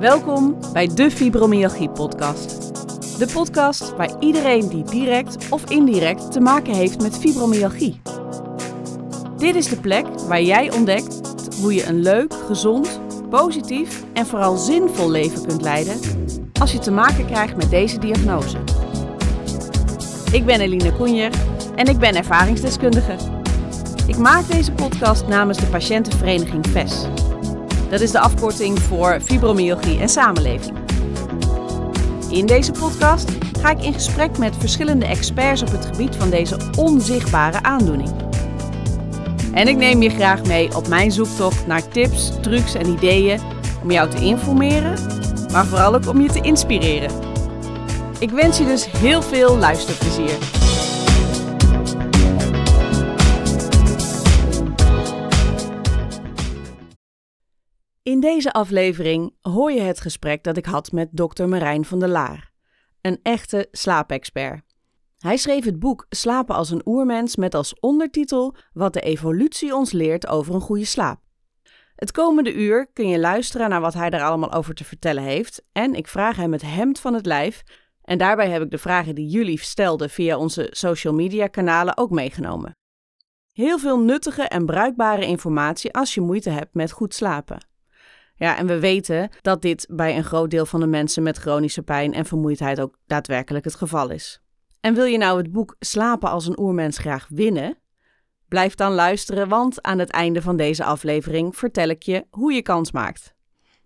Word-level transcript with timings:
Welkom 0.00 0.58
bij 0.72 0.86
de 0.94 1.10
Fibromyalgie 1.10 1.90
Podcast. 1.90 2.48
De 3.18 3.26
podcast 3.32 3.96
waar 3.96 4.10
iedereen 4.20 4.68
die 4.68 4.84
direct 4.84 5.50
of 5.50 5.70
indirect 5.70 6.32
te 6.32 6.40
maken 6.40 6.74
heeft 6.74 7.02
met 7.02 7.18
fibromyalgie. 7.18 8.00
Dit 9.36 9.54
is 9.54 9.68
de 9.68 9.80
plek 9.80 10.06
waar 10.28 10.42
jij 10.42 10.72
ontdekt 10.72 11.20
hoe 11.60 11.74
je 11.74 11.86
een 11.86 12.02
leuk, 12.02 12.34
gezond, 12.46 13.00
positief 13.30 14.04
en 14.12 14.26
vooral 14.26 14.56
zinvol 14.56 15.10
leven 15.10 15.46
kunt 15.46 15.62
leiden 15.62 16.00
als 16.60 16.72
je 16.72 16.78
te 16.78 16.90
maken 16.90 17.26
krijgt 17.26 17.56
met 17.56 17.70
deze 17.70 17.98
diagnose. 17.98 18.58
Ik 20.32 20.44
ben 20.44 20.60
Eline 20.60 20.92
Koenjer 20.92 21.32
en 21.74 21.86
ik 21.86 21.98
ben 21.98 22.14
ervaringsdeskundige. 22.14 23.16
Ik 24.06 24.16
maak 24.16 24.48
deze 24.48 24.72
podcast 24.72 25.26
namens 25.26 25.58
de 25.58 25.66
patiëntenvereniging 25.66 26.66
VES. 26.66 27.06
Dat 27.90 28.00
is 28.00 28.10
de 28.10 28.20
afkorting 28.20 28.78
voor 28.78 29.20
fibromyalgie 29.24 30.00
en 30.00 30.08
samenleving. 30.08 30.76
In 32.30 32.46
deze 32.46 32.72
podcast 32.72 33.30
ga 33.60 33.70
ik 33.70 33.82
in 33.82 33.92
gesprek 33.92 34.38
met 34.38 34.56
verschillende 34.58 35.06
experts 35.06 35.62
op 35.62 35.70
het 35.70 35.86
gebied 35.86 36.16
van 36.16 36.30
deze 36.30 36.56
onzichtbare 36.76 37.62
aandoening. 37.62 38.10
En 39.52 39.68
ik 39.68 39.76
neem 39.76 40.02
je 40.02 40.10
graag 40.10 40.44
mee 40.44 40.76
op 40.76 40.88
mijn 40.88 41.12
zoektocht 41.12 41.66
naar 41.66 41.88
tips, 41.88 42.32
trucs 42.40 42.74
en 42.74 42.88
ideeën 42.88 43.40
om 43.82 43.90
jou 43.90 44.10
te 44.10 44.24
informeren, 44.24 44.98
maar 45.52 45.66
vooral 45.66 45.94
ook 45.94 46.08
om 46.08 46.20
je 46.20 46.28
te 46.28 46.40
inspireren. 46.40 47.10
Ik 48.18 48.30
wens 48.30 48.58
je 48.58 48.64
dus 48.64 48.90
heel 48.90 49.22
veel 49.22 49.56
luisterplezier. 49.56 50.59
In 58.10 58.20
deze 58.20 58.52
aflevering 58.52 59.34
hoor 59.40 59.72
je 59.72 59.80
het 59.80 60.00
gesprek 60.00 60.44
dat 60.44 60.56
ik 60.56 60.66
had 60.66 60.92
met 60.92 61.08
dokter 61.12 61.48
Marijn 61.48 61.84
van 61.84 61.98
der 61.98 62.08
Laar, 62.08 62.52
een 63.00 63.20
echte 63.22 63.68
slaapexpert. 63.70 64.62
Hij 65.18 65.36
schreef 65.36 65.64
het 65.64 65.78
boek 65.78 66.06
Slapen 66.08 66.54
als 66.54 66.70
een 66.70 66.82
oermens 66.84 67.36
met 67.36 67.54
als 67.54 67.80
ondertitel 67.80 68.56
Wat 68.72 68.92
de 68.92 69.00
evolutie 69.00 69.74
ons 69.74 69.92
leert 69.92 70.26
over 70.26 70.54
een 70.54 70.60
goede 70.60 70.84
slaap. 70.84 71.20
Het 71.94 72.12
komende 72.12 72.54
uur 72.54 72.90
kun 72.92 73.08
je 73.08 73.18
luisteren 73.18 73.68
naar 73.68 73.80
wat 73.80 73.94
hij 73.94 74.10
daar 74.10 74.22
allemaal 74.22 74.52
over 74.52 74.74
te 74.74 74.84
vertellen 74.84 75.22
heeft 75.22 75.62
en 75.72 75.94
ik 75.94 76.08
vraag 76.08 76.36
hem 76.36 76.52
het 76.52 76.62
hemd 76.62 77.00
van 77.00 77.14
het 77.14 77.26
lijf 77.26 77.62
en 78.02 78.18
daarbij 78.18 78.48
heb 78.48 78.62
ik 78.62 78.70
de 78.70 78.78
vragen 78.78 79.14
die 79.14 79.28
jullie 79.28 79.58
stelden 79.58 80.10
via 80.10 80.36
onze 80.36 80.68
social 80.70 81.14
media 81.14 81.46
kanalen 81.46 81.96
ook 81.96 82.10
meegenomen. 82.10 82.76
Heel 83.52 83.78
veel 83.78 84.00
nuttige 84.00 84.42
en 84.42 84.66
bruikbare 84.66 85.26
informatie 85.26 85.92
als 85.92 86.14
je 86.14 86.20
moeite 86.20 86.50
hebt 86.50 86.74
met 86.74 86.90
goed 86.90 87.14
slapen. 87.14 87.68
Ja, 88.40 88.56
en 88.56 88.66
we 88.66 88.78
weten 88.78 89.30
dat 89.40 89.62
dit 89.62 89.86
bij 89.90 90.16
een 90.16 90.24
groot 90.24 90.50
deel 90.50 90.66
van 90.66 90.80
de 90.80 90.86
mensen 90.86 91.22
met 91.22 91.38
chronische 91.38 91.82
pijn 91.82 92.14
en 92.14 92.24
vermoeidheid 92.24 92.80
ook 92.80 92.96
daadwerkelijk 93.06 93.64
het 93.64 93.74
geval 93.74 94.10
is. 94.10 94.40
En 94.80 94.94
wil 94.94 95.04
je 95.04 95.18
nou 95.18 95.38
het 95.38 95.52
boek 95.52 95.76
Slapen 95.78 96.30
als 96.30 96.46
een 96.46 96.60
oermens 96.60 96.98
graag 96.98 97.26
winnen? 97.28 97.78
Blijf 98.48 98.74
dan 98.74 98.92
luisteren, 98.92 99.48
want 99.48 99.82
aan 99.82 99.98
het 99.98 100.10
einde 100.10 100.42
van 100.42 100.56
deze 100.56 100.84
aflevering 100.84 101.56
vertel 101.56 101.88
ik 101.88 102.02
je 102.02 102.26
hoe 102.30 102.52
je 102.52 102.62
kans 102.62 102.92
maakt. 102.92 103.34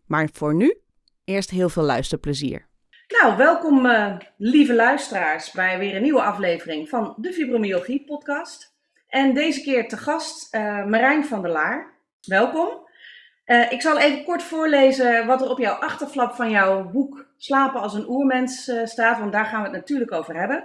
Maar 0.07 0.29
voor 0.33 0.55
nu, 0.55 0.77
eerst 1.25 1.51
heel 1.51 1.69
veel 1.69 1.83
luisterplezier. 1.83 2.69
Nou, 3.21 3.37
welkom 3.37 3.87
uh, 3.87 4.17
lieve 4.37 4.75
luisteraars 4.75 5.51
bij 5.51 5.79
weer 5.79 5.97
een 5.97 6.03
nieuwe 6.03 6.23
aflevering 6.23 6.89
van 6.89 7.15
de 7.17 7.33
Fibromyalgie 7.33 8.05
podcast. 8.05 8.75
En 9.09 9.35
deze 9.35 9.63
keer 9.63 9.89
te 9.89 9.97
gast 9.97 10.55
uh, 10.55 10.85
Marijn 10.85 11.25
van 11.25 11.43
der 11.43 11.51
Laar. 11.51 11.93
Welkom. 12.21 12.84
Uh, 13.47 13.73
ik 13.73 13.81
zal 13.81 13.99
even 13.99 14.25
kort 14.25 14.43
voorlezen 14.43 15.27
wat 15.27 15.43
er 15.43 15.51
op 15.51 15.59
jouw 15.59 15.75
achterflap 15.75 16.35
van 16.35 16.51
jouw 16.51 16.91
boek 16.91 17.27
Slapen 17.37 17.81
als 17.81 17.95
een 17.95 18.09
oermens 18.09 18.71
staat, 18.85 19.19
want 19.19 19.33
daar 19.33 19.45
gaan 19.45 19.63
we 19.63 19.69
het 19.69 19.77
natuurlijk 19.77 20.13
over 20.13 20.37
hebben. 20.37 20.65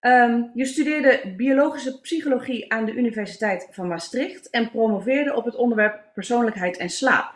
Um, 0.00 0.50
je 0.54 0.64
studeerde 0.64 1.34
biologische 1.36 2.00
psychologie 2.00 2.72
aan 2.72 2.84
de 2.84 2.92
Universiteit 2.94 3.68
van 3.70 3.88
Maastricht 3.88 4.50
en 4.50 4.70
promoveerde 4.70 5.34
op 5.34 5.44
het 5.44 5.54
onderwerp 5.54 6.02
persoonlijkheid 6.14 6.76
en 6.76 6.90
slaap. 6.90 7.34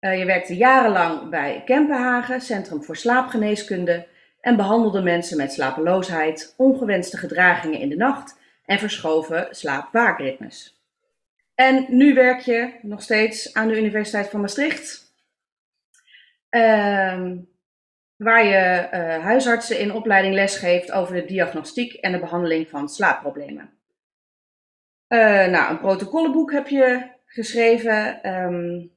Uh, 0.00 0.18
je 0.18 0.24
werkte 0.24 0.56
jarenlang 0.56 1.30
bij 1.30 1.62
Kempenhagen, 1.64 2.40
Centrum 2.40 2.82
voor 2.82 2.96
Slaapgeneeskunde, 2.96 4.06
en 4.40 4.56
behandelde 4.56 5.02
mensen 5.02 5.36
met 5.36 5.52
slapeloosheid, 5.52 6.54
ongewenste 6.56 7.16
gedragingen 7.16 7.80
in 7.80 7.88
de 7.88 7.96
nacht 7.96 8.38
en 8.64 8.78
verschoven 8.78 9.48
slaap-waakritmes. 9.50 10.75
En 11.56 11.86
nu 11.88 12.14
werk 12.14 12.40
je 12.40 12.78
nog 12.82 13.02
steeds 13.02 13.54
aan 13.54 13.68
de 13.68 13.78
Universiteit 13.78 14.28
van 14.28 14.40
Maastricht. 14.40 15.14
Uh, 16.50 17.30
waar 18.16 18.44
je 18.44 18.88
uh, 18.92 19.24
huisartsen 19.24 19.78
in 19.78 19.92
opleiding 19.92 20.34
lesgeeft 20.34 20.92
over 20.92 21.14
de 21.14 21.24
diagnostiek 21.24 21.92
en 21.92 22.12
de 22.12 22.18
behandeling 22.18 22.68
van 22.68 22.88
slaapproblemen. 22.88 23.70
Uh, 25.08 25.46
nou, 25.46 25.70
een 25.70 25.78
protocollenboek 25.78 26.52
heb 26.52 26.68
je 26.68 27.06
geschreven 27.26 28.30
um, 28.34 28.90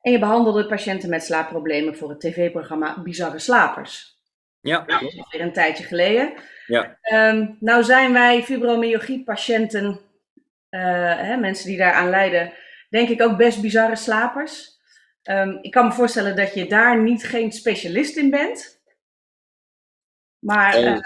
en 0.00 0.12
je 0.12 0.18
behandelde 0.18 0.66
patiënten 0.66 1.10
met 1.10 1.24
slaapproblemen 1.24 1.96
voor 1.96 2.08
het 2.08 2.20
tv-programma 2.20 3.02
Bizarre 3.02 3.38
Slapers. 3.38 4.18
Ja, 4.60 4.80
dat 4.80 5.02
is 5.02 5.18
alweer 5.18 5.40
een 5.40 5.52
tijdje 5.52 5.84
geleden. 5.84 6.32
Ja. 6.66 6.98
Um, 7.12 7.56
nou 7.60 7.84
zijn 7.84 8.12
wij 8.12 8.42
fibromyalgie-patiënten, 8.42 10.00
hè, 10.70 11.36
mensen 11.36 11.68
die 11.68 11.78
daaraan 11.78 12.10
lijden, 12.10 12.52
denk 12.88 13.08
ik 13.08 13.22
ook 13.22 13.36
best 13.36 13.60
bizarre 13.60 13.96
slapers. 13.96 14.78
Um, 15.22 15.58
ik 15.62 15.70
kan 15.70 15.86
me 15.86 15.92
voorstellen 15.92 16.36
dat 16.36 16.54
je 16.54 16.66
daar 16.66 17.02
niet 17.02 17.24
geen 17.24 17.52
specialist 17.52 18.16
in 18.16 18.30
bent. 18.30 18.82
Maar. 20.38 20.82
Uh, 20.82 20.98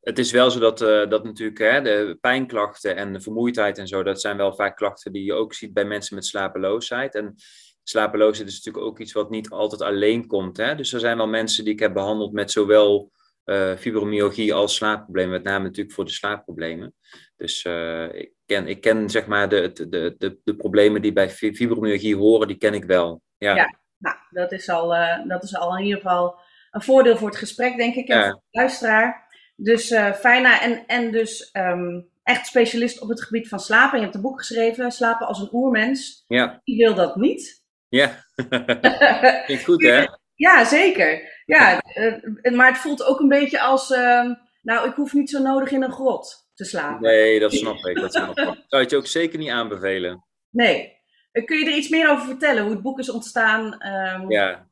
het 0.00 0.18
is 0.18 0.30
wel 0.30 0.50
zo 0.50 0.58
dat, 0.58 0.80
uh, 0.80 1.08
dat 1.08 1.24
natuurlijk 1.24 1.58
hè, 1.58 1.82
de 1.82 2.18
pijnklachten 2.20 2.96
en 2.96 3.12
de 3.12 3.20
vermoeidheid 3.20 3.78
en 3.78 3.86
zo, 3.86 4.02
dat 4.02 4.20
zijn 4.20 4.36
wel 4.36 4.54
vaak 4.54 4.76
klachten 4.76 5.12
die 5.12 5.24
je 5.24 5.32
ook 5.32 5.54
ziet 5.54 5.72
bij 5.72 5.84
mensen 5.84 6.14
met 6.14 6.26
slapeloosheid. 6.26 7.14
En 7.14 7.34
slapeloosheid 7.82 8.48
is 8.48 8.54
natuurlijk 8.54 8.84
ook 8.84 8.98
iets 8.98 9.12
wat 9.12 9.30
niet 9.30 9.50
altijd 9.50 9.82
alleen 9.82 10.26
komt. 10.26 10.56
Hè? 10.56 10.74
Dus 10.74 10.92
er 10.92 11.00
zijn 11.00 11.16
wel 11.16 11.28
mensen 11.28 11.64
die 11.64 11.72
ik 11.72 11.80
heb 11.80 11.92
behandeld 11.92 12.32
met 12.32 12.50
zowel 12.50 13.10
uh, 13.44 13.76
fibromyalgie 13.76 14.54
als 14.54 14.74
slaapproblemen, 14.74 15.32
met 15.32 15.42
name 15.42 15.64
natuurlijk 15.64 15.94
voor 15.94 16.04
de 16.04 16.10
slaapproblemen. 16.10 16.94
Dus 17.36 17.64
ik, 18.12 18.32
ken, 18.52 18.66
ik 18.66 18.80
ken 18.80 19.10
zeg 19.10 19.26
maar 19.26 19.48
de, 19.48 19.72
de, 19.72 20.14
de, 20.18 20.40
de 20.44 20.56
problemen 20.56 21.02
die 21.02 21.12
bij 21.12 21.30
fibromyalgie 21.30 22.16
horen, 22.16 22.48
die 22.48 22.56
ken 22.56 22.74
ik 22.74 22.84
wel. 22.84 23.22
Ja. 23.38 23.54
ja, 23.54 23.74
nou, 23.98 24.16
dat 24.30 24.52
is, 24.52 24.68
al, 24.68 24.94
uh, 24.94 25.28
dat 25.28 25.42
is 25.42 25.56
al 25.56 25.76
in 25.76 25.84
ieder 25.84 26.00
geval 26.00 26.38
een 26.70 26.82
voordeel 26.82 27.16
voor 27.16 27.28
het 27.28 27.38
gesprek, 27.38 27.76
denk 27.76 27.94
ik, 27.94 28.08
en 28.08 28.18
ja. 28.18 28.30
voor 28.30 28.42
de 28.50 28.58
luisteraar. 28.58 29.30
Dus 29.56 29.90
uh, 29.90 30.12
fijna 30.12 30.60
en, 30.60 30.86
en 30.86 31.10
dus 31.10 31.50
um, 31.52 32.08
echt 32.22 32.46
specialist 32.46 33.00
op 33.00 33.08
het 33.08 33.22
gebied 33.22 33.48
van 33.48 33.60
slapen. 33.60 33.98
Je 33.98 34.02
hebt 34.04 34.16
een 34.16 34.22
boek 34.22 34.38
geschreven, 34.38 34.92
Slapen 34.92 35.26
als 35.26 35.40
een 35.40 35.48
oermens. 35.52 36.24
Ja. 36.26 36.60
Wie 36.64 36.76
wil 36.76 36.94
dat 36.94 37.16
niet? 37.16 37.62
Ja, 37.88 38.24
klinkt 39.46 39.64
goed 39.64 39.82
hè? 39.82 40.06
Ja, 40.34 40.64
zeker. 40.64 41.40
Ja, 41.46 41.82
uh, 41.94 42.54
maar 42.54 42.68
het 42.68 42.78
voelt 42.78 43.04
ook 43.04 43.20
een 43.20 43.28
beetje 43.28 43.60
als, 43.60 43.90
uh, 43.90 44.30
nou, 44.62 44.88
ik 44.88 44.94
hoef 44.94 45.12
niet 45.12 45.30
zo 45.30 45.42
nodig 45.42 45.70
in 45.70 45.82
een 45.82 45.92
grot 45.92 46.41
te 46.62 46.68
slapen. 46.68 47.02
Nee, 47.02 47.40
dat 47.40 47.52
snap 47.52 47.86
ik. 47.86 47.96
Dat 47.96 48.12
snap 48.12 48.38
ik. 48.38 48.64
Zou 48.68 48.84
je 48.88 48.96
ook 48.96 49.06
zeker 49.06 49.38
niet 49.38 49.50
aanbevelen? 49.50 50.24
Nee. 50.50 51.00
Kun 51.32 51.58
je 51.58 51.66
er 51.66 51.76
iets 51.76 51.88
meer 51.88 52.10
over 52.10 52.26
vertellen, 52.26 52.62
hoe 52.62 52.72
het 52.72 52.82
boek 52.82 52.98
is 52.98 53.10
ontstaan? 53.10 53.64
Um... 53.64 54.30
Ja. 54.30 54.70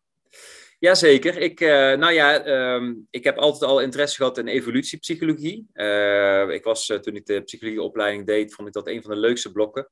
Jazeker. 0.78 1.36
Ik, 1.36 1.60
uh, 1.60 1.68
nou 1.70 2.12
ja, 2.12 2.46
um, 2.74 3.06
ik 3.10 3.24
heb 3.24 3.36
altijd 3.36 3.70
al 3.70 3.80
interesse 3.80 4.16
gehad 4.16 4.38
in 4.38 4.46
evolutiepsychologie. 4.46 5.66
Uh, 5.74 6.48
ik 6.48 6.64
was, 6.64 6.88
uh, 6.88 6.98
toen 6.98 7.16
ik 7.16 7.26
de 7.26 7.42
psychologieopleiding 7.42 8.26
deed, 8.26 8.54
vond 8.54 8.68
ik 8.68 8.74
dat 8.74 8.86
een 8.86 9.02
van 9.02 9.10
de 9.10 9.16
leukste 9.16 9.52
blokken. 9.52 9.88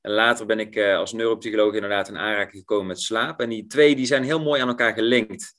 En 0.00 0.10
later 0.12 0.46
ben 0.46 0.60
ik 0.60 0.78
als 0.78 1.12
neuropsycholoog 1.12 1.74
inderdaad 1.74 2.08
in 2.08 2.18
aanraking 2.18 2.58
gekomen 2.58 2.86
met 2.86 3.00
slaap. 3.00 3.40
En 3.40 3.48
die 3.48 3.66
twee 3.66 3.96
die 3.96 4.06
zijn 4.06 4.22
heel 4.22 4.40
mooi 4.40 4.60
aan 4.60 4.68
elkaar 4.68 4.92
gelinkt. 4.92 5.54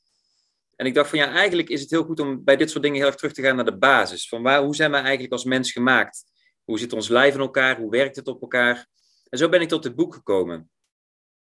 En 0.83 0.89
ik 0.89 0.95
dacht 0.95 1.09
van 1.09 1.19
ja, 1.19 1.31
eigenlijk 1.31 1.69
is 1.69 1.81
het 1.81 1.89
heel 1.89 2.03
goed 2.03 2.19
om 2.19 2.44
bij 2.44 2.56
dit 2.56 2.69
soort 2.69 2.83
dingen 2.83 2.97
heel 2.97 3.07
erg 3.07 3.15
terug 3.15 3.33
te 3.33 3.41
gaan 3.41 3.56
naar 3.56 3.65
de 3.65 3.77
basis. 3.77 4.27
Van 4.27 4.41
waar, 4.41 4.63
hoe 4.63 4.75
zijn 4.75 4.91
wij 4.91 5.01
eigenlijk 5.01 5.33
als 5.33 5.44
mens 5.44 5.71
gemaakt? 5.71 6.24
Hoe 6.63 6.80
zit 6.80 6.94
ons 6.94 7.07
lijf 7.07 7.33
in 7.33 7.39
elkaar? 7.39 7.77
Hoe 7.77 7.89
werkt 7.89 8.15
het 8.15 8.27
op 8.27 8.41
elkaar? 8.41 8.88
En 9.30 9.38
zo 9.38 9.50
ben 9.50 9.62
ik 9.62 9.68
tot 9.68 9.83
dit 9.83 9.95
boek 9.95 10.13
gekomen. 10.13 10.71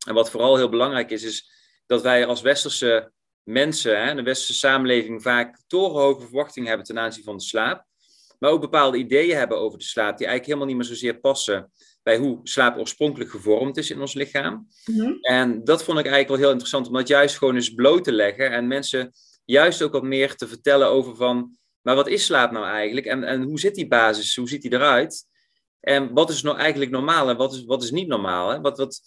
En 0.07 0.13
wat 0.13 0.29
vooral 0.29 0.55
heel 0.55 0.69
belangrijk 0.69 1.11
is, 1.11 1.23
is 1.23 1.51
dat 1.85 2.01
wij 2.01 2.25
als 2.25 2.41
westerse 2.41 3.11
mensen, 3.43 4.03
hè, 4.05 4.15
de 4.15 4.23
westerse 4.23 4.59
samenleving, 4.59 5.21
vaak 5.21 5.59
torenhoge 5.67 6.21
verwachtingen 6.21 6.67
hebben 6.67 6.85
ten 6.87 6.99
aanzien 6.99 7.23
van 7.23 7.37
de 7.37 7.43
slaap. 7.43 7.85
Maar 8.37 8.51
ook 8.51 8.61
bepaalde 8.61 8.97
ideeën 8.97 9.37
hebben 9.37 9.57
over 9.57 9.77
de 9.77 9.83
slaap, 9.83 10.17
die 10.17 10.27
eigenlijk 10.27 10.45
helemaal 10.45 10.67
niet 10.67 10.75
meer 10.75 10.97
zozeer 10.97 11.19
passen 11.19 11.71
bij 12.03 12.17
hoe 12.17 12.39
slaap 12.43 12.77
oorspronkelijk 12.77 13.29
gevormd 13.29 13.77
is 13.77 13.91
in 13.91 13.99
ons 13.99 14.13
lichaam. 14.13 14.67
Mm-hmm. 14.85 15.17
En 15.21 15.63
dat 15.63 15.83
vond 15.83 15.99
ik 15.99 16.05
eigenlijk 16.05 16.27
wel 16.27 16.37
heel 16.37 16.49
interessant, 16.49 16.87
om 16.87 16.93
dat 16.93 17.07
juist 17.07 17.37
gewoon 17.37 17.55
eens 17.55 17.73
bloot 17.73 18.03
te 18.03 18.11
leggen 18.11 18.51
en 18.51 18.67
mensen 18.67 19.11
juist 19.45 19.81
ook 19.81 19.91
wat 19.91 20.03
meer 20.03 20.35
te 20.35 20.47
vertellen 20.47 20.87
over 20.87 21.15
van, 21.15 21.57
maar 21.81 21.95
wat 21.95 22.07
is 22.07 22.25
slaap 22.25 22.51
nou 22.51 22.65
eigenlijk? 22.65 23.05
En, 23.05 23.23
en 23.23 23.41
hoe 23.41 23.59
zit 23.59 23.75
die 23.75 23.87
basis? 23.87 24.35
Hoe 24.35 24.49
ziet 24.49 24.61
die 24.61 24.73
eruit? 24.73 25.25
En 25.79 26.13
wat 26.13 26.29
is 26.29 26.41
nou 26.41 26.57
eigenlijk 26.57 26.91
normaal 26.91 27.29
en 27.29 27.37
wat 27.37 27.53
is, 27.53 27.65
wat 27.65 27.83
is 27.83 27.91
niet 27.91 28.07
normaal? 28.07 28.49
Hè? 28.49 28.61
Wat, 28.61 28.77
wat, 28.77 29.01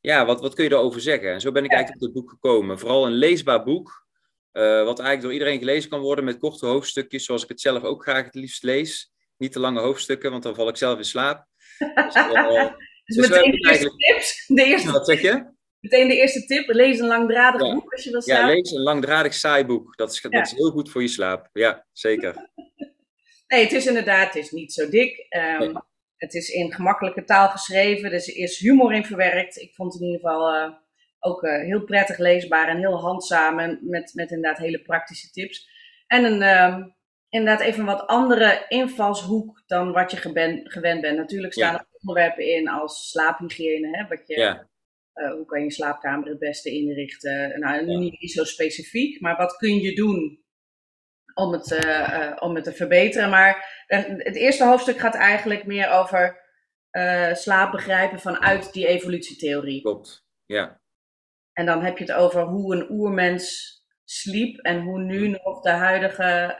ja, 0.00 0.26
wat, 0.26 0.40
wat 0.40 0.54
kun 0.54 0.64
je 0.64 0.70
daarover 0.70 1.00
zeggen? 1.00 1.32
En 1.32 1.40
zo 1.40 1.52
ben 1.52 1.64
ik 1.64 1.72
eigenlijk 1.72 2.02
op 2.02 2.08
het 2.08 2.18
boek 2.18 2.30
gekomen. 2.30 2.78
Vooral 2.78 3.06
een 3.06 3.12
leesbaar 3.12 3.64
boek, 3.64 4.05
wat 4.62 4.98
eigenlijk 4.98 5.20
door 5.20 5.32
iedereen 5.32 5.58
gelezen 5.58 5.90
kan 5.90 6.00
worden 6.00 6.24
met 6.24 6.38
korte 6.38 6.66
hoofdstukjes, 6.66 7.24
zoals 7.24 7.42
ik 7.42 7.48
het 7.48 7.60
zelf 7.60 7.82
ook 7.82 8.02
graag 8.02 8.24
het 8.24 8.34
liefst 8.34 8.62
lees. 8.62 9.12
Niet 9.36 9.52
te 9.52 9.60
lange 9.60 9.80
hoofdstukken, 9.80 10.30
want 10.30 10.42
dan 10.42 10.54
val 10.54 10.68
ik 10.68 10.76
zelf 10.76 10.98
in 10.98 11.04
slaap. 11.04 11.46
Dus, 11.78 12.14
uh, 12.14 12.68
dus, 13.04 13.16
dus 13.16 13.28
meteen 13.28 13.50
de 13.50 13.68
eerste 13.68 13.92
tips. 13.96 14.46
De 14.46 14.64
eerste... 14.64 14.92
Wat 14.92 15.06
zeg 15.06 15.20
je? 15.20 15.54
Meteen 15.80 16.08
de 16.08 16.16
eerste 16.16 16.44
tip, 16.46 16.68
lees 16.68 16.98
een 16.98 17.06
langdradig 17.06 17.74
boek 17.74 17.92
als 17.92 18.04
je 18.04 18.10
wil 18.10 18.22
slapen. 18.22 18.48
Ja, 18.48 18.54
lees 18.54 18.70
een 18.70 18.82
langdradig 18.82 19.34
saai 19.34 19.64
boek. 19.64 19.96
Dat 19.96 20.12
is, 20.12 20.20
dat 20.20 20.46
is 20.46 20.52
heel 20.52 20.70
goed 20.70 20.90
voor 20.90 21.02
je 21.02 21.08
slaap. 21.08 21.48
Ja, 21.52 21.86
zeker. 21.92 22.50
nee, 23.48 23.62
het 23.62 23.72
is 23.72 23.86
inderdaad 23.86 24.34
het 24.34 24.44
is 24.44 24.50
niet 24.50 24.72
zo 24.72 24.88
dik. 24.88 25.26
Um, 25.60 25.84
Het 26.16 26.34
is 26.34 26.48
in 26.48 26.72
gemakkelijke 26.72 27.24
taal 27.24 27.48
geschreven, 27.48 28.10
dus 28.10 28.28
er 28.28 28.36
is 28.36 28.58
humor 28.58 28.92
in 28.92 29.04
verwerkt. 29.04 29.56
Ik 29.56 29.74
vond 29.74 29.92
het 29.92 30.02
in 30.02 30.08
ieder 30.08 30.28
geval 30.28 30.54
uh, 30.54 30.72
ook 31.20 31.42
uh, 31.42 31.60
heel 31.60 31.84
prettig 31.84 32.18
leesbaar 32.18 32.68
en 32.68 32.78
heel 32.78 33.00
handzaam 33.00 33.58
en 33.58 33.78
met, 33.82 34.14
met 34.14 34.30
inderdaad 34.30 34.58
hele 34.58 34.82
praktische 34.82 35.30
tips. 35.30 35.68
En 36.06 36.24
een, 36.24 36.42
um, 36.42 36.94
inderdaad 37.28 37.66
even 37.66 37.80
een 37.80 37.86
wat 37.86 38.06
andere 38.06 38.64
invalshoek 38.68 39.62
dan 39.66 39.92
wat 39.92 40.10
je 40.10 40.16
gewend, 40.16 40.72
gewend 40.72 41.00
bent. 41.00 41.16
Natuurlijk 41.16 41.52
staan 41.52 41.74
er 41.74 41.86
onderwerpen 42.00 42.54
in 42.54 42.68
als 42.68 43.10
slaaphygiëne, 43.10 43.96
hè, 43.96 44.06
wat 44.08 44.26
je... 44.26 44.38
Ja 44.38 44.68
uh, 45.16 45.32
hoe 45.32 45.44
kan 45.44 45.62
je 45.62 45.72
slaapkamer 45.72 46.28
het 46.28 46.38
beste 46.38 46.70
inrichten? 46.70 47.60
Nou, 47.60 47.84
nu 47.84 47.96
niet 47.96 48.32
zo 48.32 48.44
specifiek, 48.44 49.20
maar 49.20 49.36
wat 49.36 49.56
kun 49.56 49.80
je 49.80 49.94
doen 49.94 50.44
om 51.34 51.52
het, 51.52 51.84
uh, 51.84 52.36
om 52.38 52.54
het 52.54 52.64
te 52.64 52.72
verbeteren? 52.72 53.30
Maar 53.30 53.84
het 53.86 54.36
eerste 54.36 54.64
hoofdstuk 54.64 54.98
gaat 54.98 55.14
eigenlijk 55.14 55.66
meer 55.66 55.90
over 55.90 56.44
slaap 57.32 57.72
begrijpen 57.72 58.20
vanuit 58.20 58.72
die 58.72 58.86
evolutietheorie. 58.86 59.80
Klopt, 59.80 60.26
ja. 60.46 60.80
En 61.56 61.66
dan 61.66 61.82
heb 61.82 61.98
je 61.98 62.04
het 62.04 62.12
over 62.12 62.42
hoe 62.42 62.74
een 62.74 62.90
oermens 62.90 63.74
sliep 64.04 64.58
en 64.58 64.80
hoe 64.80 64.98
nu 64.98 65.28
nog 65.28 65.60
de 65.60 65.70
huidige, 65.70 66.58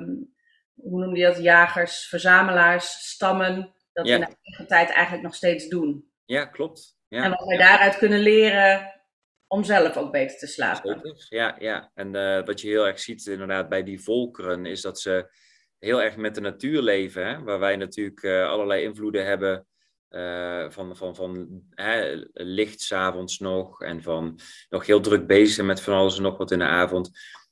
um, 0.00 0.34
hoe 0.74 1.04
noem 1.04 1.16
je 1.16 1.24
dat, 1.24 1.42
jagers, 1.42 2.06
verzamelaars, 2.06 3.08
stammen, 3.08 3.74
dat 3.92 4.06
in 4.06 4.20
de 4.20 4.36
eigen 4.42 4.66
tijd 4.66 4.90
eigenlijk 4.90 5.22
nog 5.22 5.34
steeds 5.34 5.68
doen. 5.68 6.10
Ja, 6.24 6.44
klopt. 6.44 6.98
Ja, 7.08 7.22
en 7.22 7.30
wat 7.30 7.46
wij 7.46 7.56
daaruit 7.56 7.98
kunnen 7.98 8.20
leren 8.20 9.02
om 9.46 9.64
zelf 9.64 9.96
ook 9.96 10.12
beter 10.12 10.38
te 10.38 10.46
slapen. 10.46 11.16
Ja, 11.28 11.56
ja. 11.58 11.90
en 11.94 12.14
uh, 12.14 12.44
wat 12.44 12.60
je 12.60 12.68
heel 12.68 12.86
erg 12.86 13.00
ziet 13.00 13.26
inderdaad 13.26 13.68
bij 13.68 13.82
die 13.82 14.02
volkeren, 14.02 14.66
is 14.66 14.80
dat 14.80 15.00
ze 15.00 15.34
heel 15.78 16.02
erg 16.02 16.16
met 16.16 16.34
de 16.34 16.40
natuur 16.40 16.82
leven. 16.82 17.26
Hè? 17.26 17.42
Waar 17.42 17.58
wij 17.58 17.76
natuurlijk 17.76 18.22
uh, 18.22 18.48
allerlei 18.48 18.82
invloeden 18.82 19.26
hebben 19.26 19.66
uh, 20.10 20.70
van, 20.70 20.96
van, 20.96 21.14
van 21.14 21.62
hè, 21.70 22.22
licht 22.32 22.80
s'avonds 22.80 23.38
nog 23.38 23.82
en 23.82 24.02
van 24.02 24.38
nog 24.68 24.86
heel 24.86 25.00
druk 25.00 25.26
bezig 25.26 25.54
zijn 25.54 25.66
met 25.66 25.80
van 25.80 25.94
alles 25.94 26.16
en 26.16 26.22
nog 26.22 26.38
wat 26.38 26.50
in 26.50 26.58
de 26.58 26.64
avond. 26.64 27.10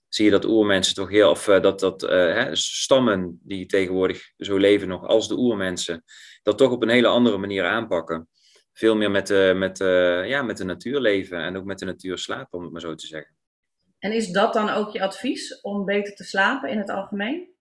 Zie 0.08 0.24
je 0.24 0.30
dat 0.30 0.44
oermensen 0.44 0.94
toch 0.94 1.08
heel, 1.08 1.30
of 1.30 1.44
dat, 1.44 1.80
dat 1.80 2.00
hè, 2.00 2.56
stammen 2.56 3.40
die 3.42 3.66
tegenwoordig 3.66 4.32
zo 4.36 4.56
leven 4.56 4.88
nog 4.88 5.06
als 5.06 5.28
de 5.28 5.38
oermensen, 5.38 6.04
dat 6.42 6.58
toch 6.58 6.70
op 6.70 6.82
een 6.82 6.88
hele 6.88 7.06
andere 7.06 7.38
manier 7.38 7.64
aanpakken 7.64 8.28
veel 8.72 8.96
meer 8.96 9.10
met 9.10 9.26
de, 9.26 9.52
met, 9.56 9.78
ja, 10.28 10.42
met 10.42 10.56
de 10.56 10.64
natuur 10.64 11.00
leven 11.00 11.38
en 11.38 11.56
ook 11.56 11.64
met 11.64 11.78
de 11.78 11.84
natuur 11.84 12.18
slapen, 12.18 12.58
om 12.58 12.62
het 12.62 12.72
maar 12.72 12.80
zo 12.80 12.94
te 12.94 13.06
zeggen. 13.06 13.36
En 13.98 14.12
is 14.12 14.28
dat 14.28 14.52
dan 14.52 14.68
ook 14.68 14.92
je 14.92 15.02
advies 15.02 15.60
om 15.60 15.84
beter 15.84 16.14
te 16.14 16.24
slapen 16.24 16.70
in 16.70 16.78
het 16.78 16.90
algemeen? 16.90 17.56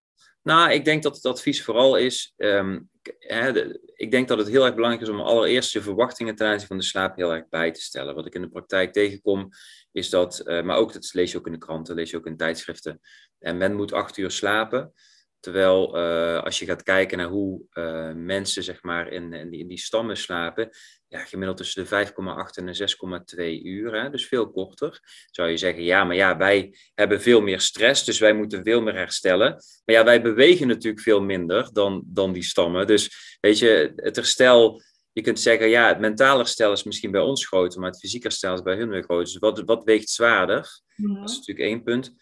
Nou, 0.47 0.71
ik 0.71 0.85
denk 0.85 1.03
dat 1.03 1.15
het 1.15 1.25
advies 1.25 1.63
vooral 1.63 1.95
is. 1.95 2.33
Um, 2.38 2.89
hè, 3.19 3.73
ik 3.94 4.11
denk 4.11 4.27
dat 4.27 4.38
het 4.38 4.47
heel 4.47 4.65
erg 4.65 4.75
belangrijk 4.75 5.03
is 5.03 5.13
om 5.13 5.21
allereerst 5.21 5.71
je 5.71 5.81
verwachtingen 5.81 6.35
ten 6.35 6.47
aanzien 6.47 6.67
van 6.67 6.77
de 6.77 6.83
slaap 6.83 7.15
heel 7.15 7.33
erg 7.33 7.49
bij 7.49 7.71
te 7.71 7.81
stellen. 7.81 8.15
Wat 8.15 8.25
ik 8.25 8.35
in 8.35 8.41
de 8.41 8.49
praktijk 8.49 8.94
tegenkom, 8.94 9.49
is 9.91 10.09
dat, 10.09 10.41
uh, 10.45 10.61
maar 10.61 10.77
ook 10.77 10.94
dat 10.94 11.09
lees 11.13 11.31
je 11.31 11.38
ook 11.38 11.45
in 11.45 11.51
de 11.51 11.57
kranten, 11.57 11.95
lees 11.95 12.09
je 12.09 12.17
ook 12.17 12.25
in 12.25 12.38
tijdschriften. 12.38 12.99
En 13.39 13.57
men 13.57 13.75
moet 13.75 13.94
acht 13.94 14.17
uur 14.17 14.31
slapen. 14.31 14.94
Terwijl 15.39 15.97
uh, 15.97 16.44
als 16.44 16.59
je 16.59 16.65
gaat 16.65 16.83
kijken 16.83 17.17
naar 17.17 17.27
hoe 17.27 17.61
uh, 17.73 18.13
mensen 18.13 18.63
zeg 18.63 18.83
maar, 18.83 19.07
in, 19.07 19.33
in 19.33 19.67
die 19.67 19.79
stammen 19.79 20.17
slapen, 20.17 20.69
ja, 21.07 21.19
gemiddeld 21.19 21.57
tussen 21.57 21.83
de 21.83 22.06
5,8 22.07 22.13
en 22.54 22.65
de 22.65 23.57
6,2 23.59 23.65
uur, 23.65 24.01
hè, 24.01 24.09
dus 24.09 24.27
veel 24.27 24.51
korter. 24.51 25.00
Zou 25.31 25.50
je 25.50 25.57
zeggen, 25.57 25.83
ja, 25.83 26.04
maar 26.04 26.15
ja, 26.15 26.38
wij 26.38 26.75
hebben 26.94 27.21
veel 27.21 27.42
meer 27.42 27.59
stress, 27.59 28.04
dus 28.04 28.19
wij 28.19 28.33
moeten 28.33 28.63
veel 28.63 28.81
meer 28.81 28.95
herstellen. 28.95 29.50
Maar 29.86 29.95
ja, 29.95 30.04
wij 30.04 30.21
bewegen 30.21 30.68
natuurlijk 30.68 31.04
veel 31.04 31.21
minder 31.21 31.69
dan, 31.74 32.04
dan 32.06 32.33
die 32.33 32.44
stammen. 32.44 32.88
Dus 32.88 33.38
weet 33.42 33.59
je, 33.59 33.94
het 33.95 34.15
herstel, 34.15 34.81
je 35.12 35.21
kunt 35.21 35.39
zeggen, 35.39 35.69
ja, 35.69 35.88
het 35.88 36.00
mentale 36.00 36.38
herstel 36.38 36.71
is 36.71 36.83
misschien 36.83 37.12
bij 37.12 37.21
ons 37.21 37.48
groter, 37.48 37.80
maar 37.80 37.89
het 37.89 38.00
fysieke 38.00 38.27
herstel 38.27 38.53
is 38.53 38.62
bij 38.62 38.75
hun 38.75 38.89
weer 38.89 39.03
groter. 39.03 39.24
Dus 39.24 39.38
wat, 39.38 39.62
wat 39.65 39.83
weegt 39.83 40.10
zwaarder? 40.10 40.81
Ja. 40.95 41.19
Dat 41.19 41.30
is 41.30 41.36
natuurlijk 41.36 41.68
één 41.68 41.83
punt. 41.83 42.15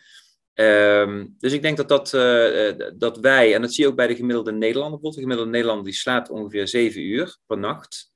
Um, 0.53 1.35
dus 1.39 1.53
ik 1.53 1.61
denk 1.61 1.77
dat, 1.77 1.89
dat, 1.89 2.13
uh, 2.13 2.89
dat 2.97 3.17
wij, 3.17 3.53
en 3.53 3.61
dat 3.61 3.73
zie 3.73 3.83
je 3.83 3.89
ook 3.89 3.95
bij 3.95 4.07
de 4.07 4.15
gemiddelde 4.15 4.51
Nederlander, 4.51 4.99
bijvoorbeeld 4.99 5.15
de 5.15 5.21
gemiddelde 5.21 5.51
Nederlander 5.51 5.85
die 5.85 5.93
slaapt 5.93 6.29
ongeveer 6.29 6.67
7 6.67 7.01
uur 7.01 7.37
per 7.45 7.57
nacht. 7.57 8.13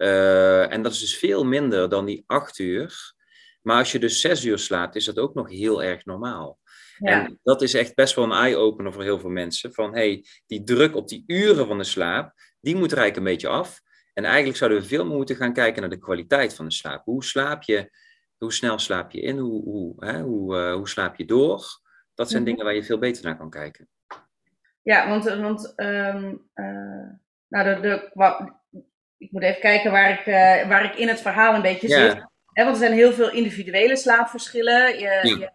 Uh, 0.00 0.72
en 0.72 0.82
dat 0.82 0.92
is 0.92 1.00
dus 1.00 1.16
veel 1.16 1.44
minder 1.44 1.88
dan 1.88 2.04
die 2.04 2.24
8 2.26 2.58
uur. 2.58 3.14
Maar 3.62 3.78
als 3.78 3.92
je 3.92 3.98
dus 3.98 4.20
6 4.20 4.44
uur 4.44 4.58
slaapt, 4.58 4.96
is 4.96 5.04
dat 5.04 5.18
ook 5.18 5.34
nog 5.34 5.48
heel 5.48 5.82
erg 5.82 6.04
normaal. 6.04 6.58
Ja. 6.98 7.24
En 7.24 7.38
dat 7.42 7.62
is 7.62 7.74
echt 7.74 7.94
best 7.94 8.14
wel 8.14 8.24
een 8.24 8.32
eye-opener 8.32 8.92
voor 8.92 9.02
heel 9.02 9.18
veel 9.18 9.30
mensen. 9.30 9.72
Van 9.72 9.94
hey, 9.94 10.24
die 10.46 10.62
druk 10.62 10.96
op 10.96 11.08
die 11.08 11.24
uren 11.26 11.66
van 11.66 11.78
de 11.78 11.84
slaap, 11.84 12.32
die 12.60 12.76
moet 12.76 12.92
er 12.92 12.98
eigenlijk 12.98 13.16
een 13.16 13.32
beetje 13.32 13.58
af. 13.58 13.80
En 14.12 14.24
eigenlijk 14.24 14.56
zouden 14.56 14.80
we 14.80 14.86
veel 14.86 15.04
meer 15.04 15.16
moeten 15.16 15.36
gaan 15.36 15.52
kijken 15.52 15.80
naar 15.80 15.90
de 15.90 15.98
kwaliteit 15.98 16.54
van 16.54 16.64
de 16.64 16.72
slaap. 16.72 17.04
Hoe 17.04 17.24
slaap 17.24 17.62
je 17.62 17.90
hoe 18.40 18.52
snel 18.52 18.78
slaap 18.78 19.10
je 19.10 19.20
in? 19.20 19.38
Hoe, 19.38 19.62
hoe, 19.62 19.94
hè, 20.04 20.20
hoe, 20.20 20.56
uh, 20.56 20.74
hoe 20.74 20.88
slaap 20.88 21.16
je 21.16 21.24
door? 21.24 21.80
Dat 22.14 22.30
zijn 22.30 22.42
mhm. 22.42 22.50
dingen 22.50 22.64
waar 22.64 22.74
je 22.74 22.84
veel 22.84 22.98
beter 22.98 23.24
naar 23.24 23.36
kan 23.36 23.50
kijken. 23.50 23.88
Ja, 24.82 25.08
want, 25.08 25.24
want 25.24 25.72
um, 25.76 26.50
uh, 26.54 27.08
nou, 27.48 27.74
de, 27.74 27.80
de, 27.80 28.10
ik 29.20 29.32
moet 29.32 29.42
even 29.42 29.60
kijken 29.60 29.90
waar 29.90 30.10
ik, 30.10 30.26
uh, 30.26 30.68
waar 30.68 30.84
ik 30.84 30.94
in 30.94 31.08
het 31.08 31.20
verhaal 31.20 31.54
een 31.54 31.62
beetje 31.62 31.88
zit. 31.88 32.28
Hè, 32.52 32.64
want 32.64 32.76
er 32.76 32.82
zijn 32.82 32.92
heel 32.92 33.12
veel 33.12 33.30
individuele 33.30 33.96
slaapverschillen. 33.96 34.98
Je, 34.98 35.00
ja. 35.00 35.22
je 35.22 35.50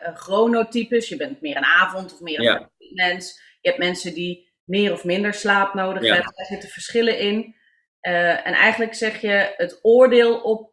hebt 0.00 0.18
chronotypes, 0.18 1.08
je 1.08 1.16
bent 1.16 1.40
meer 1.40 1.56
een 1.56 1.64
avond 1.64 2.12
of 2.12 2.20
meer 2.20 2.38
een 2.38 2.44
ja. 2.44 2.70
mens. 2.94 3.40
Je 3.60 3.68
hebt 3.68 3.82
mensen 3.82 4.14
die 4.14 4.52
meer 4.64 4.92
of 4.92 5.04
minder 5.04 5.34
slaap 5.34 5.74
nodig 5.74 6.02
hebben. 6.02 6.32
Daar 6.34 6.46
zitten 6.46 6.68
verschillen 6.68 7.18
in. 7.18 7.54
en 8.00 8.54
eigenlijk 8.54 8.94
zeg 8.94 9.20
je 9.20 9.54
het 9.56 9.78
oordeel 9.82 10.40
op 10.40 10.72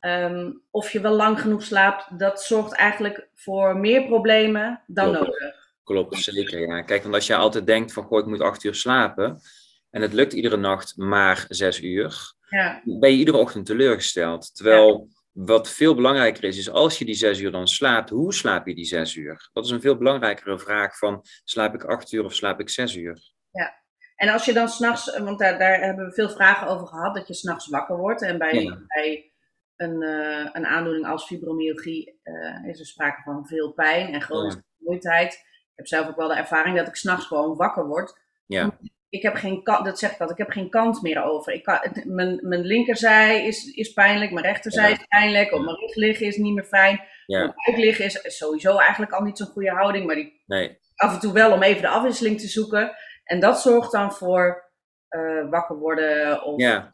Um, 0.00 0.62
of 0.70 0.90
je 0.90 1.00
wel 1.00 1.12
lang 1.12 1.40
genoeg 1.40 1.62
slaapt, 1.62 2.18
dat 2.18 2.42
zorgt 2.42 2.72
eigenlijk 2.72 3.28
voor 3.34 3.76
meer 3.76 4.06
problemen 4.06 4.82
dan 4.86 5.12
Klopt. 5.12 5.26
nodig. 5.26 5.54
Klopt, 5.84 6.16
zeker. 6.16 6.60
Ja. 6.60 6.82
Kijk, 6.82 7.02
want 7.02 7.14
als 7.14 7.26
je 7.26 7.36
altijd 7.36 7.66
denkt 7.66 7.92
van, 7.92 8.04
goh, 8.04 8.18
ik 8.18 8.26
moet 8.26 8.40
acht 8.40 8.64
uur 8.64 8.74
slapen, 8.74 9.40
en 9.90 10.02
het 10.02 10.12
lukt 10.12 10.32
iedere 10.32 10.56
nacht 10.56 10.96
maar 10.96 11.44
zes 11.48 11.80
uur, 11.80 12.34
ja. 12.48 12.82
ben 12.84 13.10
je 13.10 13.16
iedere 13.16 13.36
ochtend 13.36 13.66
teleurgesteld. 13.66 14.54
Terwijl 14.54 15.08
ja. 15.32 15.44
wat 15.44 15.70
veel 15.70 15.94
belangrijker 15.94 16.44
is, 16.44 16.58
is 16.58 16.70
als 16.70 16.98
je 16.98 17.04
die 17.04 17.14
zes 17.14 17.40
uur 17.40 17.50
dan 17.50 17.68
slaapt, 17.68 18.10
hoe 18.10 18.34
slaap 18.34 18.66
je 18.66 18.74
die 18.74 18.84
zes 18.84 19.14
uur? 19.14 19.50
Dat 19.52 19.64
is 19.64 19.70
een 19.70 19.80
veel 19.80 19.96
belangrijkere 19.96 20.58
vraag 20.58 20.98
van, 20.98 21.24
slaap 21.44 21.74
ik 21.74 21.84
acht 21.84 22.12
uur 22.12 22.24
of 22.24 22.34
slaap 22.34 22.60
ik 22.60 22.68
zes 22.68 22.96
uur? 22.96 23.18
Ja, 23.50 23.82
en 24.16 24.28
als 24.28 24.44
je 24.44 24.52
dan 24.52 24.68
s'nachts, 24.68 25.18
want 25.18 25.38
daar, 25.38 25.58
daar 25.58 25.80
hebben 25.80 26.06
we 26.06 26.12
veel 26.12 26.30
vragen 26.30 26.68
over 26.68 26.86
gehad, 26.86 27.14
dat 27.14 27.28
je 27.28 27.34
s'nachts 27.34 27.68
wakker 27.68 27.96
wordt. 27.96 28.22
En 28.22 28.38
bij, 28.38 28.62
ja. 28.62 28.78
bij 28.86 29.32
een, 29.76 30.02
uh, 30.02 30.48
een 30.52 30.66
aandoening 30.66 31.06
als 31.06 31.24
fibromyalgie 31.24 32.20
uh, 32.24 32.68
is 32.68 32.80
er 32.80 32.86
sprake 32.86 33.22
van 33.22 33.46
veel 33.46 33.72
pijn 33.72 34.12
en 34.12 34.22
chronische 34.22 34.62
vermoeidheid. 34.76 35.32
Ik 35.32 35.72
heb 35.74 35.86
zelf 35.86 36.08
ook 36.08 36.16
wel 36.16 36.28
de 36.28 36.34
ervaring 36.34 36.76
dat 36.76 36.88
ik 36.88 36.94
s'nachts 36.94 37.26
gewoon 37.26 37.56
wakker 37.56 37.86
word. 37.86 38.20
Ja. 38.46 38.64
Ik 38.80 38.90
heb 39.22 39.34
geen 39.34 39.62
kant, 39.62 39.84
dat 39.84 39.98
zeg 39.98 40.12
ik 40.12 40.18
dat, 40.18 40.30
ik 40.30 40.38
heb 40.38 40.50
geen 40.50 40.70
kant 40.70 41.02
meer 41.02 41.24
over. 41.24 41.52
Ik 41.52 41.62
kan, 41.62 41.78
het, 41.80 42.04
mijn, 42.04 42.38
mijn 42.42 42.60
linkerzij 42.60 43.46
is, 43.46 43.64
is 43.64 43.92
pijnlijk, 43.92 44.30
mijn 44.30 44.44
rechterzij 44.44 44.88
ja. 44.90 44.96
is 44.96 45.04
pijnlijk, 45.08 45.52
op 45.52 45.64
mijn 45.64 45.76
rug 45.76 45.94
liggen 45.94 46.26
is 46.26 46.36
niet 46.36 46.54
meer 46.54 46.64
fijn. 46.64 47.00
Ja. 47.26 47.38
Mijn 47.38 47.80
liggen 47.80 48.04
is, 48.04 48.22
is 48.22 48.36
sowieso 48.36 48.78
eigenlijk 48.78 49.12
al 49.12 49.22
niet 49.22 49.38
zo'n 49.38 49.46
goede 49.46 49.70
houding, 49.70 50.06
maar 50.06 50.14
die 50.14 50.42
nee. 50.46 50.78
af 50.94 51.14
en 51.14 51.20
toe 51.20 51.32
wel 51.32 51.52
om 51.52 51.62
even 51.62 51.82
de 51.82 51.88
afwisseling 51.88 52.40
te 52.40 52.48
zoeken. 52.48 52.96
En 53.24 53.40
dat 53.40 53.60
zorgt 53.60 53.92
dan 53.92 54.12
voor 54.12 54.64
uh, 55.10 55.50
wakker 55.50 55.76
worden 55.76 56.42
of 56.42 56.60
ja. 56.60 56.92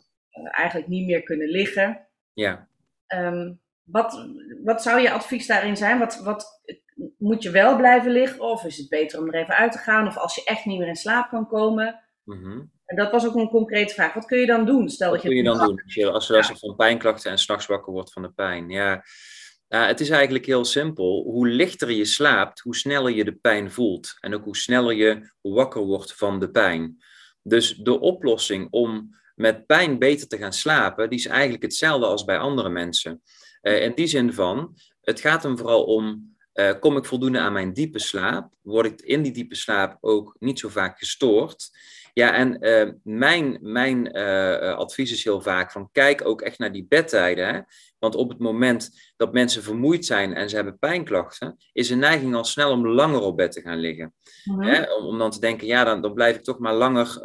eigenlijk 0.50 0.88
niet 0.88 1.06
meer 1.06 1.22
kunnen 1.22 1.48
liggen. 1.48 2.06
Ja. 2.32 2.68
Um, 3.08 3.60
wat, 3.82 4.28
wat 4.64 4.82
zou 4.82 5.00
je 5.00 5.10
advies 5.10 5.46
daarin 5.46 5.76
zijn? 5.76 5.98
Wat, 5.98 6.16
wat 6.16 6.62
moet 7.18 7.42
je 7.42 7.50
wel 7.50 7.76
blijven 7.76 8.10
liggen? 8.10 8.40
Of 8.40 8.64
is 8.64 8.76
het 8.76 8.88
beter 8.88 9.18
om 9.18 9.28
er 9.28 9.40
even 9.40 9.54
uit 9.54 9.72
te 9.72 9.78
gaan? 9.78 10.06
Of 10.06 10.16
als 10.16 10.34
je 10.34 10.44
echt 10.44 10.64
niet 10.64 10.78
meer 10.78 10.88
in 10.88 10.96
slaap 10.96 11.28
kan 11.28 11.48
komen? 11.48 12.00
Mm 12.24 12.42
-hmm. 12.42 12.70
En 12.84 12.96
dat 12.96 13.10
was 13.10 13.26
ook 13.26 13.34
een 13.34 13.48
concrete 13.48 13.94
vraag. 13.94 14.14
Wat 14.14 14.24
kun 14.24 14.38
je 14.38 14.46
dan 14.46 14.66
doen? 14.66 14.88
Stel 14.88 15.10
wat 15.10 15.22
dat 15.22 15.22
je 15.22 15.28
kun 15.28 15.36
je 15.36 15.58
dan 15.58 15.66
doen? 15.66 15.82
Als 15.84 16.26
je, 16.26 16.36
als 16.36 16.48
je 16.48 16.56
van 16.56 16.76
pijnklachten 16.76 17.30
en 17.30 17.38
s'nachts 17.38 17.66
wakker 17.66 17.92
wordt 17.92 18.12
van 18.12 18.22
de 18.22 18.32
pijn. 18.32 18.68
Ja. 18.68 19.04
ja, 19.68 19.86
het 19.86 20.00
is 20.00 20.10
eigenlijk 20.10 20.46
heel 20.46 20.64
simpel. 20.64 21.22
Hoe 21.22 21.48
lichter 21.48 21.90
je 21.90 22.04
slaapt, 22.04 22.60
hoe 22.60 22.76
sneller 22.76 23.12
je 23.12 23.24
de 23.24 23.34
pijn 23.34 23.70
voelt. 23.70 24.16
En 24.20 24.34
ook 24.34 24.44
hoe 24.44 24.56
sneller 24.56 24.94
je 24.94 25.30
wakker 25.40 25.82
wordt 25.82 26.14
van 26.14 26.40
de 26.40 26.50
pijn. 26.50 27.02
Dus 27.42 27.74
de 27.74 28.00
oplossing 28.00 28.68
om 28.70 29.20
met 29.34 29.66
pijn 29.66 29.98
beter 29.98 30.28
te 30.28 30.38
gaan 30.38 30.52
slapen, 30.52 31.10
die 31.10 31.18
is 31.18 31.26
eigenlijk 31.26 31.62
hetzelfde 31.62 32.06
als 32.06 32.24
bij 32.24 32.38
andere 32.38 32.68
mensen. 32.68 33.22
Uh, 33.62 33.82
in 33.82 33.92
die 33.94 34.06
zin 34.06 34.32
van, 34.32 34.76
het 35.00 35.20
gaat 35.20 35.42
hem 35.42 35.58
vooral 35.58 35.84
om, 35.84 36.36
uh, 36.54 36.72
kom 36.80 36.96
ik 36.96 37.04
voldoende 37.04 37.38
aan 37.38 37.52
mijn 37.52 37.72
diepe 37.72 37.98
slaap? 37.98 38.52
Word 38.60 38.86
ik 38.86 39.00
in 39.00 39.22
die 39.22 39.32
diepe 39.32 39.54
slaap 39.54 39.96
ook 40.00 40.36
niet 40.38 40.58
zo 40.58 40.68
vaak 40.68 40.98
gestoord? 40.98 41.70
Ja, 42.12 42.34
en 42.34 42.66
uh, 42.66 42.92
mijn, 43.02 43.58
mijn 43.60 44.12
advies 44.76 45.12
is 45.12 45.24
heel 45.24 45.40
vaak 45.40 45.70
van 45.70 45.88
kijk 45.92 46.26
ook 46.26 46.40
echt 46.40 46.58
naar 46.58 46.72
die 46.72 46.86
bedtijden. 46.88 47.54
Hè? 47.54 47.60
Want 47.98 48.14
op 48.14 48.28
het 48.28 48.38
moment 48.38 49.12
dat 49.16 49.32
mensen 49.32 49.62
vermoeid 49.62 50.04
zijn 50.04 50.34
en 50.34 50.48
ze 50.48 50.54
hebben 50.54 50.78
pijnklachten, 50.78 51.56
is 51.72 51.90
een 51.90 51.98
neiging 51.98 52.34
al 52.34 52.44
snel 52.44 52.70
om 52.70 52.86
langer 52.86 53.20
op 53.20 53.36
bed 53.36 53.52
te 53.52 53.60
gaan 53.60 53.78
liggen. 53.78 54.14
Mm 54.44 54.62
Hè? 54.62 54.92
Om, 54.92 55.06
om, 55.06 55.18
dan 55.18 55.30
te 55.30 55.40
denken, 55.40 55.66
ja, 55.66 55.84
dan, 55.84 56.02
dan 56.02 56.14
blijf 56.14 56.36
ik 56.36 56.42
toch 56.42 56.58
maar 56.58 56.74
langer 56.74 57.20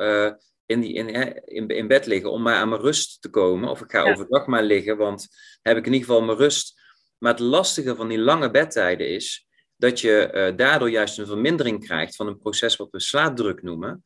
in, 0.65 0.79
die, 0.81 0.93
in, 0.93 1.09
in, 1.45 1.67
in 1.67 1.87
bed 1.87 2.05
liggen 2.05 2.31
om 2.31 2.41
maar 2.41 2.55
aan 2.55 2.69
mijn 2.69 2.81
rust 2.81 3.21
te 3.21 3.29
komen. 3.29 3.69
Of 3.69 3.81
ik 3.81 3.91
ga 3.91 4.11
overdag 4.11 4.45
maar 4.45 4.63
liggen, 4.63 4.97
want 4.97 5.27
heb 5.61 5.77
ik 5.77 5.85
in 5.85 5.93
ieder 5.93 6.07
geval 6.07 6.23
mijn 6.23 6.37
rust. 6.37 6.81
Maar 7.17 7.31
het 7.31 7.41
lastige 7.41 7.95
van 7.95 8.07
die 8.07 8.19
lange 8.19 8.51
bedtijden 8.51 9.09
is 9.09 9.47
dat 9.75 9.99
je 9.99 10.53
daardoor 10.55 10.89
juist 10.89 11.17
een 11.17 11.25
vermindering 11.25 11.85
krijgt 11.85 12.15
van 12.15 12.27
een 12.27 12.37
proces 12.37 12.75
wat 12.75 12.91
we 12.91 12.99
slaapdruk 12.99 13.61
noemen. 13.61 14.03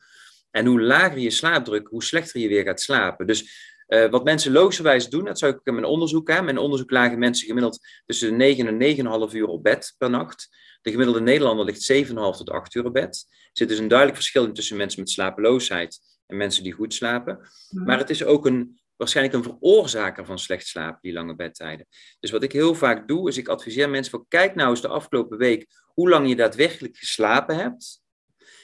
En 0.51 0.65
hoe 0.65 0.81
lager 0.81 1.19
je 1.19 1.29
slaapdruk, 1.29 1.87
hoe 1.87 2.03
slechter 2.03 2.41
je 2.41 2.47
weer 2.47 2.63
gaat 2.63 2.81
slapen. 2.81 3.27
Dus 3.27 3.69
uh, 3.87 4.09
wat 4.09 4.23
mensen 4.23 4.51
logischerwijs 4.51 5.09
doen, 5.09 5.25
dat 5.25 5.39
zou 5.39 5.53
ik 5.53 5.59
in 5.63 5.73
mijn 5.73 5.85
onderzoek 5.85 6.27
hebben. 6.27 6.45
Mijn 6.45 6.57
onderzoek 6.57 6.91
lagen 6.91 7.19
mensen 7.19 7.47
gemiddeld 7.47 7.79
tussen 8.05 8.29
de 8.29 8.35
9 8.35 8.67
en 8.67 9.29
9,5 9.29 9.35
uur 9.35 9.47
op 9.47 9.63
bed 9.63 9.95
per 9.97 10.09
nacht. 10.09 10.49
De 10.81 10.91
gemiddelde 10.91 11.21
Nederlander 11.21 11.65
ligt 11.65 11.91
7,5 12.09 12.13
tot 12.13 12.49
8 12.49 12.75
uur 12.75 12.85
op 12.85 12.93
bed. 12.93 13.25
Er 13.29 13.49
zit 13.51 13.69
dus 13.69 13.77
een 13.77 13.87
duidelijk 13.87 14.17
verschil 14.17 14.51
tussen 14.51 14.77
mensen 14.77 14.99
met 14.99 15.09
slapeloosheid 15.09 15.99
en 16.27 16.37
mensen 16.37 16.63
die 16.63 16.71
goed 16.71 16.93
slapen. 16.93 17.39
Mhm. 17.69 17.85
Maar 17.85 17.97
het 17.97 18.09
is 18.09 18.23
ook 18.23 18.45
een, 18.45 18.79
waarschijnlijk 18.95 19.35
een 19.35 19.43
veroorzaker 19.43 20.25
van 20.25 20.39
slecht 20.39 20.67
slapen, 20.67 20.99
die 21.01 21.13
lange 21.13 21.35
bedtijden. 21.35 21.87
Dus 22.19 22.31
wat 22.31 22.43
ik 22.43 22.51
heel 22.51 22.75
vaak 22.75 23.07
doe, 23.07 23.29
is 23.29 23.37
ik 23.37 23.47
adviseer 23.47 23.89
mensen 23.89 24.11
van 24.11 24.25
kijk 24.27 24.55
nou 24.55 24.69
eens 24.69 24.81
de 24.81 24.87
afgelopen 24.87 25.37
week 25.37 25.67
hoe 25.93 26.09
lang 26.09 26.29
je 26.29 26.35
daadwerkelijk 26.35 26.97
geslapen 26.97 27.55
hebt. 27.55 28.00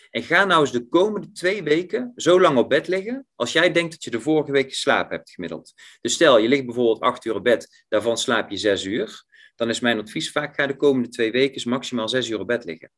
En 0.10 0.24
ga 0.24 0.46
nou 0.46 0.62
eens 0.62 0.72
de 0.72 0.88
komende 0.88 1.32
twee 1.32 1.64
weken 1.64 2.12
zo 2.16 2.42
lang 2.42 2.58
op 2.58 2.70
bed 2.70 2.88
liggen 2.88 3.28
als 3.36 3.52
jij 3.52 3.72
denkt 3.72 3.92
dat 3.92 4.04
je 4.04 4.12
de 4.12 4.20
vorige 4.20 4.52
week 4.52 4.70
geslapen 4.70 5.16
hebt 5.16 5.30
gemiddeld. 5.30 5.74
Dus 6.02 6.14
stel, 6.14 6.38
je 6.38 6.48
ligt 6.48 6.66
bijvoorbeeld 6.66 7.00
acht 7.00 7.26
uur 7.26 7.36
op 7.36 7.44
bed, 7.44 7.86
daarvan 7.88 8.18
slaap 8.18 8.50
je 8.50 8.58
zes 8.58 8.86
uur. 8.86 9.26
Dan 9.56 9.70
is 9.70 9.80
mijn 9.80 10.00
advies 10.00 10.32
vaak, 10.32 10.56
ga 10.56 10.68
de 10.68 10.76
komende 10.76 11.10
twee 11.10 11.32
weken 11.32 11.70
maximaal 11.70 12.10
zes 12.10 12.30
uur 12.30 12.40
op 12.40 12.48
bed 12.48 12.66
liggen 12.66 12.92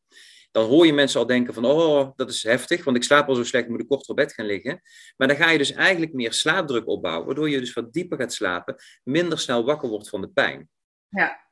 dan 0.51 0.65
hoor 0.65 0.85
je 0.85 0.93
mensen 0.93 1.19
al 1.19 1.25
denken 1.25 1.53
van, 1.53 1.65
oh, 1.65 2.09
dat 2.15 2.29
is 2.29 2.43
heftig, 2.43 2.83
want 2.83 2.97
ik 2.97 3.03
slaap 3.03 3.27
al 3.27 3.35
zo 3.35 3.43
slecht, 3.43 3.67
moet 3.67 3.81
ik 3.81 3.87
korter 3.87 4.09
op 4.09 4.15
bed 4.15 4.33
gaan 4.33 4.45
liggen. 4.45 4.81
Maar 5.17 5.27
dan 5.27 5.37
ga 5.37 5.49
je 5.49 5.57
dus 5.57 5.71
eigenlijk 5.71 6.13
meer 6.13 6.33
slaapdruk 6.33 6.87
opbouwen, 6.87 7.25
waardoor 7.25 7.49
je 7.49 7.59
dus 7.59 7.73
wat 7.73 7.93
dieper 7.93 8.17
gaat 8.17 8.33
slapen, 8.33 8.75
minder 9.03 9.39
snel 9.39 9.65
wakker 9.65 9.89
wordt 9.89 10.09
van 10.09 10.21
de 10.21 10.29
pijn. 10.29 10.69
Ja. 11.09 11.48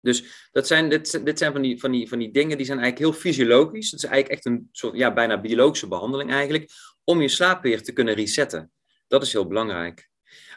Dus 0.00 0.48
dat 0.52 0.66
zijn, 0.66 0.88
dit, 0.88 1.24
dit 1.24 1.38
zijn 1.38 1.52
van 1.52 1.62
die, 1.62 1.80
van, 1.80 1.90
die, 1.90 2.08
van 2.08 2.18
die 2.18 2.32
dingen 2.32 2.56
die 2.56 2.66
zijn 2.66 2.78
eigenlijk 2.78 3.10
heel 3.10 3.20
fysiologisch. 3.20 3.90
Het 3.90 4.02
is 4.02 4.08
eigenlijk 4.08 4.34
echt 4.34 4.46
een 4.46 4.68
soort, 4.72 4.96
ja, 4.96 5.12
bijna 5.12 5.40
biologische 5.40 5.88
behandeling 5.88 6.30
eigenlijk, 6.30 6.70
om 7.04 7.20
je 7.20 7.28
slaap 7.28 7.62
weer 7.62 7.82
te 7.82 7.92
kunnen 7.92 8.14
resetten. 8.14 8.72
Dat 9.06 9.22
is 9.22 9.32
heel 9.32 9.46
belangrijk. 9.46 10.08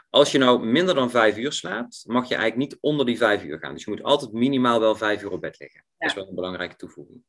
Als 0.09 0.31
je 0.31 0.37
nou 0.37 0.65
minder 0.65 0.95
dan 0.95 1.09
vijf 1.09 1.37
uur 1.37 1.51
slaapt, 1.51 2.03
mag 2.07 2.29
je 2.29 2.35
eigenlijk 2.35 2.69
niet 2.69 2.81
onder 2.81 3.05
die 3.05 3.17
vijf 3.17 3.43
uur 3.43 3.59
gaan. 3.59 3.73
Dus 3.73 3.83
je 3.83 3.91
moet 3.91 4.03
altijd 4.03 4.31
minimaal 4.31 4.79
wel 4.79 4.95
vijf 4.95 5.23
uur 5.23 5.31
op 5.31 5.41
bed 5.41 5.59
liggen. 5.59 5.85
Dat 5.97 6.09
is 6.09 6.15
wel 6.15 6.27
een 6.27 6.35
belangrijke 6.35 6.75
toevoeging. 6.75 7.23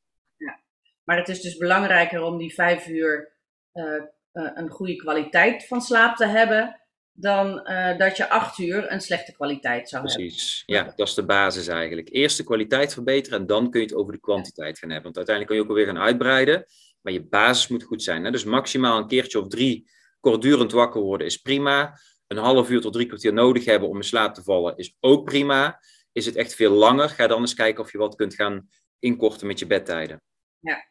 Maar 1.05 1.17
het 1.17 1.29
is 1.29 1.41
dus 1.41 1.57
belangrijker 1.57 2.23
om 2.23 2.39
die 2.39 2.55
vijf 2.55 2.87
uur 2.89 3.33
uh, 3.73 3.85
uh, 3.85 4.03
een 4.33 4.69
goede 4.69 4.97
kwaliteit 4.97 5.67
van 5.67 5.81
slaap 5.81 6.17
te 6.17 6.27
hebben. 6.27 6.81
Dan 7.17 7.71
uh, 7.71 7.99
dat 7.99 8.17
je 8.17 8.29
acht 8.29 8.59
uur 8.59 8.93
een 8.93 9.01
slechte 9.01 9.33
kwaliteit 9.33 9.89
zou 9.89 10.03
Precies. 10.03 10.19
hebben. 10.19 10.37
Precies, 10.37 10.63
ja, 10.67 10.93
dat 10.97 11.09
is 11.09 11.15
de 11.15 11.25
basis 11.25 11.67
eigenlijk. 11.67 12.09
Eerst 12.13 12.37
de 12.37 12.45
kwaliteit 12.45 12.93
verbeteren 12.93 13.39
en 13.39 13.47
dan 13.47 13.71
kun 13.71 13.81
je 13.81 13.87
het 13.87 13.95
over 13.95 14.13
de 14.13 14.21
kwantiteit 14.21 14.79
gaan 14.79 14.91
hebben. 14.91 15.13
Want 15.13 15.29
uiteindelijk 15.29 15.47
kun 15.47 15.57
je 15.57 15.63
ook 15.63 15.79
alweer 15.79 15.95
gaan 15.95 16.07
uitbreiden. 16.07 16.67
Maar 17.01 17.13
je 17.13 17.25
basis 17.25 17.69
moet 17.69 17.83
goed 17.83 18.03
zijn. 18.03 18.25
Hè? 18.25 18.31
Dus 18.31 18.45
maximaal 18.45 18.99
een 18.99 19.07
keertje 19.07 19.41
of 19.41 19.49
drie 19.49 19.91
kortdurend 20.21 20.73
wakker 20.73 21.01
worden 21.01 21.27
is 21.27 21.37
prima. 21.37 21.99
Een 22.27 22.37
half 22.37 22.71
uur 22.71 22.81
tot 22.81 22.93
drie 22.93 23.07
kwartier 23.07 23.33
nodig 23.33 23.65
hebben 23.65 23.89
om 23.89 23.97
in 23.97 24.03
slaap 24.03 24.35
te 24.35 24.43
vallen 24.43 24.77
is 24.77 24.97
ook 25.01 25.25
prima. 25.25 25.81
Is 26.13 26.27
het 26.27 26.37
echt 26.37 26.55
veel 26.55 26.73
langer? 26.73 27.09
Ga 27.09 27.27
dan 27.27 27.41
eens 27.41 27.55
kijken 27.55 27.85
of 27.85 27.93
je 27.93 27.99
wat 27.99 28.15
kunt 28.15 28.35
gaan 28.35 28.69
inkorten 28.99 29.47
met 29.47 29.59
je 29.59 29.67
bedtijden. 29.67 30.23
Ja, 30.59 30.85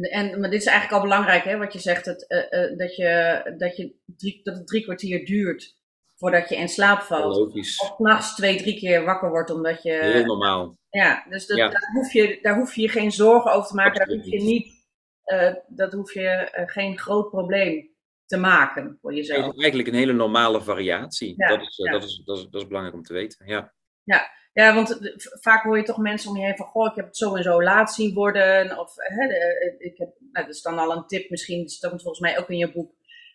en, 0.00 0.40
maar 0.40 0.50
dit 0.50 0.60
is 0.60 0.66
eigenlijk 0.66 0.96
al 0.96 1.08
belangrijk, 1.08 1.44
hè, 1.44 1.56
wat 1.56 1.72
je 1.72 1.78
zegt, 1.78 2.06
het, 2.06 2.24
uh, 2.28 2.60
uh, 2.60 2.78
dat, 2.78 2.96
je, 2.96 3.54
dat, 3.58 3.76
je 3.76 3.94
drie, 4.16 4.40
dat 4.42 4.56
het 4.56 4.66
drie 4.66 4.82
kwartier 4.82 5.24
duurt 5.26 5.76
voordat 6.16 6.48
je 6.48 6.56
in 6.56 6.68
slaap 6.68 7.00
valt. 7.00 7.36
Logisch. 7.36 7.80
Of 7.80 7.98
nachts 7.98 8.34
twee, 8.34 8.56
drie 8.56 8.78
keer 8.78 9.04
wakker 9.04 9.30
wordt 9.30 9.50
omdat 9.50 9.82
je... 9.82 9.92
Heel 9.92 10.24
normaal. 10.24 10.78
Ja, 10.90 11.26
dus 11.28 11.46
dat, 11.46 11.56
ja. 11.56 11.68
Daar, 11.68 11.90
hoef 11.92 12.12
je, 12.12 12.38
daar 12.42 12.56
hoef 12.56 12.74
je 12.74 12.88
geen 12.88 13.12
zorgen 13.12 13.52
over 13.52 13.68
te 13.68 13.74
maken. 13.74 14.00
Absoluut 14.00 14.22
daar 14.24 14.32
hoef 14.32 14.40
je 14.40 14.50
niet, 14.50 14.86
uh, 15.26 15.54
dat 15.68 15.92
hoef 15.92 16.14
je 16.14 16.48
geen 16.66 16.98
groot 16.98 17.30
probleem 17.30 17.90
te 18.26 18.36
maken 18.36 18.98
voor 19.00 19.14
jezelf. 19.14 19.44
Het 19.44 19.54
is 19.54 19.60
eigenlijk 19.60 19.88
een 19.88 19.98
hele 19.98 20.12
normale 20.12 20.60
variatie. 20.60 21.34
Ja, 21.36 21.48
dat, 21.48 21.60
is, 21.60 21.76
ja. 21.76 21.92
dat, 21.92 22.04
is, 22.04 22.22
dat, 22.24 22.36
is, 22.38 22.46
dat 22.50 22.60
is 22.60 22.66
belangrijk 22.66 22.96
om 22.96 23.02
te 23.02 23.12
weten, 23.12 23.46
ja. 23.46 23.72
Ja, 24.04 24.30
ja, 24.58 24.74
want 24.74 24.98
vaak 25.40 25.62
hoor 25.62 25.76
je 25.76 25.82
toch 25.82 25.98
mensen 25.98 26.30
om 26.30 26.36
je 26.36 26.44
heen 26.44 26.56
van, 26.56 26.66
goh, 26.66 26.86
ik 26.86 26.96
heb 26.96 27.06
het 27.06 27.16
zo 27.16 27.34
en 27.34 27.42
zo 27.42 27.62
laat 27.62 27.94
zien 27.94 28.14
worden. 28.14 28.78
Of, 28.78 28.92
hè, 28.96 29.26
de, 29.26 29.74
ik 29.78 29.98
heb, 29.98 30.08
nou, 30.32 30.46
dat 30.46 30.54
is 30.54 30.62
dan 30.62 30.78
al 30.78 30.92
een 30.92 31.06
tip, 31.06 31.30
misschien 31.30 31.62
dat 31.62 31.70
stond 31.70 32.02
volgens 32.02 32.20
mij 32.20 32.38
ook 32.38 32.48
in 32.48 32.56
je 32.56 32.72
boek. 32.72 32.92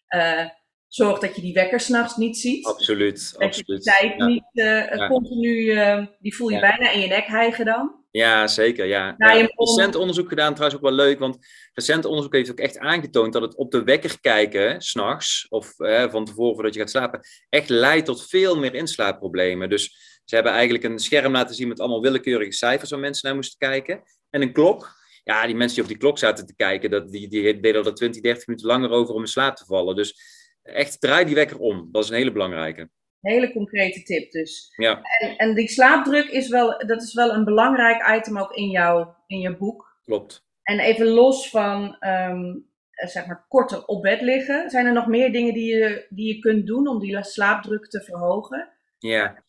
Uh, 0.09 0.45
zorg 0.87 1.19
dat 1.19 1.35
je 1.35 1.41
die 1.41 1.53
wekker 1.53 1.79
s'nachts 1.79 2.15
niet 2.15 2.37
ziet. 2.37 2.65
Absoluut, 2.65 3.31
dat 3.31 3.41
absoluut. 3.41 3.83
je 3.85 3.91
die 3.91 4.07
tijd 4.07 4.17
ja. 4.17 4.25
niet 4.25 4.49
uh, 4.53 4.95
ja. 4.95 5.07
continu, 5.07 5.71
uh, 5.71 6.05
die 6.19 6.35
voel 6.35 6.49
je 6.49 6.55
ja. 6.55 6.61
bijna 6.61 6.91
in 6.91 6.99
je 6.99 7.07
nek 7.07 7.25
hijgen 7.25 7.65
dan. 7.65 8.01
Ja, 8.11 8.47
zeker, 8.47 8.85
ja. 8.85 9.15
ja 9.17 9.47
recent 9.55 9.95
onderzoek 9.95 10.29
gedaan, 10.29 10.53
trouwens 10.53 10.81
ook 10.81 10.89
wel 10.89 10.97
leuk, 10.97 11.19
want 11.19 11.37
recent 11.73 12.05
onderzoek 12.05 12.33
heeft 12.33 12.51
ook 12.51 12.59
echt 12.59 12.77
aangetoond 12.77 13.33
dat 13.33 13.41
het 13.41 13.55
op 13.55 13.71
de 13.71 13.83
wekker 13.83 14.19
kijken, 14.21 14.81
s'nachts, 14.81 15.45
of 15.49 15.73
van 16.09 16.25
tevoren 16.25 16.53
voordat 16.53 16.73
je 16.73 16.79
gaat 16.79 16.89
slapen, 16.89 17.19
echt 17.49 17.69
leidt 17.69 18.05
tot 18.05 18.27
veel 18.27 18.57
meer 18.57 18.73
inslaapproblemen. 18.73 19.69
Dus 19.69 20.12
ze 20.23 20.35
hebben 20.35 20.53
eigenlijk 20.53 20.83
een 20.83 20.99
scherm 20.99 21.31
laten 21.31 21.55
zien 21.55 21.67
met 21.67 21.79
allemaal 21.79 22.01
willekeurige 22.01 22.51
cijfers 22.51 22.89
waar 22.89 22.99
mensen 22.99 23.27
naar 23.27 23.35
moesten 23.35 23.69
kijken. 23.69 24.03
En 24.29 24.41
een 24.41 24.53
klok. 24.53 25.01
Ja, 25.23 25.45
die 25.45 25.55
mensen 25.55 25.75
die 25.75 25.83
op 25.83 25.89
die 25.89 25.99
klok 25.99 26.17
zaten 26.17 26.45
te 26.45 26.55
kijken, 26.55 26.89
dat, 26.89 27.11
die, 27.11 27.27
die 27.27 27.59
deden 27.59 27.85
er 27.85 27.93
20, 27.93 28.21
30 28.21 28.47
minuten 28.47 28.67
langer 28.67 28.89
over 28.89 29.13
om 29.13 29.21
in 29.21 29.27
slaap 29.27 29.55
te 29.55 29.65
vallen. 29.65 29.95
Dus 29.95 30.15
echt 30.63 31.01
draai 31.01 31.25
die 31.25 31.35
wekker 31.35 31.59
om. 31.59 31.89
Dat 31.91 32.03
is 32.03 32.09
een 32.09 32.15
hele 32.15 32.31
belangrijke. 32.31 32.89
Hele 33.21 33.51
concrete 33.51 34.03
tip 34.03 34.31
dus. 34.31 34.73
Ja. 34.75 35.01
En, 35.19 35.35
en 35.37 35.55
die 35.55 35.67
slaapdruk 35.67 36.29
is 36.29 36.49
wel, 36.49 36.83
dat 36.87 37.01
is 37.01 37.13
wel 37.13 37.33
een 37.33 37.43
belangrijk 37.43 38.17
item 38.17 38.39
ook 38.39 38.53
in, 38.53 38.69
jou, 38.69 39.07
in 39.27 39.39
je 39.39 39.57
boek. 39.57 39.97
Klopt. 40.03 40.45
En 40.63 40.79
even 40.79 41.07
los 41.07 41.49
van 41.49 41.97
um, 41.99 42.71
zeg 42.93 43.25
maar 43.25 43.45
korter 43.47 43.85
op 43.85 44.01
bed 44.01 44.21
liggen, 44.21 44.69
zijn 44.69 44.85
er 44.85 44.93
nog 44.93 45.07
meer 45.07 45.31
dingen 45.31 45.53
die 45.53 45.75
je, 45.75 46.05
die 46.09 46.35
je 46.35 46.39
kunt 46.39 46.67
doen 46.67 46.87
om 46.87 46.99
die 46.99 47.23
slaapdruk 47.23 47.87
te 47.87 48.01
verhogen? 48.01 48.69
Ja, 48.99 49.42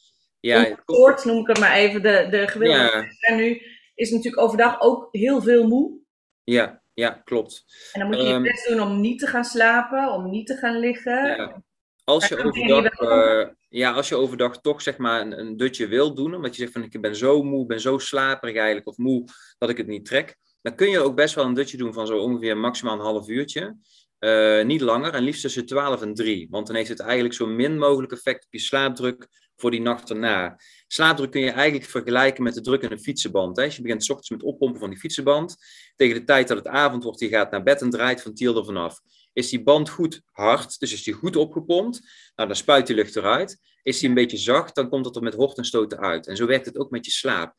ja, 0.46 0.74
kort 0.84 1.24
noem 1.24 1.40
ik 1.40 1.46
het 1.46 1.58
maar 1.58 1.74
even, 1.74 2.02
de, 2.02 2.26
de 2.30 2.48
gemiddelde 2.48 2.82
ja. 2.82 3.08
en 3.20 3.36
nu 3.36 3.62
is 3.94 4.10
natuurlijk 4.10 4.42
overdag 4.42 4.80
ook 4.80 5.08
heel 5.10 5.42
veel 5.42 5.68
moe. 5.68 5.98
Ja, 6.44 6.82
ja, 6.94 7.10
klopt. 7.24 7.64
En 7.92 8.00
dan 8.00 8.08
moet 8.08 8.26
je 8.26 8.32
um, 8.32 8.44
je 8.44 8.50
best 8.50 8.68
doen 8.68 8.80
om 8.80 9.00
niet 9.00 9.18
te 9.18 9.26
gaan 9.26 9.44
slapen, 9.44 10.12
om 10.12 10.30
niet 10.30 10.46
te 10.46 10.56
gaan 10.56 10.78
liggen. 10.78 11.26
Ja. 11.26 11.62
Als 12.04 12.28
je, 12.28 12.44
overdag, 12.44 13.00
uh, 13.00 13.48
ja, 13.68 13.92
als 13.92 14.08
je 14.08 14.16
overdag 14.16 14.60
toch 14.60 14.82
zeg 14.82 14.98
maar 14.98 15.20
een, 15.20 15.38
een 15.38 15.56
dutje 15.56 15.86
wil 15.86 16.14
doen, 16.14 16.34
omdat 16.34 16.56
je 16.56 16.60
zegt 16.60 16.72
van 16.72 16.82
ik 16.82 17.00
ben 17.00 17.16
zo 17.16 17.42
moe, 17.42 17.66
ben 17.66 17.80
zo 17.80 17.98
slaperig 17.98 18.56
eigenlijk, 18.56 18.88
of 18.88 18.96
moe 18.96 19.24
dat 19.58 19.70
ik 19.70 19.76
het 19.76 19.86
niet 19.86 20.04
trek, 20.04 20.36
dan 20.62 20.74
kun 20.74 20.90
je 20.90 21.00
ook 21.00 21.16
best 21.16 21.34
wel 21.34 21.44
een 21.44 21.54
dutje 21.54 21.76
doen 21.76 21.92
van 21.92 22.06
zo 22.06 22.18
ongeveer 22.18 22.56
maximaal 22.56 22.94
een 22.94 23.00
half 23.00 23.28
uurtje. 23.28 23.76
Uh, 24.20 24.64
niet 24.64 24.80
langer 24.80 25.14
en 25.14 25.22
liefst 25.22 25.40
tussen 25.40 25.66
12 25.66 26.02
en 26.02 26.14
3. 26.14 26.46
Want 26.50 26.66
dan 26.66 26.76
heeft 26.76 26.88
het 26.88 27.00
eigenlijk 27.00 27.34
zo 27.34 27.46
min 27.46 27.78
mogelijk 27.78 28.12
effect 28.12 28.44
op 28.44 28.52
je 28.52 28.58
slaapdruk 28.58 29.28
voor 29.56 29.70
die 29.70 29.80
nacht 29.80 30.10
erna. 30.10 30.60
Slaapdruk 30.86 31.30
kun 31.30 31.40
je 31.40 31.50
eigenlijk 31.50 31.90
vergelijken 31.90 32.42
met 32.42 32.54
de 32.54 32.60
druk 32.60 32.82
in 32.82 32.90
een 32.90 33.00
fietsenband. 33.00 33.56
Hè. 33.56 33.64
Als 33.64 33.76
je 33.76 33.82
begint 33.82 34.04
s 34.04 34.08
ochtends 34.08 34.30
met 34.30 34.42
oppompen 34.42 34.80
van 34.80 34.90
die 34.90 34.98
fietsenband, 34.98 35.56
tegen 35.96 36.14
de 36.14 36.24
tijd 36.24 36.48
dat 36.48 36.56
het 36.56 36.66
avond 36.66 37.04
wordt, 37.04 37.20
je 37.20 37.28
gaat 37.28 37.50
naar 37.50 37.62
bed 37.62 37.80
en 37.80 37.90
draait 37.90 38.22
van 38.22 38.34
tiel 38.34 38.56
er 38.56 38.64
vanaf. 38.64 39.00
Is 39.32 39.48
die 39.48 39.62
band 39.62 39.88
goed 39.88 40.22
hard, 40.30 40.78
dus 40.78 40.92
is 40.92 41.02
die 41.02 41.14
goed 41.14 41.36
opgepompt, 41.36 42.00
nou, 42.34 42.48
dan 42.48 42.56
spuit 42.56 42.86
die 42.86 42.96
lucht 42.96 43.16
eruit. 43.16 43.60
Is 43.82 43.98
die 43.98 44.08
een 44.08 44.14
beetje 44.14 44.36
zacht, 44.36 44.74
dan 44.74 44.88
komt 44.88 45.06
het 45.06 45.16
er 45.16 45.22
met 45.22 45.34
hort 45.34 45.58
en 45.58 45.64
stoten 45.64 45.98
uit. 45.98 46.26
En 46.26 46.36
zo 46.36 46.46
werkt 46.46 46.66
het 46.66 46.78
ook 46.78 46.90
met 46.90 47.04
je 47.04 47.10
slaap. 47.10 47.54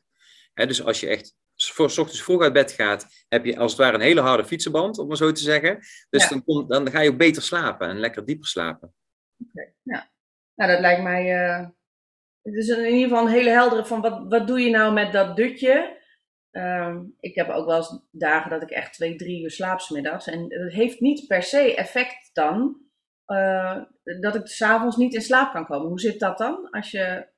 Hè, 0.54 0.66
dus 0.66 0.82
als 0.82 1.00
je 1.00 1.06
echt 1.06 1.34
voor, 1.56 1.90
s 1.90 1.98
ochtends 1.98 2.22
vroeg 2.22 2.42
uit 2.42 2.52
bed 2.52 2.72
gaat, 2.72 3.06
heb 3.28 3.44
je 3.44 3.58
als 3.58 3.72
het 3.72 3.80
ware 3.80 3.94
een 3.94 4.00
hele 4.00 4.20
harde 4.20 4.44
fietsenband, 4.44 4.98
om 4.98 5.08
maar 5.08 5.16
zo 5.16 5.32
te 5.32 5.42
zeggen. 5.42 5.78
Dus 6.10 6.22
ja. 6.22 6.28
dan, 6.28 6.44
kom, 6.44 6.68
dan 6.68 6.90
ga 6.90 7.00
je 7.00 7.10
ook 7.10 7.16
beter 7.16 7.42
slapen 7.42 7.88
en 7.88 7.98
lekker 7.98 8.24
dieper 8.24 8.46
slapen. 8.46 8.94
Oké, 9.38 9.50
okay, 9.50 9.74
ja. 9.82 10.10
Nou, 10.54 10.70
dat 10.70 10.80
lijkt 10.80 11.02
mij 11.02 11.48
uh, 11.60 11.68
het 12.46 12.54
is 12.54 12.68
in 12.68 12.84
ieder 12.84 13.08
geval 13.08 13.26
een 13.26 13.32
hele 13.32 13.50
heldere 13.50 13.84
van 13.84 14.00
wat, 14.00 14.24
wat 14.28 14.46
doe 14.46 14.60
je 14.60 14.70
nou 14.70 14.92
met 14.92 15.12
dat 15.12 15.36
dutje? 15.36 16.04
Um, 16.50 17.14
ik 17.20 17.34
heb 17.34 17.48
ook 17.48 17.66
wel 17.66 17.76
eens 17.76 18.06
dagen 18.10 18.50
dat 18.50 18.62
ik 18.62 18.70
echt 18.70 18.92
twee, 18.92 19.16
drie 19.16 19.42
uur 19.42 19.50
slaap 19.50 19.80
smiddags. 19.80 20.26
En 20.26 20.44
het 20.48 20.72
heeft 20.72 21.00
niet 21.00 21.26
per 21.26 21.42
se 21.42 21.74
effect 21.74 22.30
dan 22.32 22.80
uh, 23.26 23.82
dat 24.20 24.34
ik 24.34 24.46
s'avonds 24.46 24.96
niet 24.96 25.14
in 25.14 25.20
slaap 25.20 25.52
kan 25.52 25.66
komen. 25.66 25.88
Hoe 25.88 26.00
zit 26.00 26.20
dat 26.20 26.38
dan? 26.38 26.70
Als 26.70 26.90
je, 26.90 27.28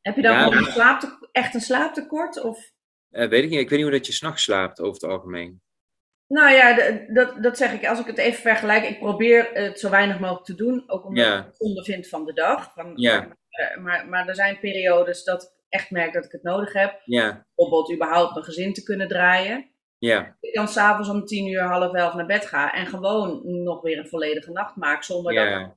heb 0.00 0.16
je 0.16 0.22
dan 0.22 0.32
ja, 0.32 0.46
een 0.46 0.64
slaapte, 0.64 1.28
echt 1.32 1.54
een 1.54 1.60
slaaptekort? 1.60 2.42
Of? 2.42 2.72
Uh, 3.10 3.28
weet 3.28 3.44
ik 3.44 3.50
niet. 3.50 3.60
Ik 3.60 3.68
weet 3.68 3.78
niet 3.78 3.88
hoe 3.88 3.96
dat 3.96 4.06
je 4.06 4.12
s'nachts 4.12 4.42
slaapt 4.42 4.80
over 4.80 4.92
het 4.92 5.10
algemeen. 5.10 5.62
Nou 6.26 6.52
ja, 6.52 6.92
dat, 7.12 7.42
dat 7.42 7.56
zeg 7.56 7.72
ik. 7.72 7.86
Als 7.86 8.00
ik 8.00 8.06
het 8.06 8.18
even 8.18 8.40
vergelijk, 8.40 8.84
ik 8.84 8.98
probeer 8.98 9.50
het 9.52 9.80
zo 9.80 9.90
weinig 9.90 10.18
mogelijk 10.20 10.44
te 10.44 10.54
doen. 10.54 10.90
Ook 10.90 11.04
omdat 11.04 11.24
ja. 11.24 11.38
ik 11.38 11.44
het 11.44 11.60
ondervind 11.60 12.08
van 12.08 12.24
de 12.24 12.32
dag. 12.32 12.72
Van, 12.72 12.92
ja. 12.94 13.36
Uh, 13.60 13.82
maar, 13.82 14.08
maar 14.08 14.28
er 14.28 14.34
zijn 14.34 14.60
periodes 14.60 15.24
dat 15.24 15.42
ik 15.42 15.48
echt 15.68 15.90
merk 15.90 16.12
dat 16.12 16.24
ik 16.24 16.32
het 16.32 16.42
nodig 16.42 16.72
heb. 16.72 17.00
Ja. 17.04 17.46
Bijvoorbeeld 17.54 17.92
überhaupt 17.92 18.32
mijn 18.32 18.44
gezin 18.44 18.72
te 18.72 18.82
kunnen 18.82 19.08
draaien. 19.08 19.70
Ja. 19.98 20.36
Ik 20.40 20.54
dan 20.54 20.68
s'avonds 20.68 21.08
om 21.08 21.24
tien 21.24 21.46
uur, 21.46 21.62
half 21.62 21.94
elf 21.94 22.14
naar 22.14 22.26
bed 22.26 22.46
ga 22.46 22.72
en 22.72 22.86
gewoon 22.86 23.40
nog 23.62 23.82
weer 23.82 23.98
een 23.98 24.08
volledige 24.08 24.52
nacht 24.52 24.76
maak. 24.76 25.02
Zonder 25.02 25.32
ja. 25.32 25.58
dat 25.58 25.68
ik 25.68 25.74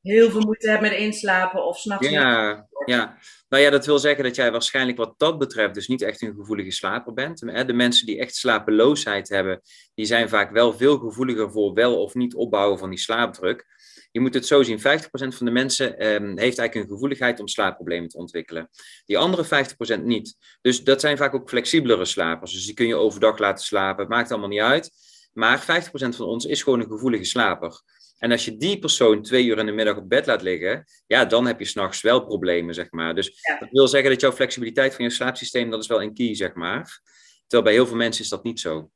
heel 0.00 0.30
veel 0.30 0.40
moeite 0.40 0.70
heb 0.70 0.80
met 0.80 0.92
inslapen 0.92 1.64
of 1.64 1.78
s'nachts. 1.78 2.08
Ja, 2.08 2.68
ja. 2.84 3.18
Nou 3.48 3.62
ja, 3.62 3.70
dat 3.70 3.86
wil 3.86 3.98
zeggen 3.98 4.24
dat 4.24 4.36
jij 4.36 4.52
waarschijnlijk 4.52 4.98
wat 4.98 5.18
dat 5.18 5.38
betreft 5.38 5.74
dus 5.74 5.88
niet 5.88 6.02
echt 6.02 6.22
een 6.22 6.34
gevoelige 6.34 6.70
slaper 6.70 7.12
bent. 7.12 7.38
De 7.38 7.72
mensen 7.72 8.06
die 8.06 8.18
echt 8.18 8.34
slapeloosheid 8.34 9.28
hebben, 9.28 9.60
die 9.94 10.06
zijn 10.06 10.28
vaak 10.28 10.50
wel 10.50 10.72
veel 10.72 10.98
gevoeliger 10.98 11.50
voor 11.50 11.74
wel 11.74 12.02
of 12.02 12.14
niet 12.14 12.34
opbouwen 12.34 12.78
van 12.78 12.90
die 12.90 12.98
slaapdruk. 12.98 13.66
Je 14.10 14.20
moet 14.20 14.34
het 14.34 14.46
zo 14.46 14.62
zien, 14.62 14.78
50% 14.78 14.82
van 15.10 15.46
de 15.46 15.50
mensen 15.50 16.06
um, 16.06 16.26
heeft 16.26 16.58
eigenlijk 16.58 16.74
een 16.74 16.94
gevoeligheid 16.94 17.40
om 17.40 17.48
slaapproblemen 17.48 18.08
te 18.08 18.18
ontwikkelen. 18.18 18.70
Die 19.04 19.18
andere 19.18 19.66
50% 20.00 20.02
niet. 20.02 20.36
Dus 20.60 20.84
dat 20.84 21.00
zijn 21.00 21.16
vaak 21.16 21.34
ook 21.34 21.48
flexibelere 21.48 22.04
slapers. 22.04 22.52
Dus 22.52 22.64
die 22.64 22.74
kun 22.74 22.86
je 22.86 22.96
overdag 22.96 23.38
laten 23.38 23.64
slapen, 23.64 24.00
het 24.00 24.12
maakt 24.12 24.30
allemaal 24.30 24.48
niet 24.48 24.60
uit. 24.60 24.90
Maar 25.32 25.60
50% 25.60 25.64
van 25.92 26.26
ons 26.26 26.44
is 26.44 26.62
gewoon 26.62 26.80
een 26.80 26.90
gevoelige 26.90 27.24
slaper. 27.24 27.80
En 28.18 28.30
als 28.30 28.44
je 28.44 28.56
die 28.56 28.78
persoon 28.78 29.22
twee 29.22 29.44
uur 29.44 29.58
in 29.58 29.66
de 29.66 29.72
middag 29.72 29.96
op 29.96 30.08
bed 30.08 30.26
laat 30.26 30.42
liggen, 30.42 30.84
ja, 31.06 31.24
dan 31.24 31.46
heb 31.46 31.58
je 31.58 31.64
s'nachts 31.64 32.00
wel 32.00 32.24
problemen, 32.24 32.74
zeg 32.74 32.90
maar. 32.90 33.14
Dus 33.14 33.40
dat 33.58 33.68
wil 33.70 33.88
zeggen 33.88 34.10
dat 34.10 34.20
jouw 34.20 34.32
flexibiliteit 34.32 34.94
van 34.94 35.04
je 35.04 35.10
slaapsysteem, 35.10 35.70
dat 35.70 35.82
is 35.82 35.86
wel 35.86 36.02
een 36.02 36.14
key, 36.14 36.34
zeg 36.34 36.54
maar. 36.54 37.00
Terwijl 37.40 37.62
bij 37.62 37.72
heel 37.72 37.86
veel 37.86 37.96
mensen 37.96 38.24
is 38.24 38.30
dat 38.30 38.44
niet 38.44 38.60
zo. 38.60 38.90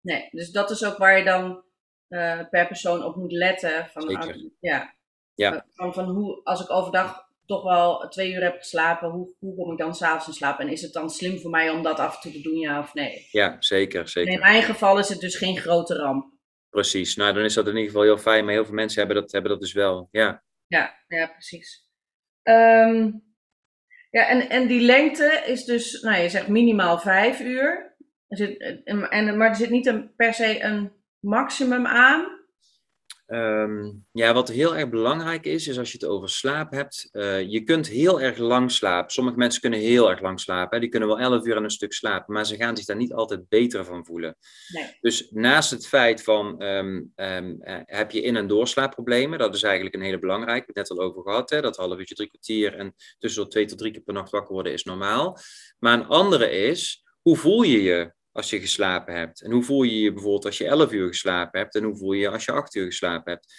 Nee, 0.00 0.28
dus 0.30 0.50
dat 0.50 0.70
is 0.70 0.84
ook 0.84 0.96
waar 0.96 1.18
je 1.18 1.24
dan 1.24 1.64
uh, 2.08 2.48
per 2.50 2.66
persoon 2.66 3.04
op 3.04 3.16
moet 3.16 3.32
letten. 3.32 3.88
Van, 3.92 4.02
Zeker. 4.02 4.36
Uh, 4.36 4.50
ja. 4.60 4.96
Ja. 5.34 5.66
Van, 5.74 5.94
van 5.94 6.04
hoe, 6.04 6.40
als 6.44 6.60
ik 6.60 6.70
overdag 6.70 7.26
toch 7.46 7.62
wel 7.62 8.08
twee 8.08 8.32
uur 8.32 8.42
heb 8.42 8.58
geslapen, 8.58 9.10
hoe, 9.10 9.34
hoe 9.38 9.56
kom 9.56 9.72
ik 9.72 9.78
dan 9.78 9.94
s'avonds 9.94 10.26
in 10.26 10.32
slaap? 10.32 10.58
En 10.58 10.68
is 10.68 10.82
het 10.82 10.92
dan 10.92 11.10
slim 11.10 11.38
voor 11.38 11.50
mij 11.50 11.70
om 11.70 11.82
dat 11.82 11.98
af 11.98 12.14
en 12.14 12.20
toe 12.20 12.32
te 12.32 12.48
doen, 12.48 12.58
ja 12.58 12.78
of 12.78 12.94
nee? 12.94 13.28
Ja, 13.30 13.56
zeker. 13.58 14.08
zeker. 14.08 14.32
in 14.32 14.38
mijn 14.38 14.62
geval 14.62 14.98
is 14.98 15.08
het 15.08 15.20
dus 15.20 15.36
geen 15.36 15.56
grote 15.56 15.94
ramp. 15.94 16.36
Precies, 16.68 17.16
nou 17.16 17.34
dan 17.34 17.44
is 17.44 17.54
dat 17.54 17.66
in 17.66 17.72
ieder 17.72 17.86
geval 17.86 18.02
heel 18.02 18.18
fijn, 18.18 18.44
maar 18.44 18.54
heel 18.54 18.64
veel 18.64 18.74
mensen 18.74 18.98
hebben 18.98 19.22
dat, 19.22 19.32
hebben 19.32 19.50
dat 19.50 19.60
dus 19.60 19.72
wel. 19.72 20.08
Ja, 20.10 20.44
ja, 20.66 21.04
ja 21.06 21.26
precies. 21.26 21.86
Um, 22.42 23.26
ja, 24.10 24.28
en, 24.28 24.48
en 24.48 24.66
die 24.66 24.80
lengte 24.80 25.42
is 25.46 25.64
dus, 25.64 26.00
nou 26.02 26.22
je 26.22 26.28
zegt 26.28 26.48
minimaal 26.48 26.98
vijf 26.98 27.40
uur. 27.40 27.96
Er 28.28 28.36
zit, 28.36 28.82
en, 28.84 29.36
maar 29.36 29.48
er 29.48 29.56
zit 29.56 29.70
niet 29.70 29.86
een, 29.86 30.14
per 30.16 30.34
se 30.34 30.62
een 30.62 30.92
maximum 31.20 31.86
aan. 31.86 32.36
Um, 33.30 34.06
ja, 34.12 34.34
wat 34.34 34.48
heel 34.48 34.76
erg 34.76 34.88
belangrijk 34.88 35.44
is, 35.46 35.68
is 35.68 35.78
als 35.78 35.92
je 35.92 35.98
het 36.00 36.08
over 36.08 36.28
slaap 36.28 36.72
hebt. 36.72 37.08
Uh, 37.12 37.40
je 37.40 37.62
kunt 37.62 37.88
heel 37.88 38.20
erg 38.20 38.38
lang 38.38 38.70
slapen. 38.70 39.10
Sommige 39.12 39.36
mensen 39.36 39.60
kunnen 39.60 39.78
heel 39.78 40.10
erg 40.10 40.20
lang 40.20 40.40
slapen. 40.40 40.74
Hè. 40.74 40.80
Die 40.80 40.88
kunnen 40.88 41.08
wel 41.08 41.18
11 41.18 41.46
uur 41.46 41.56
aan 41.56 41.64
een 41.64 41.70
stuk 41.70 41.92
slapen, 41.92 42.34
maar 42.34 42.46
ze 42.46 42.56
gaan 42.56 42.76
zich 42.76 42.86
daar 42.86 42.96
niet 42.96 43.12
altijd 43.12 43.48
beter 43.48 43.84
van 43.84 44.04
voelen. 44.04 44.36
Nee. 44.68 44.96
Dus 45.00 45.30
naast 45.30 45.70
het 45.70 45.86
feit 45.86 46.22
van 46.22 46.62
um, 46.62 47.12
um, 47.16 47.58
uh, 47.60 47.76
heb 47.84 48.10
je 48.10 48.20
in- 48.22 48.36
en 48.36 48.46
doorslaapproblemen, 48.46 49.38
dat 49.38 49.54
is 49.54 49.62
eigenlijk 49.62 49.94
een 49.94 50.02
hele 50.02 50.18
belangrijke. 50.18 50.66
We 50.66 50.72
hebben 50.72 50.82
het 50.82 50.90
net 50.90 50.98
al 50.98 51.06
over 51.06 51.22
gehad, 51.22 51.50
hè, 51.50 51.60
dat 51.60 51.76
half 51.76 51.98
uurtje, 51.98 52.14
drie 52.14 52.28
kwartier 52.28 52.74
en 52.74 52.94
tussendoor 53.18 53.50
twee 53.50 53.64
tot 53.64 53.78
drie 53.78 53.92
keer 53.92 54.02
per 54.02 54.14
nacht 54.14 54.30
wakker 54.30 54.54
worden 54.54 54.72
is 54.72 54.84
normaal. 54.84 55.38
Maar 55.78 55.92
een 55.98 56.06
andere 56.06 56.50
is, 56.50 57.04
hoe 57.22 57.36
voel 57.36 57.62
je 57.62 57.82
je? 57.82 58.16
Als 58.38 58.50
je 58.50 58.60
geslapen 58.60 59.14
hebt? 59.14 59.40
En 59.40 59.50
hoe 59.50 59.62
voel 59.62 59.82
je 59.82 60.00
je 60.00 60.12
bijvoorbeeld 60.12 60.44
als 60.44 60.58
je 60.58 60.66
11 60.66 60.92
uur 60.92 61.08
geslapen 61.08 61.60
hebt? 61.60 61.74
En 61.74 61.84
hoe 61.84 61.96
voel 61.96 62.12
je 62.12 62.20
je 62.20 62.30
als 62.30 62.44
je 62.44 62.52
8 62.52 62.74
uur 62.74 62.86
geslapen 62.86 63.32
hebt? 63.32 63.54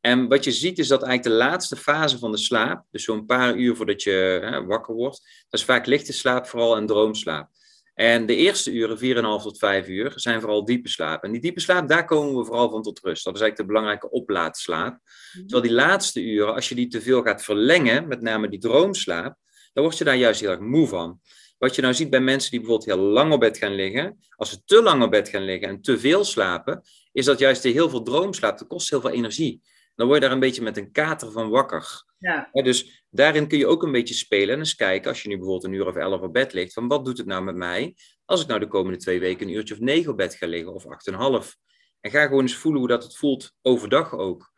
En 0.00 0.28
wat 0.28 0.44
je 0.44 0.52
ziet 0.52 0.78
is 0.78 0.88
dat 0.88 1.02
eigenlijk 1.02 1.36
de 1.36 1.44
laatste 1.44 1.76
fase 1.76 2.18
van 2.18 2.30
de 2.30 2.38
slaap, 2.38 2.84
dus 2.90 3.04
zo'n 3.04 3.26
paar 3.26 3.56
uur 3.56 3.76
voordat 3.76 4.02
je 4.02 4.38
hè, 4.42 4.64
wakker 4.64 4.94
wordt, 4.94 5.44
dat 5.48 5.60
is 5.60 5.66
vaak 5.66 5.86
lichte 5.86 6.12
slaap 6.12 6.46
vooral 6.46 6.76
en 6.76 6.86
droomslaap. 6.86 7.48
En 7.94 8.26
de 8.26 8.36
eerste 8.36 8.72
uren, 8.72 8.98
4,5 8.98 9.42
tot 9.42 9.58
5 9.58 9.88
uur, 9.88 10.12
zijn 10.14 10.40
vooral 10.40 10.64
diepe 10.64 10.88
slaap. 10.88 11.24
En 11.24 11.32
die 11.32 11.40
diepe 11.40 11.60
slaap, 11.60 11.88
daar 11.88 12.04
komen 12.04 12.38
we 12.38 12.44
vooral 12.44 12.70
van 12.70 12.82
tot 12.82 13.00
rust. 13.02 13.24
Dat 13.24 13.34
is 13.34 13.40
eigenlijk 13.40 13.56
de 13.56 13.74
belangrijke 13.74 14.10
oplaadslaap. 14.10 14.98
Terwijl 15.32 15.62
die 15.62 15.72
laatste 15.72 16.22
uren, 16.22 16.54
als 16.54 16.68
je 16.68 16.74
die 16.74 16.88
te 16.88 17.00
veel 17.00 17.22
gaat 17.22 17.42
verlengen, 17.42 18.08
met 18.08 18.20
name 18.20 18.48
die 18.48 18.58
droomslaap, 18.58 19.36
dan 19.72 19.84
word 19.84 19.98
je 19.98 20.04
daar 20.04 20.16
juist 20.16 20.40
heel 20.40 20.50
erg 20.50 20.60
moe 20.60 20.86
van. 20.86 21.20
Wat 21.60 21.74
je 21.74 21.82
nou 21.82 21.94
ziet 21.94 22.10
bij 22.10 22.20
mensen 22.20 22.50
die 22.50 22.60
bijvoorbeeld 22.60 22.90
heel 22.90 23.06
lang 23.06 23.32
op 23.32 23.40
bed 23.40 23.58
gaan 23.58 23.74
liggen, 23.74 24.18
als 24.36 24.50
ze 24.50 24.64
te 24.64 24.82
lang 24.82 25.02
op 25.02 25.10
bed 25.10 25.28
gaan 25.28 25.44
liggen 25.44 25.68
en 25.68 25.80
te 25.80 25.98
veel 25.98 26.24
slapen, 26.24 26.82
is 27.12 27.24
dat 27.24 27.38
juist 27.38 27.62
heel 27.62 27.90
veel 27.90 28.02
droomslaap. 28.02 28.58
Dat 28.58 28.68
kost 28.68 28.90
heel 28.90 29.00
veel 29.00 29.10
energie. 29.10 29.62
Dan 29.94 30.06
word 30.06 30.20
je 30.20 30.24
daar 30.24 30.34
een 30.34 30.40
beetje 30.40 30.62
met 30.62 30.76
een 30.76 30.92
kater 30.92 31.32
van 31.32 31.48
wakker. 31.48 32.04
Ja. 32.18 32.48
dus 32.52 33.04
daarin 33.10 33.48
kun 33.48 33.58
je 33.58 33.66
ook 33.66 33.82
een 33.82 33.92
beetje 33.92 34.14
spelen 34.14 34.54
en 34.54 34.58
eens 34.58 34.74
kijken, 34.74 35.10
als 35.10 35.22
je 35.22 35.28
nu 35.28 35.36
bijvoorbeeld 35.36 35.64
een 35.64 35.78
uur 35.78 35.86
of 35.86 35.96
elf 35.96 36.20
op 36.20 36.32
bed 36.32 36.52
ligt, 36.52 36.72
van 36.72 36.88
wat 36.88 37.04
doet 37.04 37.18
het 37.18 37.26
nou 37.26 37.42
met 37.42 37.56
mij 37.56 37.94
als 38.24 38.40
ik 38.40 38.46
nou 38.46 38.60
de 38.60 38.68
komende 38.68 38.98
twee 38.98 39.20
weken 39.20 39.48
een 39.48 39.54
uurtje 39.54 39.74
of 39.74 39.80
negen 39.80 40.10
op 40.10 40.16
bed 40.16 40.34
ga 40.34 40.46
liggen 40.46 40.74
of 40.74 40.86
acht 40.86 41.06
en 41.06 41.14
half. 41.14 41.56
En 42.00 42.10
ga 42.10 42.26
gewoon 42.26 42.42
eens 42.42 42.56
voelen 42.56 42.80
hoe 42.80 42.90
dat 42.90 43.02
het 43.02 43.16
voelt 43.16 43.52
overdag 43.62 44.14
ook. 44.14 44.52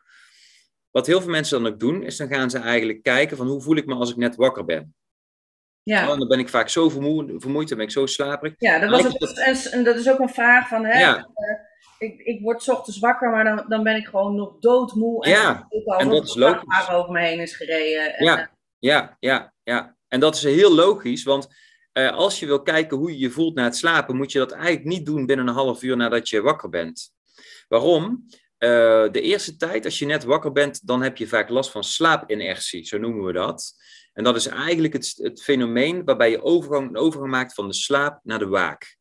Wat 0.91 1.07
heel 1.07 1.21
veel 1.21 1.31
mensen 1.31 1.63
dan 1.63 1.71
ook 1.71 1.79
doen, 1.79 2.03
is 2.03 2.17
dan 2.17 2.27
gaan 2.27 2.49
ze 2.49 2.57
eigenlijk 2.57 3.03
kijken 3.03 3.37
van 3.37 3.47
hoe 3.47 3.61
voel 3.61 3.75
ik 3.75 3.85
me 3.85 3.93
als 3.93 4.09
ik 4.09 4.15
net 4.15 4.35
wakker 4.35 4.65
ben. 4.65 4.95
Ja. 5.83 6.11
Oh, 6.11 6.17
dan 6.17 6.27
ben 6.27 6.39
ik 6.39 6.49
vaak 6.49 6.69
zo 6.69 6.89
vermoeid, 6.89 7.31
vermoeid 7.37 7.67
dan 7.67 7.77
ben 7.77 7.87
ik 7.87 7.93
zo 7.93 8.05
slaperig. 8.05 8.53
Ja, 8.57 8.79
dat, 8.79 8.89
was 8.89 9.05
ook, 9.05 9.71
en 9.71 9.83
dat 9.83 9.95
is 9.95 10.09
ook 10.09 10.19
een 10.19 10.29
vraag 10.29 10.67
van, 10.67 10.85
hè, 10.85 10.99
ja. 10.99 11.17
uh, 11.17 12.07
ik, 12.09 12.19
ik 12.19 12.41
word 12.41 12.69
ochtends 12.69 12.99
wakker, 12.99 13.29
maar 13.29 13.43
dan, 13.43 13.65
dan 13.67 13.83
ben 13.83 13.95
ik 13.95 14.07
gewoon 14.07 14.35
nog 14.35 14.59
doodmoe. 14.59 15.23
En 15.23 15.31
ja, 15.31 15.67
en 15.97 16.09
dat 16.09 16.23
is 16.23 16.35
logisch. 16.35 16.89
over 16.89 17.11
me 17.11 17.19
heen 17.19 17.39
is 17.39 17.55
gereden. 17.55 18.15
En, 18.15 18.25
ja. 18.25 18.39
Uh, 18.39 18.45
ja, 18.79 19.17
ja, 19.19 19.53
ja. 19.63 19.95
En 20.07 20.19
dat 20.19 20.35
is 20.35 20.43
heel 20.43 20.73
logisch, 20.75 21.23
want 21.23 21.47
uh, 21.93 22.11
als 22.11 22.39
je 22.39 22.45
wil 22.45 22.61
kijken 22.61 22.97
hoe 22.97 23.11
je 23.11 23.19
je 23.19 23.29
voelt 23.29 23.55
na 23.55 23.63
het 23.63 23.75
slapen, 23.75 24.15
moet 24.15 24.31
je 24.31 24.39
dat 24.39 24.51
eigenlijk 24.51 24.85
niet 24.85 25.05
doen 25.05 25.25
binnen 25.25 25.47
een 25.47 25.53
half 25.53 25.83
uur 25.83 25.97
nadat 25.97 26.29
je 26.29 26.41
wakker 26.41 26.69
bent. 26.69 27.11
Waarom? 27.67 28.25
de 29.11 29.21
eerste 29.21 29.55
tijd, 29.55 29.85
als 29.85 29.99
je 29.99 30.05
net 30.05 30.23
wakker 30.23 30.51
bent, 30.51 30.87
dan 30.87 31.01
heb 31.01 31.17
je 31.17 31.27
vaak 31.27 31.49
last 31.49 31.71
van 31.71 31.83
slaapinertie, 31.83 32.85
zo 32.85 32.97
noemen 32.97 33.25
we 33.25 33.33
dat. 33.33 33.73
En 34.13 34.23
dat 34.23 34.35
is 34.35 34.47
eigenlijk 34.47 34.93
het, 34.93 35.13
het 35.17 35.43
fenomeen 35.43 36.03
waarbij 36.03 36.29
je 36.29 36.41
overgang, 36.41 36.89
een 36.89 36.97
overgang 36.97 37.31
maakt 37.31 37.53
van 37.53 37.67
de 37.67 37.73
slaap 37.73 38.19
naar 38.23 38.39
de 38.39 38.47
waak. 38.47 38.97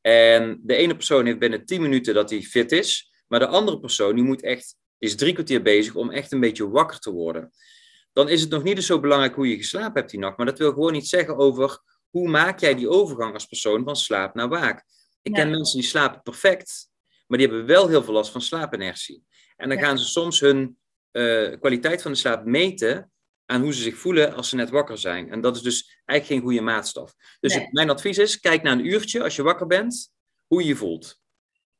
En 0.00 0.60
de 0.62 0.74
ene 0.74 0.94
persoon 0.94 1.26
heeft 1.26 1.38
binnen 1.38 1.64
10 1.64 1.82
minuten 1.82 2.14
dat 2.14 2.30
hij 2.30 2.42
fit 2.42 2.72
is, 2.72 3.10
maar 3.28 3.38
de 3.38 3.46
andere 3.46 3.80
persoon 3.80 4.14
die 4.14 4.24
moet 4.24 4.42
echt, 4.42 4.76
is 4.98 5.16
drie 5.16 5.32
kwartier 5.32 5.62
bezig 5.62 5.94
om 5.94 6.10
echt 6.10 6.32
een 6.32 6.40
beetje 6.40 6.70
wakker 6.70 6.98
te 6.98 7.10
worden. 7.10 7.50
Dan 8.12 8.28
is 8.28 8.40
het 8.40 8.50
nog 8.50 8.62
niet 8.62 8.84
zo 8.84 9.00
belangrijk 9.00 9.34
hoe 9.34 9.48
je 9.48 9.56
geslapen 9.56 9.94
hebt 9.94 10.10
die 10.10 10.20
nacht, 10.20 10.36
maar 10.36 10.46
dat 10.46 10.58
wil 10.58 10.72
gewoon 10.72 10.94
iets 10.94 11.08
zeggen 11.08 11.36
over 11.36 11.82
hoe 12.10 12.28
maak 12.28 12.60
jij 12.60 12.74
die 12.74 12.88
overgang 12.88 13.34
als 13.34 13.46
persoon 13.46 13.84
van 13.84 13.96
slaap 13.96 14.34
naar 14.34 14.48
waak. 14.48 14.84
Ik 15.22 15.36
ja. 15.36 15.42
ken 15.42 15.50
mensen 15.50 15.78
die 15.78 15.88
slapen 15.88 16.22
perfect, 16.22 16.90
maar 17.26 17.38
die 17.38 17.48
hebben 17.48 17.66
wel 17.66 17.88
heel 17.88 18.02
veel 18.02 18.14
last 18.14 18.32
van 18.32 18.40
slaapinertie. 18.40 19.24
En 19.56 19.68
dan 19.68 19.78
ja. 19.78 19.84
gaan 19.84 19.98
ze 19.98 20.04
soms 20.04 20.40
hun 20.40 20.78
uh, 21.12 21.58
kwaliteit 21.60 22.02
van 22.02 22.12
de 22.12 22.18
slaap 22.18 22.44
meten 22.44 23.10
aan 23.50 23.62
hoe 23.62 23.74
ze 23.74 23.82
zich 23.82 23.96
voelen 23.96 24.34
als 24.34 24.48
ze 24.48 24.56
net 24.56 24.70
wakker 24.70 24.98
zijn. 24.98 25.30
En 25.30 25.40
dat 25.40 25.56
is 25.56 25.62
dus 25.62 26.02
eigenlijk 26.04 26.26
geen 26.26 26.50
goede 26.50 26.64
maatstaf. 26.72 27.14
Dus 27.40 27.56
nee. 27.56 27.68
mijn 27.70 27.90
advies 27.90 28.18
is, 28.18 28.40
kijk 28.40 28.62
naar 28.62 28.72
een 28.72 28.86
uurtje 28.86 29.22
als 29.22 29.36
je 29.36 29.42
wakker 29.42 29.66
bent, 29.66 30.12
hoe 30.46 30.62
je 30.62 30.68
je 30.68 30.76
voelt. 30.76 31.20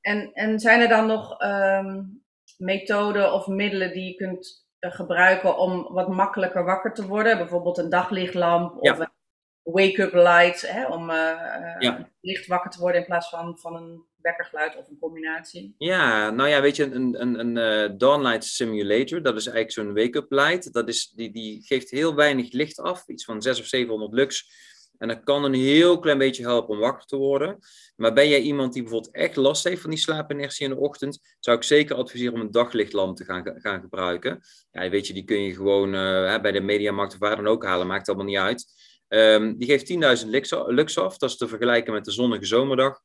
En, 0.00 0.32
en 0.32 0.58
zijn 0.58 0.80
er 0.80 0.88
dan 0.88 1.06
nog 1.06 1.42
um, 1.42 2.24
methoden 2.56 3.32
of 3.32 3.46
middelen 3.46 3.92
die 3.92 4.04
je 4.04 4.14
kunt 4.14 4.68
uh, 4.80 4.90
gebruiken 4.90 5.58
om 5.58 5.92
wat 5.92 6.08
makkelijker 6.08 6.64
wakker 6.64 6.94
te 6.94 7.06
worden? 7.06 7.38
Bijvoorbeeld 7.38 7.78
een 7.78 7.90
daglichtlamp 7.90 8.76
of 8.76 8.98
ja. 8.98 9.00
een 9.00 9.72
wake-up 9.72 10.12
light, 10.12 10.70
hè, 10.70 10.86
om 10.86 11.10
uh, 11.10 11.76
ja. 11.78 12.08
licht 12.20 12.46
wakker 12.46 12.70
te 12.70 12.80
worden 12.80 13.00
in 13.00 13.06
plaats 13.06 13.28
van, 13.28 13.58
van 13.58 13.76
een 13.76 14.04
wekkergeluid 14.22 14.76
of 14.76 14.88
een 14.88 14.98
combinatie? 14.98 15.74
Ja, 15.78 16.30
nou 16.30 16.48
ja, 16.48 16.60
weet 16.60 16.76
je, 16.76 16.84
een, 16.84 17.20
een, 17.20 17.38
een 17.38 17.90
uh, 17.90 17.98
Dawnlight 17.98 18.44
Simulator, 18.44 19.22
dat 19.22 19.36
is 19.36 19.46
eigenlijk 19.46 19.72
zo'n 19.72 19.94
wake-up 19.94 20.30
light. 20.32 20.72
Dat 20.72 20.88
is, 20.88 21.12
die, 21.14 21.32
die 21.32 21.62
geeft 21.62 21.90
heel 21.90 22.14
weinig 22.14 22.52
licht 22.52 22.80
af, 22.80 23.08
iets 23.08 23.24
van 23.24 23.42
600 23.42 23.64
of 23.64 23.66
700 23.66 24.12
lux. 24.12 24.68
En 25.00 25.08
dat 25.08 25.24
kan 25.24 25.44
een 25.44 25.54
heel 25.54 25.98
klein 25.98 26.18
beetje 26.18 26.42
helpen 26.42 26.74
om 26.74 26.80
wakker 26.80 27.06
te 27.06 27.16
worden. 27.16 27.58
Maar 27.96 28.12
ben 28.12 28.28
jij 28.28 28.40
iemand 28.40 28.72
die 28.72 28.82
bijvoorbeeld 28.82 29.14
echt 29.14 29.36
last 29.36 29.64
heeft 29.64 29.80
van 29.80 29.90
die 29.90 29.98
slaapinertie 29.98 30.64
in 30.64 30.74
de 30.74 30.80
ochtend, 30.80 31.36
zou 31.38 31.56
ik 31.56 31.62
zeker 31.62 31.96
adviseren 31.96 32.34
om 32.34 32.40
een 32.40 32.50
daglichtlamp 32.50 33.16
te 33.16 33.24
gaan, 33.24 33.60
gaan 33.60 33.80
gebruiken. 33.80 34.40
Ja, 34.70 34.88
weet 34.88 35.06
je, 35.06 35.12
die 35.12 35.24
kun 35.24 35.42
je 35.42 35.54
gewoon 35.54 35.94
uh, 35.94 36.40
bij 36.40 36.52
de 36.52 36.60
Mediamarkt 36.60 37.12
of 37.12 37.18
waar 37.18 37.36
dan 37.36 37.46
ook 37.46 37.64
halen, 37.64 37.86
maakt 37.86 38.08
allemaal 38.08 38.26
niet 38.26 38.36
uit. 38.36 38.64
Um, 39.08 39.58
die 39.58 39.68
geeft 39.68 40.22
10.000 40.22 40.28
lux, 40.28 40.54
lux 40.66 40.98
af, 40.98 41.18
dat 41.18 41.30
is 41.30 41.36
te 41.36 41.48
vergelijken 41.48 41.92
met 41.92 42.04
de 42.04 42.10
zonnige 42.10 42.46
zomerdag. 42.46 43.00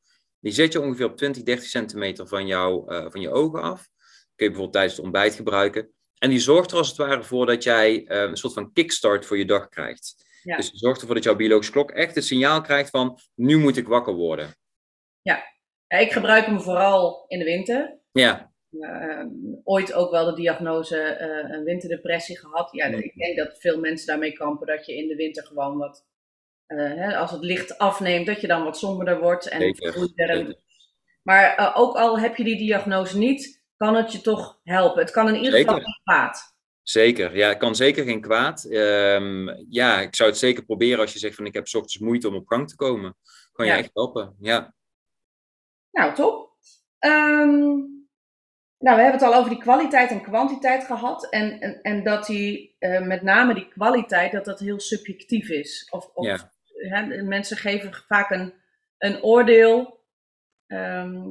Die 0.46 0.54
zet 0.54 0.72
je 0.72 0.80
ongeveer 0.80 1.06
op 1.06 1.16
20, 1.16 1.42
30 1.42 1.64
centimeter 1.64 2.26
van, 2.26 2.46
jou, 2.46 2.94
uh, 2.94 3.06
van 3.08 3.20
je 3.20 3.30
ogen 3.30 3.62
af. 3.62 3.88
Kun 4.34 4.46
je 4.46 4.52
bijvoorbeeld 4.52 4.72
tijdens 4.72 4.96
het 4.96 5.04
ontbijt 5.04 5.34
gebruiken. 5.34 5.90
En 6.18 6.30
die 6.30 6.38
zorgt 6.38 6.70
er 6.70 6.76
als 6.76 6.88
het 6.88 6.96
ware 6.96 7.22
voor 7.22 7.46
dat 7.46 7.62
jij 7.62 8.06
eh, 8.06 8.20
een 8.20 8.36
soort 8.36 8.52
van 8.52 8.72
kickstart 8.72 9.26
voor 9.26 9.38
je 9.38 9.44
dag 9.44 9.68
krijgt. 9.68 10.14
Ja. 10.42 10.56
Dus 10.56 10.70
die 10.70 10.78
zorgt 10.78 11.00
ervoor 11.00 11.14
dat 11.14 11.24
jouw 11.24 11.36
biologische 11.36 11.72
klok 11.72 11.90
echt 11.90 12.14
het 12.14 12.24
signaal 12.24 12.60
krijgt 12.60 12.90
van 12.90 13.18
nu 13.34 13.58
moet 13.58 13.76
ik 13.76 13.88
wakker 13.88 14.14
worden. 14.14 14.54
Ja, 15.22 15.42
ik 15.88 16.12
gebruik 16.12 16.46
hem 16.46 16.60
vooral 16.60 17.24
in 17.28 17.38
de 17.38 17.44
winter. 17.44 18.00
Ja, 18.12 18.54
Uh, 18.70 19.24
ooit 19.64 19.92
ook 19.92 20.10
wel 20.10 20.24
de 20.24 20.34
diagnose 20.34 21.18
uh, 21.20 21.56
een 21.56 21.64
winterdepressie 21.64 22.38
gehad. 22.38 22.68
Ja, 22.72 22.84
ik 22.84 23.14
denk 23.14 23.36
dat 23.36 23.58
veel 23.58 23.78
mensen 23.78 24.06
daarmee 24.06 24.32
kampen 24.32 24.66
dat 24.66 24.86
je 24.86 24.96
in 24.96 25.08
de 25.08 25.14
winter 25.14 25.46
gewoon 25.46 25.78
wat, 25.78 26.06
hè, 26.66 27.16
als 27.16 27.30
het 27.30 27.42
licht 27.44 27.78
afneemt, 27.78 28.26
dat 28.26 28.40
je 28.40 28.46
dan 28.46 28.64
wat 28.64 28.78
somberder 28.78 29.20
wordt 29.20 29.48
en. 29.48 29.60
Maar 31.22 31.58
uh, 31.60 31.72
ook 31.76 31.96
al 31.96 32.18
heb 32.18 32.36
je 32.36 32.44
die 32.44 32.56
diagnose 32.58 33.18
niet, 33.18 33.62
kan 33.76 33.94
het 33.94 34.12
je 34.12 34.20
toch 34.20 34.60
helpen. 34.62 35.00
Het 35.02 35.10
kan 35.10 35.28
in 35.28 35.34
ieder 35.34 35.58
geval 35.58 35.74
niet 35.74 36.00
kwaad. 36.04 36.54
zeker. 36.82 37.36
Ja, 37.36 37.48
het 37.48 37.58
kan 37.58 37.74
zeker 37.74 38.04
geen 38.04 38.20
kwaad. 38.20 38.64
Ehm, 38.64 39.48
ja, 39.68 40.00
ik 40.00 40.14
zou 40.16 40.28
het 40.28 40.38
zeker 40.38 40.64
proberen 40.64 41.00
als 41.00 41.12
je 41.12 41.18
zegt 41.18 41.34
van 41.34 41.46
ik 41.46 41.54
heb 41.54 41.66
's 41.68 41.74
ochtends 41.74 41.98
moeite 41.98 42.28
om 42.28 42.34
op 42.34 42.46
gang 42.46 42.68
te 42.68 42.76
komen. 42.76 43.16
Kan 43.52 43.66
je 43.66 43.72
Ja. 43.72 43.78
echt 43.78 43.90
helpen. 43.92 44.36
Ja, 44.40 44.74
Nou, 45.90 46.14
top. 46.14 46.50
Ehm, 46.98 47.58
nou, 48.78 48.96
we 48.96 49.02
hebben 49.02 49.12
het 49.12 49.22
al 49.22 49.34
over 49.34 49.50
die 49.50 49.58
kwaliteit 49.60 50.10
en 50.10 50.22
kwantiteit 50.22 50.84
gehad. 50.84 51.30
En, 51.30 51.60
en, 51.60 51.80
en 51.82 52.02
dat 52.04 52.26
die, 52.26 52.76
eh, 52.78 53.00
met 53.02 53.22
name 53.22 53.54
die 53.54 53.68
kwaliteit, 53.68 54.32
dat 54.32 54.44
dat 54.44 54.58
heel 54.60 54.80
subjectief 54.80 55.48
is. 55.48 55.88
Of, 55.90 56.10
of 56.14 56.26
Ja. 56.26 56.52
Hè, 56.90 57.22
mensen 57.22 57.56
geven 57.56 57.94
vaak 58.06 58.30
een, 58.30 58.54
een 58.98 59.22
oordeel. 59.22 60.04
Ehm, 60.66 61.28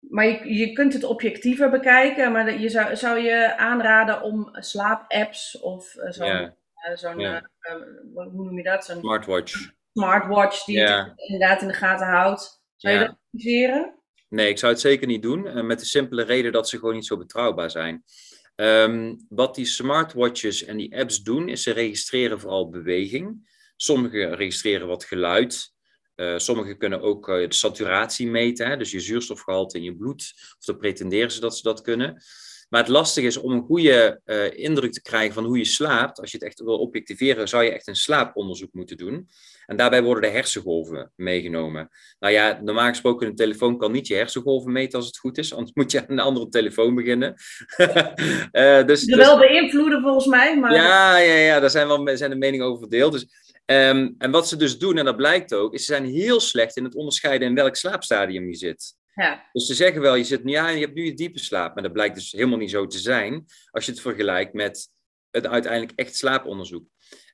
maar 0.00 0.26
je, 0.26 0.54
je 0.54 0.72
kunt 0.72 0.92
het 0.92 1.04
objectiever 1.04 1.70
bekijken. 1.70 2.32
Maar 2.32 2.60
je 2.60 2.68
zou, 2.68 2.96
zou 2.96 3.18
je 3.18 3.56
aanraden 3.56 4.22
om 4.22 4.48
slaapapps 4.52 5.58
of 5.60 5.94
eh, 5.94 6.10
zo'n, 6.10 6.26
eh, 6.74 6.96
zo'n 6.96 7.20
eh, 7.20 7.42
hoe 8.12 8.32
noem 8.32 8.56
je 8.56 8.62
dat? 8.62 8.84
Zo'n 8.84 9.00
smartwatch. 9.00 9.72
smartwatch 9.92 10.64
die 10.64 10.80
het 10.80 11.12
inderdaad 11.16 11.62
in 11.62 11.68
de 11.68 11.74
gaten 11.74 12.06
houdt. 12.06 12.62
Zou 12.76 12.94
je 12.94 13.00
dat 13.00 13.16
adviseren? 13.32 13.94
Nee, 14.28 14.48
ik 14.48 14.58
zou 14.58 14.72
het 14.72 14.80
zeker 14.80 15.06
niet 15.06 15.22
doen. 15.22 15.66
met 15.66 15.78
de 15.78 15.86
simpele 15.86 16.22
reden 16.22 16.52
dat 16.52 16.68
ze 16.68 16.78
gewoon 16.78 16.94
niet 16.94 17.06
zo 17.06 17.16
betrouwbaar 17.16 17.70
zijn. 17.70 18.04
Ehm, 18.54 19.14
wat 19.28 19.54
die 19.54 19.64
smartwatches 19.64 20.64
en 20.64 20.76
die 20.76 20.98
apps 20.98 21.22
doen, 21.22 21.48
is 21.48 21.62
ze 21.62 21.72
registreren 21.72 22.40
vooral 22.40 22.68
beweging. 22.68 23.48
Sommige 23.80 24.34
registreren 24.34 24.86
wat 24.86 25.04
geluid. 25.04 25.72
Eh 26.14 26.38
sommige 26.38 26.76
kunnen 26.76 27.00
ook 27.00 27.28
eh, 27.28 27.48
de 27.48 27.54
saturatie 27.54 28.26
meten, 28.26 28.66
hè, 28.66 28.76
dus 28.76 28.90
je 28.90 29.00
zuurstofgehalte 29.00 29.76
in 29.76 29.84
je 29.84 29.96
bloed. 29.96 30.32
Of 30.58 30.64
dan 30.64 30.78
pretenderen 30.78 31.30
ze 31.30 31.40
dat 31.40 31.56
ze 31.56 31.62
dat 31.62 31.80
kunnen. 31.80 32.22
Maar 32.68 32.80
het 32.80 32.90
lastige 32.90 33.26
is 33.26 33.36
om 33.36 33.52
een 33.52 33.64
goede 33.64 34.20
eh, 34.24 34.58
indruk 34.58 34.92
te 34.92 35.02
krijgen 35.02 35.34
van 35.34 35.44
hoe 35.44 35.58
je 35.58 35.64
slaapt. 35.64 36.20
Als 36.20 36.30
je 36.30 36.36
het 36.36 36.46
echt 36.46 36.60
wil 36.60 36.78
objectiveren, 36.78 37.48
zou 37.48 37.64
je 37.64 37.72
echt 37.72 37.86
een 37.86 37.96
slaaponderzoek 37.96 38.72
moeten 38.72 38.96
doen. 38.96 39.28
En 39.68 39.76
daarbij 39.76 40.02
worden 40.02 40.22
de 40.30 40.36
hersengolven 40.36 41.12
meegenomen. 41.16 41.88
Nou 42.18 42.32
ja, 42.32 42.60
normaal 42.62 42.88
gesproken 42.88 43.26
een 43.26 43.34
telefoon 43.34 43.78
kan 43.78 43.92
niet 43.92 44.06
je 44.06 44.14
hersengolven 44.14 44.72
meten 44.72 44.98
als 44.98 45.06
het 45.06 45.18
goed 45.18 45.38
is. 45.38 45.54
Anders 45.54 45.74
moet 45.74 45.90
je 45.90 46.00
aan 46.00 46.06
een 46.08 46.18
andere 46.18 46.48
telefoon 46.48 46.94
beginnen. 46.94 47.34
Eh, 48.50 48.86
dus, 48.86 49.04
dus- 49.04 49.16
wel 49.16 49.38
beïnvloeden 49.38 50.02
volgens 50.02 50.26
mij, 50.26 50.58
maar 50.58 50.72
ja, 50.72 51.18
ja, 51.18 51.34
ja, 51.34 51.60
daar 51.60 51.70
zijn, 51.70 51.86
wel, 51.88 52.16
zijn 52.16 52.30
de 52.30 52.36
meningen 52.36 52.66
over 52.66 52.78
verdeeld. 52.78 53.12
Dus, 53.12 53.26
ehm, 53.64 54.10
en 54.18 54.30
wat 54.30 54.48
ze 54.48 54.56
dus 54.56 54.78
doen, 54.78 54.98
en 54.98 55.04
dat 55.04 55.16
blijkt 55.16 55.54
ook, 55.54 55.74
is 55.74 55.84
ze 55.84 55.92
zijn 55.92 56.04
heel 56.04 56.40
slecht 56.40 56.76
in 56.76 56.84
het 56.84 56.94
onderscheiden 56.94 57.48
in 57.48 57.54
welk 57.54 57.76
slaapstadium 57.76 58.48
je 58.48 58.56
zit. 58.56 58.96
ja, 59.14 59.48
Dus 59.52 59.66
ze 59.66 59.74
zeggen 59.74 60.00
wel, 60.00 60.14
je, 60.14 60.24
zit, 60.24 60.40
ja, 60.44 60.68
je 60.68 60.80
hebt 60.80 60.94
nu 60.94 61.04
je 61.04 61.14
diepe 61.14 61.38
slaap, 61.38 61.74
maar 61.74 61.82
dat 61.82 61.92
blijkt 61.92 62.14
dus 62.14 62.32
helemaal 62.32 62.58
niet 62.58 62.70
zo 62.70 62.86
te 62.86 62.98
zijn 62.98 63.44
als 63.70 63.84
je 63.84 63.90
het 63.90 64.00
vergelijkt 64.00 64.52
met 64.52 64.88
het 65.30 65.46
uiteindelijk 65.46 65.92
echt 65.94 66.16
slaaponderzoek. 66.16 66.84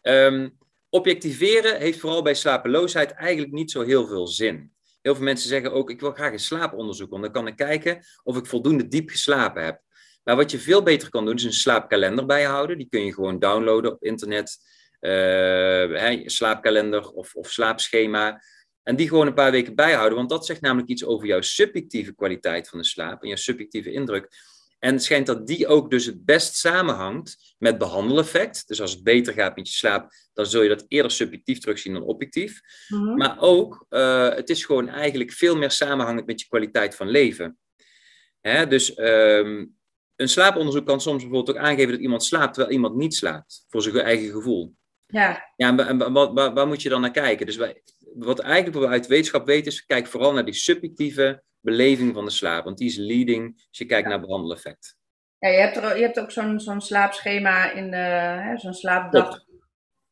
Ehm, 0.03 0.49
objectiveren 0.95 1.79
heeft 1.79 2.01
vooral 2.01 2.23
bij 2.23 2.35
slapeloosheid 2.35 3.11
eigenlijk 3.11 3.53
niet 3.53 3.71
zo 3.71 3.83
heel 3.83 4.07
veel 4.07 4.27
zin. 4.27 4.73
Heel 5.03 5.15
veel 5.15 5.25
mensen 5.25 5.49
zeggen 5.49 5.73
ook, 5.73 5.91
ik 5.91 6.01
wil 6.01 6.13
graag 6.13 6.33
een 6.33 6.39
slaaponderzoek, 6.39 7.11
want 7.11 7.23
dan 7.23 7.33
kan 7.33 7.47
ik 7.47 7.57
kijken 7.57 8.05
of 8.23 8.37
ik 8.37 8.47
voldoende 8.47 8.89
diep 8.89 9.11
geslapen 9.11 9.65
heb. 9.65 9.81
Maar 10.25 10.37
wat 10.37 10.51
je 10.51 10.59
veel 10.59 10.83
beter 10.83 11.09
kan 11.09 11.25
doen, 11.25 11.35
is 11.35 11.45
een 11.45 11.53
slaapkalender 11.53 12.27
bijhouden. 12.27 12.79
Die 12.79 12.89
kun 12.89 13.05
je 13.05 13.13
gewoon 13.13 13.39
downloaden 13.39 13.93
op 13.93 14.03
internet. 14.03 14.59
Hè, 15.01 16.23
slaapkalender 16.25 17.11
of, 17.11 17.35
of 17.35 17.51
slaapschema. 17.51 18.43
En 18.83 18.97
die 18.97 19.09
gewoon 19.09 19.27
een 19.27 19.35
paar 19.35 19.51
weken 19.51 19.75
bijhouden, 19.75 20.19
want 20.19 20.31
dat 20.31 20.47
zegt 20.47 20.61
namelijk 20.61 20.89
iets 20.89 21.05
over 21.05 21.27
jouw 21.27 21.41
subjectieve 21.41 22.15
kwaliteit 22.15 22.69
van 22.69 22.79
de 22.79 22.85
slaap 22.85 23.23
en 23.23 23.29
jouw 23.29 23.37
subjectieve 23.37 23.93
indruk. 23.93 24.29
En 24.85 24.93
het 24.93 25.03
schijnt 25.03 25.27
dat 25.27 25.47
die 25.47 25.67
ook 25.67 25.91
dus 25.91 26.07
het 26.07 26.25
best 26.25 26.57
samenhangt 26.57 27.55
met 27.59 27.79
behandeleffect. 27.79 28.69
Dus 28.69 28.81
als 28.81 28.93
het 28.93 29.03
beter 29.03 29.33
gaat 29.33 29.57
met 29.57 29.69
je 29.69 29.75
slaap, 29.75 30.13
dan 30.33 30.47
zul 30.47 30.63
je 30.63 30.69
dat 30.69 30.85
eerder 30.89 31.11
subjectief 31.11 31.59
terugzien 31.59 31.93
dan 31.93 32.03
objectief. 32.03 32.61
Mhm. 32.89 33.17
Maar 33.17 33.37
ook, 33.39 33.87
eh, 33.89 34.29
het 34.29 34.51
is 34.51 34.65
gewoon 34.65 34.89
eigenlijk 34.89 35.33
veel 35.33 35.57
meer 35.57 35.71
samenhangend 35.71 36.27
met 36.27 36.41
je 36.41 36.49
kwaliteit 36.49 36.97
van 36.97 37.09
leven. 37.09 37.59
Hè? 38.41 38.67
Dus 38.67 38.95
ehm, 38.95 39.67
een 40.17 40.29
slaaponderzoek 40.29 40.87
kan 40.87 41.01
soms 41.01 41.23
bijvoorbeeld 41.23 41.57
ook 41.57 41.63
aangeven 41.63 41.93
dat 41.93 42.01
iemand 42.01 42.25
slaapt 42.25 42.55
terwijl 42.55 42.75
iemand 42.75 42.95
niet 42.95 43.15
slaapt, 43.15 43.65
voor 43.69 43.83
zijn 43.83 43.97
eigen 43.97 44.31
gevoel. 44.31 44.75
ja, 45.07 45.53
Ja, 45.57 45.77
en, 45.77 46.13
wat, 46.13 46.33
waar, 46.33 46.55
waar 46.55 46.67
moet 46.67 46.83
je 46.83 46.89
dan 46.89 47.01
naar 47.01 47.11
kijken? 47.11 47.47
Dus 47.47 47.57
wij, 47.57 47.83
wat 48.15 48.39
eigenlijk 48.39 48.75
wat 48.75 48.85
we 48.85 48.91
uit 48.91 49.07
wetenschap 49.07 49.47
weten 49.47 49.73
is, 49.73 49.87
kijk 49.87 50.07
vooral 50.07 50.33
naar 50.33 50.45
die 50.45 50.55
subjectieve 50.55 51.43
beleving 51.65 52.15
van 52.15 52.25
de 52.25 52.31
slaap. 52.31 52.65
Want 52.65 52.79
die 52.79 52.89
is 52.89 52.97
leading 52.97 53.55
als 53.69 53.79
je 53.79 53.87
kijkt 53.87 54.09
naar 54.09 54.21
behandeleffect. 54.21 54.97
ja 55.39 55.49
je, 55.49 55.59
hebt 55.61 55.77
er, 55.77 55.97
je 55.97 56.03
hebt 56.03 56.21
ook 56.21 56.31
zo'n 56.31 56.61
zo'n 56.61 56.81
slaapschema 56.81 57.71
in 57.71 57.91
de, 57.91 58.53
zo'n 58.57 58.75
slaapdag 58.75 59.29
Klopt. 59.29 59.47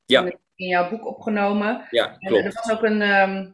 Ja. 0.04 0.20
in, 0.24 0.38
in 0.54 0.68
jouw 0.68 0.90
boek 0.90 1.06
opgenomen. 1.06 1.86
Ja, 1.90 2.06
En 2.06 2.34
er 2.34 2.40
klopt. 2.42 2.54
was 2.54 2.70
ook 2.70 2.82
een, 2.82 3.02
ehm, 3.02 3.50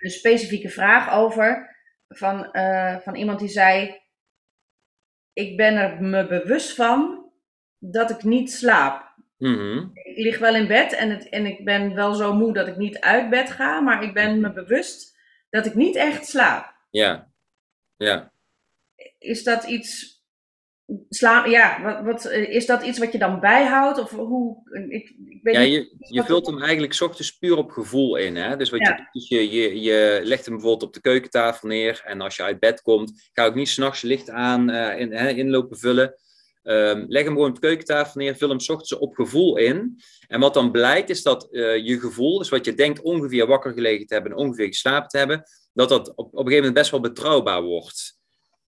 een 0.00 0.10
specifieke 0.10 0.68
vraag 0.68 1.12
over 1.12 1.76
van, 2.08 2.52
eh, 2.52 2.96
van 2.98 3.14
iemand 3.14 3.38
die 3.38 3.48
zei: 3.48 4.00
Ik 5.32 5.56
ben 5.56 5.76
er 5.76 6.02
me 6.02 6.26
bewust 6.26 6.74
van 6.74 7.24
dat 7.78 8.10
ik 8.10 8.22
niet 8.22 8.52
slaap. 8.52 9.14
Mhm. 9.38 9.78
Ik 9.92 10.16
lig 10.18 10.38
wel 10.38 10.54
in 10.54 10.66
bed 10.66 10.92
en, 10.92 11.10
het, 11.10 11.28
en 11.28 11.46
ik 11.46 11.64
ben 11.64 11.94
wel 11.94 12.14
zo 12.14 12.34
moe 12.34 12.52
dat 12.52 12.66
ik 12.66 12.76
niet 12.76 13.00
uit 13.00 13.30
bed 13.30 13.50
ga, 13.50 13.80
maar 13.80 14.02
ik 14.02 14.14
ben 14.14 14.40
me 14.40 14.52
bewust 14.52 15.16
dat 15.50 15.66
ik 15.66 15.74
niet 15.74 15.96
echt 15.96 16.26
slaap. 16.26 16.74
Ja. 16.96 17.28
Ja. 17.96 18.32
Is 19.18 19.42
dat 19.44 19.64
iets. 19.64 20.14
Slaap, 21.08 21.46
ja, 21.46 21.82
wat, 21.82 22.04
wat, 22.04 22.24
eh, 22.24 22.54
is 22.54 22.66
dat 22.66 22.82
iets 22.82 22.98
wat 22.98 23.12
je 23.12 23.18
dan 23.18 23.40
bijhoudt? 23.40 23.98
Of 23.98 24.10
hoe. 24.10 24.56
Ik, 24.88 25.14
ik 25.26 25.40
weet 25.42 25.54
Ja, 25.54 25.60
je, 25.60 25.96
je 25.98 26.24
vult 26.24 26.46
hem 26.46 26.62
eigenlijk 26.62 27.00
ochtends 27.00 27.38
puur 27.38 27.56
op 27.56 27.70
gevoel 27.70 28.16
in. 28.16 28.36
Hè? 28.36 28.56
Dus 28.56 28.70
wat 28.70 28.80
Ja. 28.80 29.08
je, 29.12 29.36
je, 29.36 29.50
je, 29.50 29.80
je 29.80 30.20
legt 30.22 30.44
hem 30.44 30.54
bijvoorbeeld 30.54 30.88
op 30.88 30.94
de 30.94 31.00
keukentafel 31.00 31.68
neer. 31.68 32.02
En 32.04 32.20
als 32.20 32.36
je 32.36 32.42
uit 32.42 32.60
bed 32.60 32.82
komt, 32.82 33.28
ga 33.32 33.44
ook 33.44 33.54
niet 33.54 33.68
s'nachts 33.68 34.02
licht 34.02 34.30
aan 34.30 34.70
eh, 34.70 35.00
in, 35.00 35.12
hè, 35.12 35.28
inlopen 35.28 35.78
vullen. 35.78 36.14
Ehm, 36.66 37.04
leg 37.08 37.24
hem 37.24 37.32
gewoon 37.32 37.48
op 37.48 37.54
de 37.54 37.60
keukentafel 37.60 38.20
neer, 38.20 38.36
vul 38.36 38.48
hem 38.48 38.58
ochtends 38.58 38.92
op 38.92 39.14
gevoel 39.14 39.56
in. 39.56 40.00
En 40.28 40.40
wat 40.40 40.54
dan 40.54 40.70
blijkt 40.70 41.10
is 41.10 41.22
dat 41.22 41.52
eh, 41.52 41.86
je 41.86 42.00
gevoel, 42.00 42.38
dus 42.38 42.48
wat 42.48 42.64
je 42.64 42.74
denkt 42.74 43.00
ongeveer 43.00 43.46
wakker 43.46 43.72
gelegen 43.72 44.06
te 44.06 44.14
hebben 44.14 44.32
en 44.32 44.38
ongeveer 44.38 44.66
geslapen 44.66 45.08
te 45.08 45.18
hebben, 45.18 45.42
dat 45.72 45.88
dat 45.88 46.08
op, 46.08 46.18
op 46.18 46.32
een 46.32 46.36
gegeven 46.36 46.56
moment 46.56 46.74
best 46.74 46.90
wel 46.90 47.00
betrouwbaar 47.00 47.62
wordt. 47.62 48.18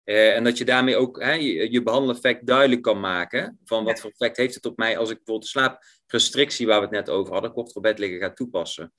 Eh, 0.05 0.37
en 0.37 0.45
dat 0.45 0.59
je 0.59 0.65
daarmee 0.65 0.97
ook 0.97 1.23
hè, 1.23 1.33
je, 1.33 1.73
je 1.73 1.83
behandeleffect 1.83 2.47
duidelijk 2.47 2.83
kan 2.83 3.01
maken. 3.01 3.59
Van 3.65 3.85
wat 3.85 4.01
voor 4.01 4.11
effect 4.11 4.37
heeft 4.37 4.55
het 4.55 4.67
op 4.67 4.77
mij 4.77 4.99
als 4.99 5.11
ik 5.11 5.17
bijvoorbeeld 5.17 5.53
de 5.53 5.59
slaaprestrictie 5.59 6.67
waar 6.67 6.79
we 6.79 6.85
het 6.85 6.95
net 6.95 7.11
over 7.11 7.33
hadden, 7.33 7.53
kort 7.53 7.73
voor 7.73 7.83
bed 7.83 7.99
liggen, 7.99 8.19
ga 8.19 8.33
toepassen. 8.33 8.93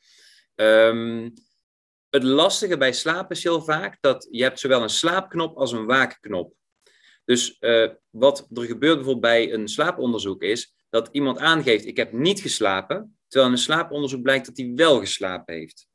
Ehm, 0.56 1.30
het 2.10 2.24
lastige 2.24 2.78
bij 2.78 2.94
slaap 2.94 3.32
is 3.32 3.44
heel 3.44 3.62
vaak 3.62 3.98
dat 4.02 4.28
je 4.32 4.44
hebt 4.44 4.60
zowel 4.60 4.82
een 4.84 4.90
slaapknop 4.90 5.58
als 5.58 5.72
een 5.72 5.86
waakknop. 5.86 6.54
Dus 7.30 7.58
eh, 7.60 7.90
wat 8.10 8.48
er 8.54 8.64
gebeurt 8.64 8.96
bijvoorbeeld 8.96 9.20
bij 9.20 9.54
een 9.54 9.68
slaaponderzoek 9.68 10.42
is 10.42 10.74
dat 10.90 11.10
iemand 11.12 11.38
aangeeft 11.38 11.86
ik 11.86 11.98
heb 11.98 12.12
niet 12.12 12.40
geslapen, 12.40 13.18
terwijl 13.28 13.52
in 13.52 13.58
een 13.58 13.64
slaaponderzoek 13.64 14.22
blijkt 14.22 14.46
dat 14.46 14.58
hij 14.58 14.72
wel 14.76 15.00
geslapen 15.00 15.54
heeft. 15.54 15.88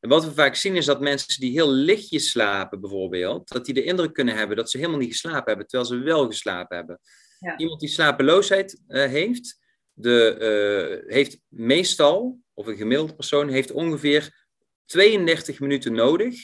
En 0.00 0.08
wat 0.08 0.24
we 0.24 0.32
vaak 0.32 0.54
zien 0.54 0.76
is 0.76 0.84
dat 0.84 1.00
mensen 1.00 1.40
die 1.40 1.50
heel 1.50 1.70
lichtjes 1.70 2.30
slapen 2.30 2.80
bijvoorbeeld, 2.80 3.48
dat 3.48 3.64
die 3.64 3.74
de 3.74 3.84
indruk 3.84 4.12
kunnen 4.12 4.34
hebben 4.34 4.56
dat 4.56 4.70
ze 4.70 4.76
helemaal 4.76 4.98
niet 4.98 5.10
geslapen 5.10 5.44
hebben, 5.46 5.66
terwijl 5.66 5.90
ze 5.90 5.98
wel 5.98 6.26
geslapen 6.26 6.76
hebben. 6.76 7.00
Ja. 7.38 7.58
Iemand 7.58 7.80
die 7.80 7.88
slapeloosheid 7.88 8.82
eh, 8.86 9.10
heeft, 9.10 9.58
de, 9.92 10.36
eh, 10.36 11.14
heeft 11.14 11.38
meestal, 11.48 12.38
of 12.54 12.66
een 12.66 12.76
gemiddelde 12.76 13.14
persoon, 13.14 13.48
heeft 13.48 13.72
ongeveer 13.72 14.46
32 14.84 15.60
minuten 15.60 15.92
nodig, 15.92 16.40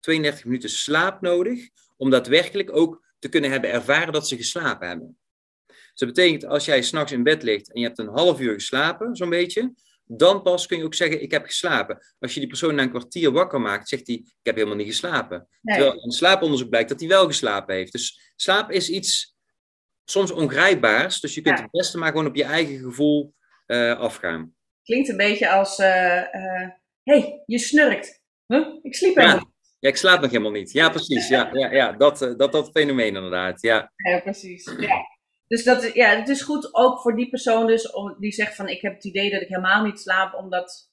32 0.00 0.44
minuten 0.44 0.70
slaap 0.70 1.20
nodig, 1.20 1.68
om 1.96 2.10
daadwerkelijk 2.10 2.76
ook 2.76 3.08
te 3.20 3.28
kunnen 3.28 3.50
hebben 3.50 3.70
ervaren 3.70 4.12
dat 4.12 4.28
ze 4.28 4.36
geslapen 4.36 4.88
hebben. 4.88 5.18
Dus 5.66 6.08
dat 6.08 6.08
betekent, 6.08 6.44
als 6.46 6.64
jij 6.64 6.82
s'nachts 6.82 7.12
in 7.12 7.22
bed 7.22 7.42
ligt 7.42 7.72
en 7.72 7.80
je 7.80 7.86
hebt 7.86 7.98
een 7.98 8.08
half 8.08 8.40
uur 8.40 8.54
geslapen, 8.54 9.16
zo'n 9.16 9.30
beetje, 9.30 9.74
dan 10.04 10.42
pas 10.42 10.66
kun 10.66 10.78
je 10.78 10.84
ook 10.84 10.94
zeggen, 10.94 11.22
ik 11.22 11.30
heb 11.30 11.44
geslapen. 11.44 11.98
Als 12.18 12.34
je 12.34 12.40
die 12.40 12.48
persoon 12.48 12.74
na 12.74 12.82
een 12.82 12.90
kwartier 12.90 13.32
wakker 13.32 13.60
maakt, 13.60 13.88
zegt 13.88 14.06
hij, 14.06 14.16
ik 14.16 14.34
heb 14.42 14.54
helemaal 14.54 14.76
niet 14.76 14.86
geslapen. 14.86 15.48
Nee. 15.60 15.76
Terwijl 15.76 16.02
in 16.02 16.10
slaaponderzoek 16.10 16.68
blijkt 16.68 16.88
dat 16.88 17.00
hij 17.00 17.08
wel 17.08 17.26
geslapen 17.26 17.74
heeft. 17.74 17.92
Dus 17.92 18.32
slaap 18.36 18.70
is 18.70 18.88
iets 18.88 19.36
soms 20.04 20.30
ongrijpbaars. 20.30 21.20
Dus 21.20 21.34
je 21.34 21.40
kunt 21.40 21.58
het 21.58 21.70
beste 21.70 21.98
maar 21.98 22.10
gewoon 22.10 22.26
op 22.26 22.36
je 22.36 22.44
eigen 22.44 22.78
gevoel 22.78 23.34
afgaan. 23.96 24.54
Klinkt 24.82 25.08
een 25.08 25.16
beetje 25.16 25.50
als, 25.50 25.76
hé, 25.76 26.24
hey, 27.02 27.42
je 27.46 27.58
snurkt. 27.58 28.22
Huh? 28.46 28.68
Ik 28.82 28.94
sliep 28.94 29.14
helemaal 29.14 29.36
ja. 29.36 29.52
Ja, 29.80 29.88
ik 29.88 29.96
slaap 29.96 30.20
nog 30.20 30.30
helemaal 30.30 30.52
niet. 30.52 30.72
Ja, 30.72 30.90
precies. 30.90 31.28
Ja, 31.28 31.50
ja, 31.52 31.72
ja. 31.72 31.92
Dat, 31.92 32.34
dat, 32.36 32.52
dat 32.52 32.70
fenomeen 32.70 33.14
inderdaad. 33.14 33.62
Ja, 33.62 33.92
ja 33.96 34.20
precies. 34.20 34.74
Ja. 34.78 35.18
Dus 35.46 35.64
dat, 35.64 35.94
ja, 35.94 36.08
het 36.16 36.28
is 36.28 36.42
goed 36.42 36.74
ook 36.74 37.00
voor 37.00 37.16
die 37.16 37.28
persoon 37.28 37.66
dus, 37.66 37.90
om, 37.90 38.16
die 38.18 38.32
zegt 38.32 38.54
van 38.54 38.68
ik 38.68 38.80
heb 38.80 38.94
het 38.94 39.04
idee 39.04 39.30
dat 39.30 39.40
ik 39.40 39.48
helemaal 39.48 39.84
niet 39.84 40.00
slaap, 40.00 40.34
om 40.34 40.50
dat 40.50 40.90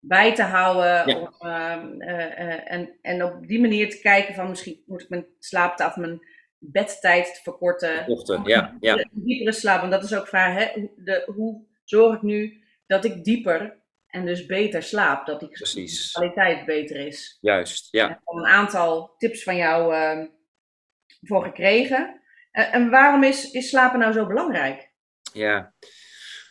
bij 0.00 0.34
te 0.34 0.42
houden. 0.42 1.16
Om, 1.16 1.34
ehm, 1.38 2.00
eh, 2.00 2.40
eh, 2.40 2.72
en, 2.72 2.98
en 3.02 3.22
op 3.22 3.46
die 3.46 3.60
manier 3.60 3.90
te 3.90 4.00
kijken 4.00 4.34
van 4.34 4.48
misschien 4.48 4.82
moet 4.86 5.02
ik 5.02 5.08
mijn 5.08 5.26
slaaptijd, 5.38 5.96
mijn 5.96 6.20
bedtijd 6.58 7.40
verkorten. 7.42 7.94
Verkorten, 7.94 8.44
ja. 8.44 8.76
ja. 8.80 9.08
Diepere 9.10 9.52
slaap, 9.52 9.80
want 9.80 9.92
dat 9.92 10.04
is 10.04 10.14
ook 10.14 10.28
vraag, 10.28 10.54
hè, 10.54 10.88
de, 10.96 11.32
hoe 11.34 11.66
zorg 11.84 12.14
ik 12.14 12.22
nu 12.22 12.64
dat 12.86 13.04
ik 13.04 13.24
dieper 13.24 13.84
en 14.16 14.26
dus 14.26 14.46
beter 14.46 14.82
slaap, 14.82 15.26
dat 15.26 15.40
die 15.40 15.50
kwaliteit 16.12 16.64
beter 16.64 17.06
is. 17.06 17.38
Juist, 17.40 17.88
ja. 17.90 18.04
Ik 18.04 18.10
heb 18.10 18.36
een 18.36 18.46
aantal 18.46 19.14
tips 19.18 19.42
van 19.42 19.56
jou 19.56 19.94
uh, 19.94 20.26
voor 21.20 21.44
gekregen. 21.44 22.20
Uh, 22.52 22.74
en 22.74 22.90
waarom 22.90 23.22
is, 23.22 23.50
is 23.50 23.68
slapen 23.68 23.98
nou 23.98 24.12
zo 24.12 24.26
belangrijk? 24.26 24.90
Ja, 25.32 25.74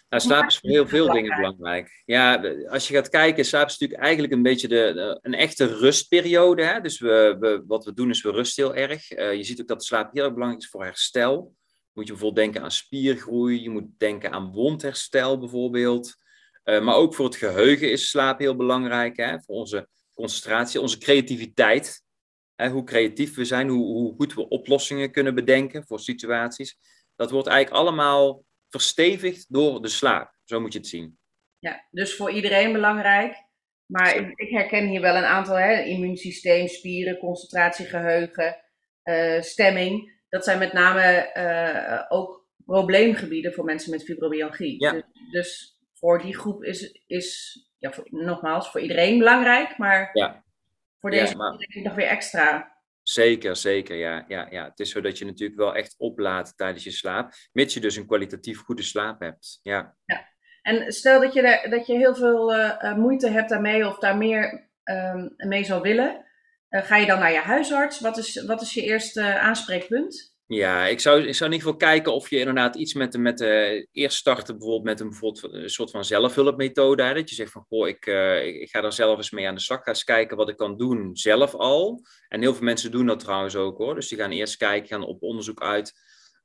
nou, 0.10 0.22
slaap 0.22 0.48
is 0.48 0.58
voor 0.58 0.70
heel 0.70 0.88
veel 0.88 1.12
dingen 1.12 1.36
belangrijk. 1.36 2.04
Ja, 2.06 2.56
als 2.70 2.88
je 2.88 2.94
gaat 2.94 3.10
kijken, 3.10 3.46
slaap 3.46 3.68
is 3.68 3.78
natuurlijk 3.78 4.02
eigenlijk 4.02 4.34
een 4.34 4.44
beetje 4.44 4.68
de, 4.68 5.20
een 5.22 5.34
echte 5.34 5.66
rustperiode. 5.66 6.64
Hè? 6.64 6.82
Dus 6.82 7.00
we, 7.00 7.36
we, 7.40 7.64
wat 7.68 7.86
we 7.86 7.94
doen 7.94 8.10
is 8.10 8.22
we 8.22 8.32
rusten 8.32 8.64
heel 8.64 8.76
erg. 8.76 9.12
Uh, 9.12 9.34
je 9.34 9.44
ziet 9.44 9.62
ook 9.62 9.68
dat 9.68 9.84
slaap 9.86 10.14
heel 10.14 10.24
erg 10.24 10.34
belangrijk 10.34 10.64
is 10.64 10.70
voor 10.70 10.84
herstel. 10.84 11.56
Moet 11.94 12.08
je 12.08 12.12
bijvoorbeeld 12.12 12.46
denken 12.46 12.62
aan 12.62 12.72
spiergroei, 12.72 13.62
je 13.62 13.70
moet 13.70 13.88
denken 13.98 14.32
aan 14.32 14.52
wondherstel 14.52 15.40
bijvoorbeeld. 15.40 16.16
Uh, 16.66 16.82
maar 16.82 16.96
ook 16.96 17.16
voor 17.16 17.26
het 17.26 17.36
geheugen 17.36 17.92
is 17.92 18.10
slaap 18.10 18.40
heel 18.40 18.56
belangrijk. 18.56 19.18
Hè? 19.18 19.42
Voor 19.42 19.56
onze 19.56 19.88
concentratie, 20.14 20.82
onze 20.82 20.98
creativiteit. 20.98 22.04
Hè? 22.56 22.70
Hoe 22.70 22.84
creatief 22.84 23.36
we 23.36 23.46
zijn, 23.46 23.68
hoe, 23.68 23.86
hoe 23.86 24.16
goed 24.16 24.34
we 24.34 24.48
oplossingen 24.48 25.12
kunnen 25.12 25.36
bedenken 25.36 25.86
voor 25.86 26.00
situaties. 26.00 26.78
Dat 27.16 27.32
wordt 27.32 27.48
eigenlijk 27.48 27.82
allemaal 27.82 28.44
verstevigd 28.70 29.46
door 29.50 29.82
de 29.82 29.88
slaap. 29.88 30.36
Zo 30.44 30.60
moet 30.60 30.74
je 30.74 30.80
het 30.80 30.88
zien. 30.88 31.18
Ja, 31.60 31.88
dus 31.92 32.16
voor 32.16 32.32
iedereen 32.32 32.74
belangrijk. 32.74 33.44
Maar 33.86 34.16
ik, 34.16 34.50
herken 34.50 34.88
hier 34.88 35.02
wel 35.02 35.16
een 35.16 35.24
aantal, 35.24 35.56
hè, 35.56 35.82
immuunsysteem, 35.82 36.68
spieren, 36.68 37.18
concentratie, 37.18 37.86
geheugen, 37.86 38.58
uh, 39.04 39.42
stemming. 39.42 40.22
Dat 40.30 40.44
zijn 40.44 40.60
met 40.60 40.74
name 40.74 41.32
uh, 41.38 42.18
ook 42.18 42.48
probleemgebieden 42.66 43.54
voor 43.54 43.64
mensen 43.64 43.92
met 43.92 44.04
fibromyalgie. 44.04 44.84
Ja. 44.84 44.92
Dus, 44.92 45.04
dus 45.32 45.75
voor 46.00 46.22
die 46.22 46.38
groep 46.38 46.64
is, 46.64 47.04
is 47.08 47.60
ja, 47.78 47.94
nogmaals, 48.10 48.72
voor 48.72 48.82
iedereen 48.82 49.18
belangrijk, 49.18 49.78
maar 49.78 50.10
ja. 50.14 50.44
voor 51.00 51.12
deze 51.12 51.32
ja, 51.32 51.38
maar... 51.38 51.58
denk 51.58 51.74
ik 51.74 51.84
nog 51.84 51.96
weer 51.96 52.08
extra. 52.08 52.74
Zeker, 53.02 53.56
zeker, 53.56 53.96
ja, 53.96 54.26
ja, 54.28 54.48
ja. 54.50 54.66
Het 54.66 54.80
is 54.80 54.90
zo 54.90 55.02
dat 55.02 55.18
je 55.18 55.26
natuurlijk 55.26 55.60
wel 55.60 55.76
echt 55.76 55.96
oplaadt 55.98 56.58
tijdens 56.58 56.84
je 56.84 56.92
slaap, 56.92 57.34
mits 57.52 57.74
je 57.74 57.80
dus 57.80 57.96
een 57.96 58.08
kwalitatief 58.08 58.62
goede 58.62 58.84
slaap 58.84 59.20
hebt. 59.20 59.60
Ja. 59.64 59.96
ja. 60.06 60.34
En 60.62 60.92
stel 60.92 61.22
dat 61.22 61.34
je, 61.34 61.68
dat 61.70 61.88
je 61.88 61.94
heel 61.94 62.16
veel 62.16 62.56
uh, 62.56 62.96
moeite 62.96 63.30
hebt 63.30 63.50
daarmee 63.50 63.88
of 63.88 63.98
daar 63.98 64.18
meer 64.18 64.70
um, 64.84 65.34
mee 65.38 65.64
zou 65.64 65.82
willen, 65.82 66.26
uh, 66.70 66.82
ga 66.82 66.96
je 66.98 67.06
dan 67.06 67.20
naar 67.20 67.32
je 67.32 67.40
huisarts? 67.40 68.00
Wat 68.00 68.18
is, 68.18 68.46
wat 68.46 68.62
is 68.62 68.74
je 68.74 68.82
eerste 68.82 69.40
aanspreekpunt? 69.40 70.35
Ja, 70.48 70.86
ik 70.86 71.00
zou, 71.00 71.22
ik 71.22 71.36
zou 71.36 71.50
in 71.50 71.56
ieder 71.56 71.68
geval 71.68 71.90
kijken 71.90 72.14
of 72.14 72.30
je 72.30 72.40
inderdaad 72.40 72.76
iets 72.76 72.94
met, 72.94 73.12
de, 73.12 73.18
met 73.18 73.38
de, 73.38 73.88
eerst 73.92 74.18
starten 74.18 74.58
bijvoorbeeld 74.58 74.84
met 74.84 75.00
een, 75.00 75.10
bijvoorbeeld 75.10 75.54
een 75.54 75.70
soort 75.70 75.92
van 75.92 76.06
zelfhulpmethode. 76.06 77.14
Dat 77.14 77.30
je 77.30 77.36
zegt 77.36 77.52
van, 77.52 77.66
goh, 77.68 77.88
ik, 77.88 78.06
uh, 78.06 78.46
ik, 78.46 78.70
ga 78.70 78.82
daar 78.82 78.94
zelf 78.94 79.18
eens 79.18 79.32
mee 79.32 79.48
aan 79.48 79.56
de 79.56 79.62
slag. 79.62 79.84
Ga 79.84 79.90
eens 79.90 80.04
kijken 80.04 80.38
wat 80.38 80.50
ik 80.50 80.58
kan 80.58 80.78
doen 80.78 81.16
zelf 81.16 81.56
al. 81.56 82.06
En 82.28 82.42
heel 82.42 82.54
veel 82.54 82.64
mensen 82.64 82.92
doen 82.92 83.06
dat 83.06 83.20
trouwens 83.20 83.56
ook 83.56 83.78
hoor. 83.78 83.96
Dus 83.96 84.08
die 84.08 84.18
gaan 84.18 84.32
eerst 84.32 84.58
kijken, 84.58 84.88
gaan 84.88 85.06
op 85.06 85.22
onderzoek 85.24 85.62
uit. 85.62 85.94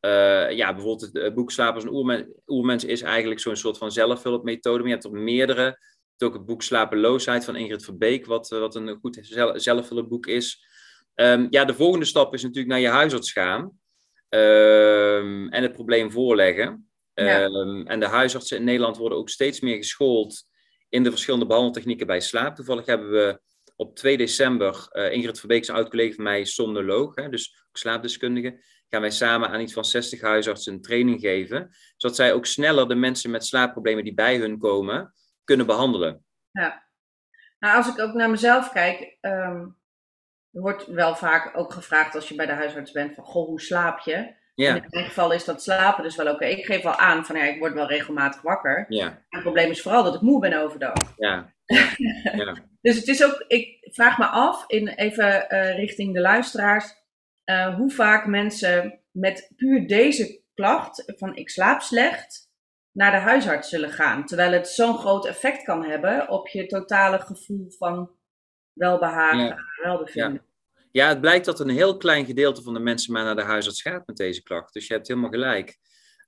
Uh, 0.01 0.51
ja, 0.51 0.75
bijvoorbeeld 0.75 1.11
het 1.13 1.35
boek 1.35 1.51
Slapers 1.51 1.85
en 1.85 1.93
Oermens, 1.93 2.25
Oermens 2.47 2.85
is 2.85 3.03
eigenlijk 3.03 3.41
zo'n 3.41 3.57
soort 3.57 3.79
van 3.79 3.93
zelfhulpmethode. 3.93 4.79
Maar 4.79 4.87
je 4.87 4.93
hebt 4.93 5.05
er 5.05 5.13
meerdere. 5.13 5.63
Je 5.63 6.17
hebt 6.17 6.23
ook 6.23 6.35
het 6.35 6.47
boek 6.47 6.63
Slapeloosheid 6.63 7.45
van 7.45 7.57
Ingrid 7.57 7.85
Verbeek, 7.85 8.27
wat, 8.27 8.49
wat 8.49 8.75
een 8.75 8.99
goed 9.01 9.19
zelfhulpboek 9.55 10.27
is. 10.27 10.65
Um, 11.15 11.47
ja, 11.51 11.65
de 11.65 11.75
volgende 11.75 12.05
stap 12.05 12.35
is 12.35 12.43
natuurlijk 12.43 12.69
naar 12.69 12.81
je 12.81 12.89
huisarts 12.89 13.33
gaan. 13.33 13.79
Ehm, 14.31 15.49
en 15.49 15.63
het 15.63 15.73
probleem 15.73 16.11
voorleggen. 16.11 16.91
Ehm, 17.15 17.87
en 17.87 18.01
de 18.01 18.07
huisartsen 18.07 18.57
in 18.57 18.65
Nederland 18.65 18.97
worden 18.97 19.19
ook 19.19 19.29
steeds 19.29 19.61
meer 19.61 19.77
geschoold 19.77 20.49
in 20.89 21.03
de 21.03 21.11
verschillende 21.11 21.47
behandeltechnieken 21.47 22.07
bij 22.07 22.21
slaap. 22.21 22.57
Toevallig 22.57 22.87
hebben 22.87 23.11
we 23.11 23.41
op 23.77 23.97
2 23.97 24.17
december, 24.17 24.89
uh, 24.93 25.13
Ingrid 25.13 25.39
Verbeek, 25.39 25.69
een 25.69 25.75
oud-collega 25.75 26.15
van 26.15 26.25
mij, 26.25 26.45
somnoloog, 26.45 27.15
hè, 27.15 27.29
dus 27.29 27.65
slaapdeskundige, 27.73 28.65
gaan 28.89 29.01
wij 29.01 29.11
samen 29.11 29.49
aan 29.49 29.61
iets 29.61 29.73
van 29.73 29.85
60 29.85 30.21
huisartsen 30.21 30.73
een 30.73 30.81
training 30.81 31.21
geven, 31.21 31.71
zodat 31.97 32.17
zij 32.17 32.33
ook 32.33 32.47
sneller 32.47 32.89
de 32.89 32.95
mensen 32.95 33.31
met 33.31 33.47
slaapproblemen 33.47 34.05
die 34.05 34.15
bij 34.15 34.37
hun 34.37 34.59
komen, 34.59 35.15
kunnen 35.45 35.67
behandelen. 35.67 36.25
Ja. 36.51 36.89
Nou, 37.59 37.77
als 37.77 37.89
ik 37.89 38.01
ook 38.01 38.15
naar 38.15 38.31
mezelf 38.31 38.73
kijk, 38.73 39.17
ehm, 39.21 39.67
er 40.53 40.61
wordt 40.61 40.87
wel 40.87 41.15
vaak 41.17 41.59
ook 41.59 41.73
gevraagd 41.73 42.15
als 42.15 42.29
je 42.29 42.35
bij 42.35 42.47
de 42.47 42.53
huisarts 42.53 42.93
bent 42.93 43.15
van, 43.15 43.25
goh, 43.25 43.47
hoe 43.47 43.61
slaap 43.61 43.99
je? 43.99 44.39
Ja. 44.55 44.75
In 44.75 44.85
mijn 44.89 45.05
geval 45.05 45.33
is 45.33 45.45
dat 45.45 45.63
slapen 45.63 46.03
dus 46.03 46.17
wel 46.17 46.33
oké. 46.33 46.45
Ik 46.45 46.65
geef 46.65 46.83
wel 46.83 46.97
aan 46.97 47.25
van, 47.27 47.37
ja, 47.37 47.43
ik 47.43 47.59
word 47.59 47.73
wel 47.73 47.87
regelmatig 47.87 48.43
wakker. 48.43 48.85
Ja. 48.89 49.23
Het 49.29 49.43
probleem 49.43 49.71
is 49.71 49.83
vooral 49.83 50.05
dat 50.05 50.15
ik 50.15 50.21
moe 50.21 50.41
ben 50.41 50.63
overdag. 50.63 51.13
Ja. 51.17 51.53
ja. 52.37 52.57
dus 52.81 52.97
het 52.97 53.09
is 53.09 53.25
ook, 53.25 53.45
ik 53.47 53.89
vraag 53.93 54.19
me 54.19 54.27
af, 54.27 54.65
in, 54.67 54.89
even 54.89 55.47
uh, 55.49 55.75
richting 55.77 56.15
de 56.15 56.21
luisteraars, 56.21 56.95
uh, 57.45 57.77
hoe 57.77 57.91
vaak 57.91 58.27
mensen 58.27 59.01
met 59.11 59.53
puur 59.57 59.87
deze 59.87 60.43
klacht, 60.55 61.13
van 61.17 61.37
ik 61.37 61.51
slaap 61.51 61.81
slecht, 61.81 62.49
naar 62.93 63.11
de 63.11 63.17
huisarts 63.17 63.69
zullen 63.69 63.91
gaan. 63.91 64.27
Terwijl 64.27 64.53
het 64.53 64.69
zo'n 64.69 64.99
groot 64.99 65.27
effect 65.27 65.63
kan 65.63 65.85
hebben 65.85 66.29
op 66.29 66.49
je 66.49 66.67
totale 66.67 67.19
gevoel 67.19 67.71
van 67.79 68.11
welbehagen, 68.81 69.45
ja. 69.45 69.57
welbevinden. 69.83 70.43
Ja. 70.77 70.83
ja, 70.91 71.09
het 71.09 71.21
blijkt 71.21 71.45
dat 71.45 71.61
een 71.61 71.69
heel 71.69 71.97
klein 71.97 72.27
gedeelte 72.27 72.63
van 72.63 72.75
de 72.75 72.81
mensen 72.81 73.13
maar 73.13 73.25
naar 73.25 73.37
de 73.37 73.43
huisarts 73.43 73.83
gaat 73.83 74.07
met 74.07 74.17
deze 74.17 74.43
klacht. 74.43 74.73
Dus 74.73 74.87
je 74.87 74.95
hebt 74.95 75.09
helemaal 75.09 75.31
gelijk. 75.31 75.79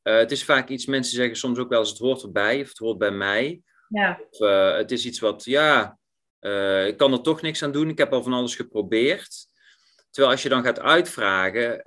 Uh, 0.03 0.17
het 0.17 0.31
is 0.31 0.45
vaak 0.45 0.69
iets, 0.69 0.87
mensen 0.87 1.15
zeggen 1.15 1.37
soms 1.37 1.59
ook 1.59 1.69
wel 1.69 1.79
eens 1.79 1.89
het 1.89 1.99
hoort 1.99 2.23
erbij 2.23 2.61
of 2.61 2.69
het 2.69 2.79
hoort 2.79 2.99
bij 2.99 3.11
mij. 3.11 3.63
Ja. 3.89 4.21
Of 4.31 4.41
uh, 4.41 4.77
het 4.77 4.91
is 4.91 5.07
iets 5.07 5.21
wat, 5.21 5.45
ja, 5.45 5.99
uh, 6.41 6.87
ik 6.87 6.97
kan 6.97 7.13
er 7.13 7.23
toch 7.23 7.43
niks 7.43 7.63
aan 7.63 7.73
doen. 7.73 7.89
Ik 7.89 7.99
heb 7.99 8.13
al 8.13 8.23
van 8.23 8.33
alles 8.33 8.57
geprobeerd. 8.57 9.51
Terwijl 10.11 10.33
als 10.33 10.43
je 10.43 10.49
dan 10.49 10.65
gaat 10.65 10.81
uitvragen, 10.81 11.81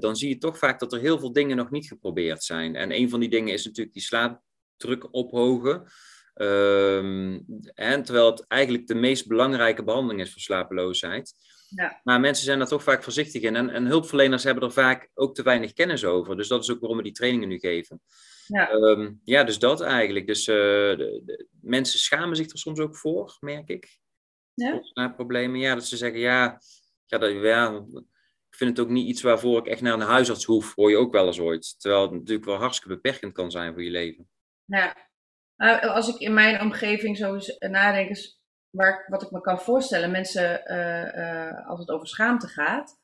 dan 0.00 0.16
zie 0.16 0.28
je 0.28 0.38
toch 0.38 0.58
vaak 0.58 0.78
dat 0.78 0.92
er 0.92 1.00
heel 1.00 1.18
veel 1.18 1.32
dingen 1.32 1.56
nog 1.56 1.70
niet 1.70 1.86
geprobeerd 1.86 2.44
zijn. 2.44 2.76
En 2.76 2.92
een 2.92 3.10
van 3.10 3.20
die 3.20 3.28
dingen 3.28 3.52
is 3.52 3.64
natuurlijk 3.64 3.94
die 3.94 4.02
slaapdruk 4.02 5.08
ophogen. 5.10 5.86
Um, 6.40 7.44
en 7.74 8.02
terwijl 8.02 8.30
het 8.30 8.46
eigenlijk 8.46 8.86
de 8.86 8.94
meest 8.94 9.26
belangrijke 9.26 9.84
behandeling 9.84 10.20
is 10.20 10.32
voor 10.32 10.40
slapeloosheid. 10.40 11.34
Ja. 11.68 12.00
Maar 12.04 12.20
mensen 12.20 12.44
zijn 12.44 12.58
daar 12.58 12.68
toch 12.68 12.82
vaak 12.82 13.02
voorzichtig 13.02 13.42
in. 13.42 13.56
En, 13.56 13.70
en, 13.70 13.86
hulpverleners 13.86 14.44
hebben 14.44 14.64
er 14.64 14.72
vaak 14.72 15.10
ook 15.14 15.34
te 15.34 15.42
weinig 15.42 15.72
kennis 15.72 16.04
over. 16.04 16.36
Dus 16.36 16.48
dat 16.48 16.62
is 16.62 16.70
ook 16.70 16.80
waarom 16.80 16.96
we 16.96 17.02
die 17.02 17.12
trainingen 17.12 17.48
nu 17.48 17.58
geven. 17.58 18.00
Ja, 18.46 18.72
um, 18.72 19.20
ja 19.24 19.44
dus 19.44 19.58
dat 19.58 19.80
eigenlijk. 19.80 20.26
Dus 20.26 20.48
uh, 20.48 20.54
de, 20.54 21.22
de, 21.24 21.46
mensen 21.60 21.98
schamen 21.98 22.36
zich 22.36 22.50
er 22.50 22.58
soms 22.58 22.78
ook 22.78 22.96
voor, 22.96 23.36
merk 23.40 23.68
ik. 23.68 23.98
Ja? 24.54 24.80
Naar 24.94 25.14
problemen. 25.14 25.60
Ja, 25.60 25.74
dat 25.74 25.86
ze 25.86 25.96
zeggen, 25.96 26.20
ja, 26.20 26.60
ja, 27.06 27.18
dat, 27.18 27.32
ja, 27.32 27.84
ik 28.50 28.56
vind 28.56 28.76
het 28.76 28.86
ook 28.86 28.92
niet 28.92 29.08
iets 29.08 29.22
waarvoor 29.22 29.58
ik 29.58 29.66
echt 29.66 29.80
naar 29.80 29.92
een 29.92 30.00
huisarts 30.00 30.44
hoef. 30.44 30.74
Hoor 30.74 30.90
je 30.90 30.96
ook 30.96 31.12
wel 31.12 31.26
eens 31.26 31.40
ooit. 31.40 31.80
Terwijl 31.80 32.02
het 32.02 32.12
natuurlijk 32.12 32.46
wel 32.46 32.56
hartstikke 32.56 32.94
beperkend 32.94 33.32
kan 33.32 33.50
zijn 33.50 33.72
voor 33.72 33.82
je 33.82 33.90
leven. 33.90 34.28
Ja, 34.64 35.07
uh, 35.58 35.94
als 35.94 36.14
ik 36.14 36.20
in 36.20 36.34
mijn 36.34 36.60
omgeving 36.60 37.16
zo 37.16 37.38
nadenk, 37.58 38.08
is 38.08 38.42
waar, 38.70 39.06
wat 39.08 39.22
ik 39.22 39.30
me 39.30 39.40
kan 39.40 39.60
voorstellen, 39.60 40.10
mensen, 40.10 40.62
uh, 40.66 41.68
als 41.68 41.80
het 41.80 41.90
over 41.90 42.06
schaamte 42.06 42.46
gaat, 42.46 43.00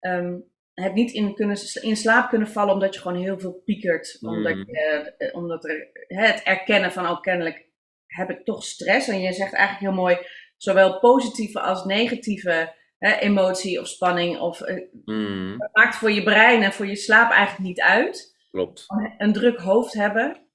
um, 0.00 0.52
het 0.74 0.94
niet 0.94 1.12
in, 1.12 1.34
kunnen, 1.34 1.56
in 1.80 1.96
slaap 1.96 2.28
kunnen 2.28 2.48
vallen 2.48 2.74
omdat 2.74 2.94
je 2.94 3.00
gewoon 3.00 3.22
heel 3.22 3.38
veel 3.38 3.62
piekert. 3.64 4.16
Mm. 4.20 4.28
Omdat, 4.28 4.56
je, 4.56 5.30
omdat 5.32 5.64
er, 5.64 5.90
het 6.06 6.42
erkennen 6.42 6.92
van, 6.92 7.08
oh 7.08 7.20
kennelijk 7.20 7.66
heb 8.06 8.30
ik 8.30 8.44
toch 8.44 8.64
stress. 8.64 9.08
En 9.08 9.20
je 9.20 9.32
zegt 9.32 9.52
eigenlijk 9.52 9.92
heel 9.92 10.02
mooi, 10.02 10.18
zowel 10.56 10.98
positieve 10.98 11.60
als 11.60 11.84
negatieve 11.84 12.74
hè, 12.98 13.14
emotie 13.14 13.80
of 13.80 13.86
spanning. 13.86 14.38
Of, 14.38 14.60
mm. 15.04 15.54
Het 15.58 15.70
maakt 15.72 15.96
voor 15.96 16.10
je 16.10 16.22
brein 16.22 16.62
en 16.62 16.72
voor 16.72 16.86
je 16.86 16.96
slaap 16.96 17.30
eigenlijk 17.30 17.68
niet 17.68 17.80
uit. 17.80 18.36
Klopt. 18.50 18.84
Een 19.18 19.32
druk 19.32 19.58
hoofd 19.58 19.92
hebben. 19.92 20.46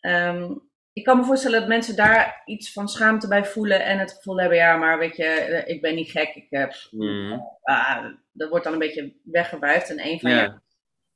Um, 0.00 0.67
ik 0.98 1.04
kan 1.04 1.16
me 1.16 1.24
voorstellen 1.24 1.60
dat 1.60 1.68
mensen 1.68 1.96
daar 1.96 2.42
iets 2.44 2.72
van 2.72 2.88
schaamte 2.88 3.28
bij 3.28 3.44
voelen 3.44 3.84
en 3.84 3.98
het 3.98 4.12
gevoel 4.12 4.40
hebben, 4.40 4.58
ja, 4.58 4.76
maar 4.76 4.98
weet 4.98 5.16
je, 5.16 5.24
eh, 5.24 5.74
ik 5.74 5.80
ben 5.80 5.94
niet 5.94 6.10
gek. 6.10 6.34
Ik 6.34 6.46
heb, 6.50 6.74
mm. 6.90 7.32
uh, 7.64 8.04
dat 8.32 8.48
wordt 8.48 8.64
dan 8.64 8.72
een 8.72 8.78
beetje 8.78 9.14
weggewuifd. 9.24 9.90
En 9.90 10.06
een 10.06 10.20
van 10.20 10.60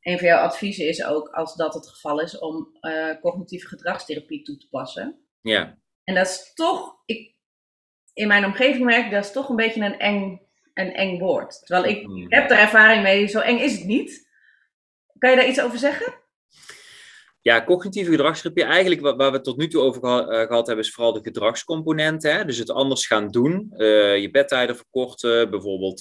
een 0.03 0.19
van 0.19 0.27
jouw 0.27 0.39
adviezen 0.39 0.89
is 0.89 1.05
ook, 1.05 1.29
als 1.29 1.55
dat 1.55 1.75
het 1.75 1.89
geval 1.89 2.21
is, 2.21 2.39
om 2.39 2.79
uh, 2.81 3.21
cognitieve 3.21 3.67
gedragstherapie 3.67 4.43
toe 4.43 4.57
te 4.57 4.69
passen. 4.69 5.27
Ja. 5.41 5.79
En 6.05 6.15
dat 6.15 6.27
is 6.27 6.53
toch, 6.55 6.97
ik, 7.05 7.35
in 8.13 8.29
mijn 8.29 8.45
omgeving 8.45 8.85
merk 8.85 9.05
ik, 9.05 9.11
dat 9.11 9.25
is 9.25 9.33
toch 9.33 9.49
een 9.49 9.57
beetje 9.57 9.85
een 9.85 9.99
eng, 9.99 10.41
een 10.75 10.93
eng 10.93 11.19
woord. 11.19 11.67
Terwijl 11.67 11.97
ik, 11.97 12.09
ik 12.09 12.33
heb 12.33 12.51
er 12.51 12.59
ervaring 12.59 13.03
mee, 13.03 13.27
zo 13.27 13.41
eng 13.41 13.59
is 13.59 13.79
het 13.79 13.85
niet. 13.85 14.31
Kan 15.19 15.31
je 15.31 15.37
daar 15.37 15.49
iets 15.49 15.61
over 15.61 15.79
zeggen? 15.79 16.22
Ja, 17.43 17.65
cognitieve 17.65 18.11
gedragstherapie, 18.11 18.65
eigenlijk 18.65 19.01
waar, 19.01 19.17
waar 19.17 19.31
we 19.31 19.37
het 19.37 19.45
tot 19.45 19.57
nu 19.57 19.69
toe 19.69 19.83
over 19.83 20.01
geha- 20.01 20.27
eh, 20.27 20.47
gehad 20.47 20.67
hebben, 20.67 20.85
is 20.85 20.93
vooral 20.93 21.13
de 21.13 21.21
gedragscomponent. 21.23 22.23
Hè? 22.23 22.45
Dus 22.45 22.59
het 22.59 22.71
anders 22.71 23.07
gaan 23.07 23.29
doen, 23.29 23.73
eh, 23.77 24.19
je 24.19 24.31
bedtijden 24.31 24.77
verkorten, 24.77 25.51
bijvoorbeeld 25.51 26.01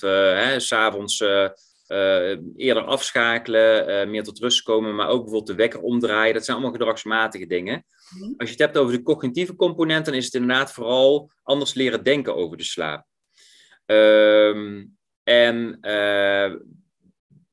s'avonds 0.61 1.21
eh, 1.21 1.49
eh, 1.87 2.37
eerder 2.55 2.83
afschakelen, 2.83 4.09
meer 4.09 4.23
tot 4.23 4.39
rust 4.39 4.61
komen, 4.61 4.95
maar 4.95 5.07
ook 5.07 5.21
bijvoorbeeld 5.21 5.47
de 5.47 5.55
wekker 5.55 5.81
omdraaien. 5.81 6.33
Dat 6.33 6.45
zijn 6.45 6.57
allemaal 6.57 6.75
gedragsmatige 6.75 7.47
dingen. 7.47 7.85
Mhm. 8.09 8.23
Als 8.37 8.49
je 8.49 8.55
het 8.55 8.59
hebt 8.59 8.77
over 8.77 8.93
de 8.93 9.03
cognitieve 9.03 9.55
component, 9.55 10.05
dan 10.05 10.13
is 10.13 10.25
het 10.25 10.33
inderdaad 10.33 10.73
vooral 10.73 11.31
anders 11.43 11.73
leren 11.73 12.03
denken 12.03 12.35
over 12.35 12.57
de 12.57 12.63
slaap. 12.63 13.05
Ehm, 13.85 14.83
en 15.23 15.79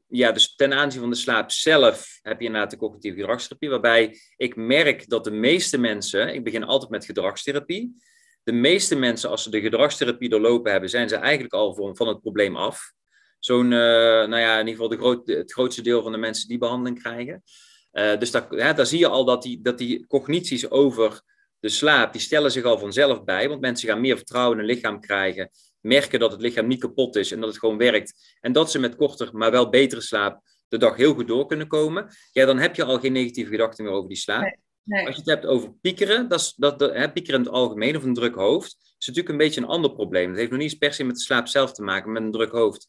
ja, 0.09 0.33
dus 0.33 0.55
ten 0.55 0.73
aanzien 0.73 1.01
van 1.01 1.11
de 1.11 1.17
slaap 1.17 1.51
zelf 1.51 2.19
heb 2.23 2.41
je 2.41 2.47
inderdaad 2.47 2.71
de 2.71 2.77
cognitieve 2.77 3.19
gedragstherapie, 3.19 3.69
waarbij 3.71 4.19
ik 4.37 4.57
merk 4.57 5.09
dat 5.09 5.25
de 5.25 5.31
meeste 5.31 5.79
mensen, 5.79 6.35
ik 6.35 6.45
begin 6.45 6.65
altijd 6.65 6.91
met 6.91 7.05
gedragstherapie, 7.05 7.97
de 8.43 8.53
meeste 8.53 8.97
mensen 8.97 9.31
als 9.31 9.43
ze 9.43 9.51
de 9.51 9.61
gedragstherapie 9.61 10.29
doorlopen 10.29 10.71
hebben, 10.71 10.91
zijn 10.91 11.09
ze 11.09 11.17
eigenlijk 11.17 11.55
al 11.55 11.75
van, 11.75 11.97
van 11.97 12.09
het 12.09 12.21
probleem 12.21 12.57
af. 12.57 12.93
Zo'n, 13.39 13.73
eh, 13.73 13.79
nou 13.79 14.37
ja, 14.37 14.53
in 14.53 14.67
ieder 14.67 14.73
geval 14.73 14.89
de 14.89 14.97
groot, 14.97 15.27
het 15.27 15.53
grootste 15.53 15.83
deel 15.83 16.03
van 16.03 16.13
de 16.13 16.19
mensen 16.19 16.49
die 16.49 16.59
behandeling 16.59 17.03
krijgen. 17.03 17.43
Eh, 17.91 18.19
dus 18.19 18.31
daar, 18.31 18.75
daar 18.75 18.87
zie 18.87 18.99
je 18.99 19.09
al 19.09 19.25
dat 19.25 19.43
die, 19.43 19.61
dat 19.61 19.79
die 19.79 20.07
cognities 20.07 20.71
over 20.71 21.21
de 21.61 21.69
slaap, 21.69 22.13
die 22.13 22.21
stellen 22.21 22.51
zich 22.51 22.65
al 22.65 22.79
vanzelf 22.79 23.25
bij, 23.25 23.49
want 23.49 23.61
mensen 23.61 23.89
gaan 23.89 24.01
meer 24.01 24.17
vertrouwen 24.17 24.59
in 24.59 24.65
hun 24.65 24.75
lichaam 24.75 25.01
krijgen, 25.01 25.51
merken 25.81 26.21
dat 26.21 26.33
het 26.33 26.41
lichaam 26.41 26.67
niet 26.67 26.81
kapot 26.81 27.17
is 27.17 27.33
en 27.33 27.41
dat 27.41 27.49
het 27.49 27.59
gewoon 27.59 27.79
werkt. 27.79 28.37
En 28.41 28.53
dat 28.53 28.71
ze 28.71 28.79
met 28.79 28.97
korter, 28.97 29.31
maar 29.33 29.51
wel 29.51 29.69
betere 29.69 30.01
slaap 30.01 30.41
de 30.69 30.79
dag 30.79 30.97
heel 30.97 31.15
goed 31.15 31.29
door 31.29 31.47
kunnen 31.47 31.67
komen. 31.67 32.11
Ja, 32.33 32.47
dan 32.47 32.59
heb 32.59 32.75
je 32.75 32.85
al 32.85 32.99
geen 32.99 33.13
negatieve 33.13 33.51
gedachten 33.51 33.85
meer 33.85 33.93
over 33.93 34.09
die 34.09 34.19
slaap. 34.19 34.43
Nee, 34.43 34.57
Nee. 34.89 35.07
Als 35.07 35.15
je 35.15 35.21
het 35.21 35.31
hebt 35.31 35.47
over 35.47 35.73
piekeren, 35.81 36.29
dat 36.29 36.41
is, 36.41 36.55
dat, 36.57 36.79
dat, 36.79 36.95
hè, 36.95 37.13
piekeren 37.13 37.41
in 37.41 37.47
het 37.47 37.55
algemeen 37.55 37.97
of 37.97 38.03
een 38.03 38.15
druk 38.15 38.35
hoofd, 38.35 38.77
is 38.99 39.07
natuurlijk 39.07 39.29
een 39.29 39.37
beetje 39.37 39.61
een 39.61 39.67
ander 39.67 39.93
probleem. 39.93 40.29
Het 40.29 40.39
heeft 40.39 40.51
nog 40.51 40.61
niet 40.61 40.71
eens 40.71 40.79
per 40.79 40.93
se 40.93 41.05
met 41.05 41.15
de 41.17 41.23
slaap 41.23 41.47
zelf 41.47 41.73
te 41.73 41.83
maken, 41.83 42.13
met 42.13 42.23
een 42.23 42.31
druk 42.31 42.51
hoofd. 42.51 42.87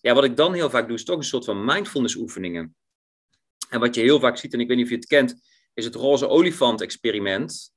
Ja, 0.00 0.14
wat 0.14 0.24
ik 0.24 0.36
dan 0.36 0.54
heel 0.54 0.70
vaak 0.70 0.86
doe, 0.86 0.96
is 0.96 1.04
toch 1.04 1.16
een 1.16 1.24
soort 1.24 1.44
van 1.44 1.64
mindfulness 1.64 2.14
oefeningen. 2.16 2.76
En 3.68 3.80
wat 3.80 3.94
je 3.94 4.00
heel 4.00 4.20
vaak 4.20 4.36
ziet, 4.36 4.52
en 4.52 4.60
ik 4.60 4.68
weet 4.68 4.76
niet 4.76 4.84
of 4.84 4.92
je 4.92 4.98
het 4.98 5.06
kent, 5.06 5.40
is 5.74 5.84
het 5.84 5.94
roze 5.94 6.28
olifant 6.28 6.80
experiment. 6.80 7.72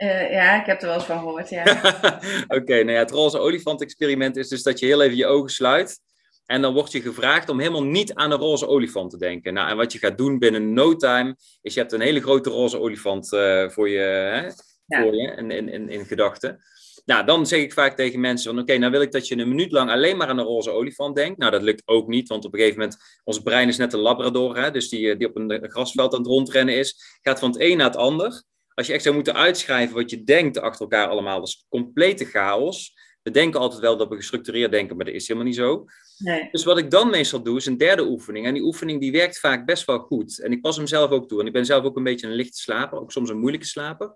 Eh, 0.00 0.30
ja, 0.30 0.60
ik 0.60 0.66
heb 0.66 0.80
er 0.80 0.86
wel 0.86 0.94
eens 0.94 1.04
van 1.04 1.18
gehoord, 1.18 1.48
ja. 1.48 1.62
Oké, 2.58 2.74
nou 2.74 2.90
ja, 2.90 2.98
het 2.98 3.10
roze 3.10 3.38
olifant 3.38 3.82
experiment 3.82 4.36
is 4.36 4.48
dus 4.48 4.62
dat 4.62 4.78
je 4.78 4.86
heel 4.86 5.02
even 5.02 5.16
je 5.16 5.26
ogen 5.26 5.50
sluit. 5.50 6.00
En 6.46 6.62
dan 6.62 6.74
wordt 6.74 6.92
je 6.92 7.00
gevraagd 7.00 7.48
om 7.48 7.58
helemaal 7.58 7.84
niet 7.84 8.14
aan 8.14 8.30
een 8.30 8.38
roze 8.38 8.66
olifant 8.66 9.10
te 9.10 9.16
denken. 9.18 9.54
Nou, 9.54 9.70
en 9.70 9.76
wat 9.76 9.92
je 9.92 9.98
gaat 9.98 10.18
doen 10.18 10.38
binnen 10.38 10.72
no 10.72 10.96
time, 10.96 11.36
is 11.62 11.74
je 11.74 11.80
hebt 11.80 11.92
een 11.92 12.00
hele 12.00 12.20
grote 12.20 12.50
roze 12.50 12.78
olifant 12.80 13.32
eh, 13.32 13.68
voor 13.68 13.88
je, 13.88 13.98
hè, 13.98 14.42
Ja. 14.86 15.02
voor 15.02 15.14
je 15.14 15.34
in, 15.36 15.50
in, 15.50 15.68
in, 15.68 15.88
in 15.88 16.04
gedachten. 16.04 16.58
Nou, 17.04 17.26
dan 17.26 17.46
zeg 17.46 17.60
ik 17.60 17.72
vaak 17.72 17.96
tegen 17.96 18.20
mensen 18.20 18.54
van, 18.54 18.62
oké, 18.62 18.76
nou 18.76 18.92
wil 18.92 19.02
ik 19.02 19.12
dat 19.12 19.28
je 19.28 19.36
een 19.36 19.48
minuut 19.48 19.72
lang 19.72 19.90
alleen 19.90 20.16
maar 20.16 20.28
aan 20.28 20.38
een 20.38 20.44
roze 20.44 20.70
olifant 20.70 21.16
denkt. 21.16 21.38
Nou, 21.38 21.50
dat 21.50 21.62
lukt 21.62 21.82
ook 21.84 22.08
niet, 22.08 22.28
want 22.28 22.44
op 22.44 22.52
een 22.52 22.58
gegeven 22.58 22.80
moment, 22.80 22.98
ons 23.24 23.38
brein 23.38 23.68
is 23.68 23.76
net 23.76 23.92
een 23.92 24.00
labrador, 24.00 24.56
hè, 24.56 24.70
dus 24.70 24.88
die, 24.88 25.10
eh, 25.10 25.18
die 25.18 25.28
op 25.28 25.36
een 25.36 25.70
grasveld 25.70 26.12
aan 26.12 26.18
het 26.18 26.28
rondrennen 26.28 26.76
is, 26.76 27.18
gaat 27.22 27.38
van 27.38 27.50
het 27.50 27.60
een 27.60 27.76
naar 27.76 27.86
het 27.86 27.96
ander. 27.96 28.42
Als 28.80 28.88
je 28.88 28.94
echt 28.94 29.04
zou 29.04 29.14
moeten 29.14 29.34
uitschrijven 29.34 29.94
wat 29.94 30.10
je 30.10 30.24
denkt 30.24 30.60
achter 30.60 30.80
elkaar 30.80 31.08
allemaal, 31.08 31.38
dat 31.38 31.48
is 31.48 31.66
complete 31.68 32.24
chaos. 32.24 32.94
We 33.22 33.30
denken 33.30 33.60
altijd 33.60 33.80
wel 33.80 33.96
dat 33.96 34.08
we 34.08 34.16
gestructureerd 34.16 34.70
denken, 34.70 34.96
maar 34.96 35.04
dat 35.04 35.14
is 35.14 35.28
helemaal 35.28 35.48
niet 35.48 35.58
zo. 35.58 35.84
Nee. 36.18 36.48
Dus 36.50 36.64
wat 36.64 36.78
ik 36.78 36.90
dan 36.90 37.10
meestal 37.10 37.42
doe, 37.42 37.56
is 37.56 37.66
een 37.66 37.76
derde 37.76 38.02
oefening. 38.02 38.46
En 38.46 38.54
die 38.54 38.62
oefening 38.62 39.00
die 39.00 39.12
werkt 39.12 39.38
vaak 39.38 39.66
best 39.66 39.84
wel 39.84 39.98
goed. 39.98 40.38
En 40.38 40.52
ik 40.52 40.60
pas 40.60 40.76
hem 40.76 40.86
zelf 40.86 41.10
ook 41.10 41.28
toe. 41.28 41.40
En 41.40 41.46
ik 41.46 41.52
ben 41.52 41.64
zelf 41.64 41.84
ook 41.84 41.96
een 41.96 42.02
beetje 42.02 42.26
een 42.26 42.32
lichte 42.32 42.60
slaper, 42.60 42.98
ook 42.98 43.12
soms 43.12 43.30
een 43.30 43.38
moeilijke 43.38 43.66
slaper. 43.66 44.14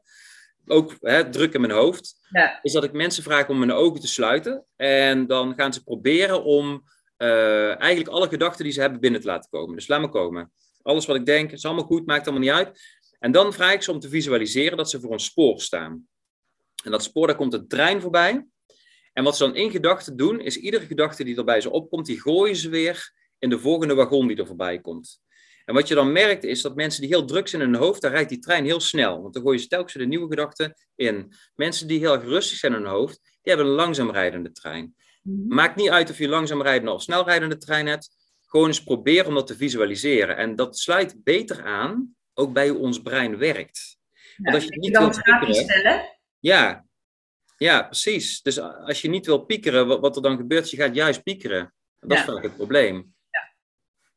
Ook 0.67 0.97
hè, 1.01 1.31
druk 1.31 1.55
in 1.55 1.61
mijn 1.61 1.73
hoofd. 1.73 2.15
Ja. 2.31 2.59
Is 2.63 2.73
dat 2.73 2.85
ik 2.85 2.93
mensen 2.93 3.23
vraag 3.23 3.49
om 3.49 3.61
hun 3.61 3.73
ogen 3.73 4.01
te 4.01 4.09
sluiten. 4.09 4.65
En 4.77 5.27
dan 5.27 5.55
gaan 5.55 5.73
ze 5.73 5.85
proberen 5.85 6.45
om 6.45 6.85
eh, 7.17 7.81
eigenlijk 7.81 8.15
alle 8.15 8.29
gedachten 8.29 8.65
die 8.65 8.73
ze 8.73 8.81
hebben 8.81 9.01
binnen 9.01 9.21
te 9.21 9.27
laten 9.27 9.51
komen. 9.51 9.75
Dus 9.75 9.89
laat 9.89 10.01
me 10.01 10.09
komen. 10.09 10.53
Alles 10.83 11.07
wat 11.07 11.17
ik 11.17 11.27
denk, 11.27 11.53
is 11.53 11.65
allemaal 11.65 11.85
goed, 11.85 12.07
maakt 12.07 12.27
allemaal 12.27 12.43
niet 12.43 12.67
uit. 12.67 13.03
En 13.25 13.33
dan 13.33 13.53
vraag 13.53 13.73
ik 13.73 13.83
ze 13.83 13.91
om 13.91 14.01
te 14.01 14.09
visualiseren 14.09 14.77
dat 14.77 14.91
ze 14.91 15.01
voor 15.01 15.13
een 15.13 15.21
spoor 15.21 15.61
staan. 15.61 16.09
En 16.85 16.91
dat 16.91 17.03
spoor, 17.03 17.27
daar 17.27 17.37
komt 17.37 17.55
een 17.55 17.69
trein 17.69 18.01
voorbij. 18.01 18.47
En 19.13 19.25
wat 19.25 19.37
ze 19.37 19.45
dan 19.45 19.57
in 19.57 19.71
gedachten 19.71 20.17
doen, 20.17 20.41
is 20.41 20.57
iedere 20.57 20.87
gedachte 20.87 21.25
die 21.25 21.37
er 21.37 21.45
bij 21.45 21.61
ze 21.61 21.71
opkomt, 21.71 22.07
die 22.07 22.21
gooien 22.21 22.57
ze 22.57 22.69
weer 22.69 23.13
in 23.39 23.49
de 23.49 23.59
volgende 23.59 23.95
wagon 23.95 24.27
die 24.27 24.37
er 24.37 24.47
voorbij 24.47 24.81
komt. 24.81 25.21
En 25.65 25.75
wat 25.75 25.89
je 25.89 25.95
dan 25.95 26.13
merkt, 26.13 26.45
is 26.45 26.63
dat 26.63 26.75
mensen 26.75 27.01
die 27.01 27.11
heel 27.11 27.25
druk 27.25 27.49
zijn 27.49 27.63
in 27.63 27.69
hun 27.69 27.81
hoofd, 27.81 28.01
daar 28.01 28.11
rijdt 28.11 28.29
die 28.29 28.39
trein 28.39 28.65
heel 28.65 28.81
snel. 28.81 29.23
Want 29.23 29.35
dan 29.35 29.43
gooien 29.43 29.61
ze 29.61 29.69
telkens 29.69 29.93
de 29.93 30.07
nieuwe 30.07 30.29
gedachten 30.29 30.75
in. 30.95 31.33
Mensen 31.55 31.89
die 31.89 31.99
heel 31.99 32.15
erg 32.15 32.25
rustig 32.25 32.59
zijn 32.59 32.73
in 32.73 32.79
hun 32.79 32.91
hoofd, 32.91 33.21
die 33.23 33.53
hebben 33.53 33.67
een 33.67 33.73
langzaam 33.73 34.11
rijdende 34.11 34.53
trein. 34.53 34.95
Mhm. 35.23 35.55
Maakt 35.55 35.77
niet 35.77 35.91
uit 35.91 36.11
of 36.11 36.19
je 36.19 36.29
langzaam 36.29 36.63
rijdende 36.63 36.93
of 36.93 37.03
snel 37.03 37.25
rijdende 37.25 37.57
trein 37.57 37.87
hebt. 37.87 38.17
Gewoon 38.47 38.67
eens 38.67 38.85
proberen 38.85 39.27
om 39.27 39.35
dat 39.35 39.47
te 39.47 39.57
visualiseren. 39.57 40.37
En 40.37 40.57
dat 40.57 40.79
sluit 40.79 41.23
beter 41.23 41.63
aan, 41.63 42.15
ook 42.35 42.53
bij 42.53 42.71
ons 42.71 43.03
brein 43.03 43.39
werkt. 43.39 43.99
Want 44.37 44.55
als 44.55 44.65
je 44.65 44.71
Ja, 44.73 44.79
niet 44.79 44.95
dan 44.95 45.03
wilt 45.03 45.23
piekeren- 45.23 45.55
stellen. 45.55 46.19
Ja, 46.39 46.85
ja, 47.57 47.83
precies. 47.83 48.43
Dus 48.43 48.61
als 48.61 49.03
je 49.03 49.09
niet 49.09 49.27
wil 49.27 49.45
piekeren, 49.45 49.87
wat, 49.87 50.01
wat 50.01 50.17
er 50.17 50.23
dan 50.23 50.37
gebeurt, 50.37 50.71
je 50.71 50.77
gaat 50.77 50.95
juist 50.95 51.23
piekeren. 51.23 51.75
Dat 52.01 52.11
is 52.19 52.25
Ja. 52.25 52.33
vaak 52.33 52.43
het 52.43 52.57
probleem. 52.57 53.13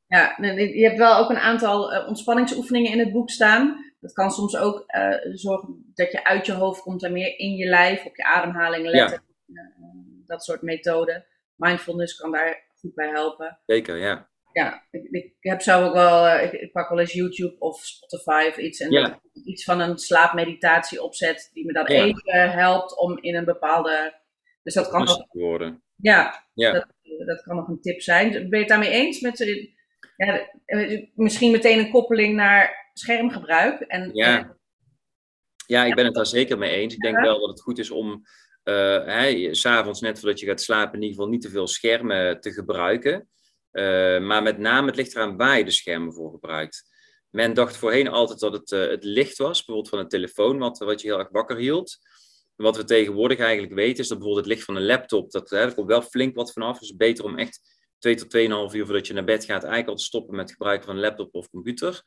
Ja, 0.08 0.36
je 0.40 0.84
hebt 0.86 0.98
wel 0.98 1.18
ook 1.18 1.30
een 1.30 1.38
aantal 1.38 1.94
eh, 1.94 2.08
ontspanningsoefeningen 2.08 2.92
in 2.92 3.00
het 3.00 3.12
boek 3.12 3.30
staan. 3.30 3.94
Dat 4.00 4.14
kan 4.14 4.32
soms 4.32 4.58
ook 4.58 4.84
eh, 4.88 5.16
zorgen 5.34 5.92
dat 5.94 6.12
je 6.12 6.24
uit 6.24 6.46
je 6.46 6.52
hoofd 6.54 6.82
komt 6.82 7.04
en 7.04 7.12
meer 7.14 7.40
in 7.40 7.56
je 7.56 7.66
lijf, 7.66 8.06
op 8.06 8.16
je 8.16 8.24
ademhaling 8.24 8.86
letten. 8.88 9.24
Eh, 9.54 9.64
dat 10.26 10.44
soort 10.44 10.62
methoden. 10.62 11.26
Mindfulness 11.56 12.16
kan 12.16 12.32
daar 12.32 12.66
goed 12.80 12.94
bij 12.96 13.10
helpen. 13.10 13.60
Zeker, 13.66 13.98
ja. 13.98 14.30
Ja, 14.58 14.88
ik, 14.92 15.08
ik 15.12 15.34
heb 15.40 15.62
zelf 15.62 15.88
ook 15.88 15.94
wel, 15.94 16.28
eh, 16.28 16.46
ik, 16.46 16.52
ik 16.62 16.72
pak 16.72 16.90
wel 16.90 17.00
eens 17.00 17.14
YouTube 17.14 17.56
of 17.60 17.80
Spotify 17.86 18.46
of 18.50 18.58
iets 18.58 18.80
en 18.80 18.92
Ja. 18.92 19.22
iets 19.46 19.64
van 19.64 19.80
een 19.80 19.98
slaapmeditatie 19.98 21.04
opzet 21.04 21.50
die 21.54 21.66
me 21.66 21.74
dan 21.74 21.86
Ja. 21.88 22.04
even 22.04 22.52
helpt 22.52 22.98
om 22.98 23.18
in 23.22 23.36
een 23.36 23.46
bepaalde. 23.46 24.20
Dus 24.64 24.74
dat 24.74 24.90
kan 24.90 25.04
nog, 25.04 25.26
worden. 25.32 25.84
ja, 25.96 26.48
Ja. 26.54 26.72
Dat, 26.72 26.88
dat 27.26 27.42
kan 27.42 27.56
nog 27.56 27.68
een 27.68 27.82
tip 27.82 28.02
zijn. 28.02 28.32
Ben 28.32 28.50
je 28.50 28.58
het 28.58 28.68
daarmee 28.68 28.90
eens? 28.90 29.20
Met, 29.22 29.42
eh, 29.42 29.68
ja, 30.18 30.50
eh, 30.66 31.08
misschien 31.16 31.52
meteen 31.52 31.80
een 31.80 31.92
koppeling 31.92 32.36
naar 32.36 32.90
schermgebruik. 32.94 33.82
En, 33.82 34.10
Ja. 34.14 34.56
Ja, 35.68 35.86
ik 35.86 35.96
ben 35.96 36.06
het 36.06 36.14
daar 36.14 36.26
zeker 36.26 36.58
mee 36.58 36.72
eens. 36.72 36.94
Ik 36.94 37.02
denk 37.02 37.20
wel 37.20 37.40
dat 37.40 37.50
het 37.50 37.62
goed 37.62 37.80
is 37.80 37.92
om 37.92 38.24
hè, 38.64 39.56
s'avonds, 39.56 40.02
net 40.02 40.20
voordat 40.20 40.40
je 40.40 40.46
gaat 40.46 40.62
slapen, 40.62 40.94
in 40.96 41.02
ieder 41.02 41.16
geval 41.16 41.30
niet 41.32 41.42
te 41.42 41.50
veel 41.50 41.68
schermen 41.68 42.40
te 42.42 42.52
gebruiken. 42.52 43.30
Eh, 43.78 44.20
maar 44.20 44.44
met 44.44 44.58
name, 44.58 44.88
het 44.88 44.96
ligt 44.96 45.16
eraan 45.16 45.38
waar 45.38 45.58
je 45.58 45.66
de 45.66 45.72
schermen 45.72 46.14
voor 46.14 46.32
gebruikt. 46.32 46.84
Men 47.30 47.54
dacht 47.54 47.78
voorheen 47.78 48.08
altijd 48.08 48.40
dat 48.40 48.54
het 48.54 48.72
eh, 48.72 48.88
het 48.88 49.04
licht 49.04 49.38
was, 49.38 49.58
bijvoorbeeld 49.58 49.90
van 49.90 50.00
een 50.00 50.08
telefoon, 50.08 50.58
wat, 50.58 50.78
wat 50.78 51.02
je 51.02 51.08
heel 51.08 51.20
erg 51.20 51.30
wakker 51.32 51.58
hield. 51.58 51.98
Wat 52.56 52.78
we 52.78 52.84
tegenwoordig 52.84 53.40
eigenlijk 53.40 53.74
weten, 53.74 54.04
is 54.04 54.08
dat 54.08 54.18
bijvoorbeeld 54.18 54.46
het 54.46 54.56
licht 54.56 54.66
van 54.66 54.76
een 54.76 54.86
laptop, 54.86 55.32
dat, 55.32 55.50
hè, 55.50 55.58
er 55.58 55.74
komt 55.74 55.88
wel 55.88 56.02
flink 56.02 56.36
wat 56.36 56.54
vanaf. 56.54 56.80
Dus 56.80 56.96
beter 56.96 57.26
om 57.26 57.38
echt 57.38 57.60
twee 58.00 58.16
tot 58.16 58.30
tweeënhalf 58.30 58.74
uur 58.74 58.86
voordat 58.86 59.08
je 59.08 59.14
naar 59.14 59.24
bed 59.24 59.46
gaat, 59.46 59.64
eigenlijk 59.64 59.90
al 59.90 59.96
te 59.96 60.04
stoppen 60.04 60.36
met 60.36 60.46
het 60.46 60.58
gebruiken 60.58 60.86
van 60.86 60.96
een 60.96 61.02
laptop 61.02 61.36
of 61.36 61.50
computer. 61.50 62.02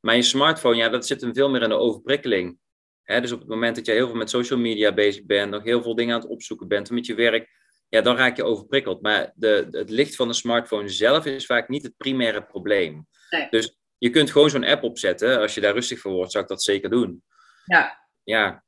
Maar 0.00 0.16
je 0.16 0.22
smartphone, 0.22 0.76
ja, 0.76 0.88
dat 0.88 1.06
zit 1.06 1.20
hem 1.20 1.34
veel 1.34 1.50
meer 1.50 1.62
in 1.62 1.68
de 1.68 1.74
overprikkeling. 1.74 2.58
Dus 3.04 3.32
op 3.32 3.38
het 3.38 3.48
moment 3.48 3.76
dat 3.76 3.86
je 3.86 3.92
heel 3.92 4.06
veel 4.06 4.16
met 4.16 4.30
social 4.30 4.58
media 4.58 4.94
bezig 4.94 5.24
bent, 5.24 5.50
nog 5.50 5.62
heel 5.62 5.82
veel 5.82 5.94
dingen 5.94 6.14
aan 6.14 6.20
het 6.20 6.30
opzoeken 6.30 6.68
bent 6.68 6.90
met 6.90 7.06
je 7.06 7.14
werk, 7.14 7.61
ja, 7.92 8.00
dan 8.00 8.16
raak 8.16 8.36
je 8.36 8.44
overprikkeld. 8.44 9.02
Maar 9.02 9.32
de, 9.34 9.68
het 9.70 9.90
licht 9.90 10.16
van 10.16 10.28
de 10.28 10.34
smartphone 10.34 10.88
zelf 10.88 11.26
is 11.26 11.46
vaak 11.46 11.68
niet 11.68 11.82
het 11.82 11.96
primaire 11.96 12.42
probleem. 12.44 13.06
Nee. 13.30 13.46
Dus 13.50 13.78
je 13.98 14.10
kunt 14.10 14.30
gewoon 14.30 14.50
zo'n 14.50 14.64
app 14.64 14.82
opzetten. 14.82 15.38
Als 15.40 15.54
je 15.54 15.60
daar 15.60 15.72
rustig 15.74 16.00
voor 16.00 16.12
wordt, 16.12 16.32
zou 16.32 16.44
ik 16.44 16.50
dat 16.50 16.62
zeker 16.62 16.90
doen. 16.90 17.24
Ja, 17.64 18.08
Ja, 18.24 18.64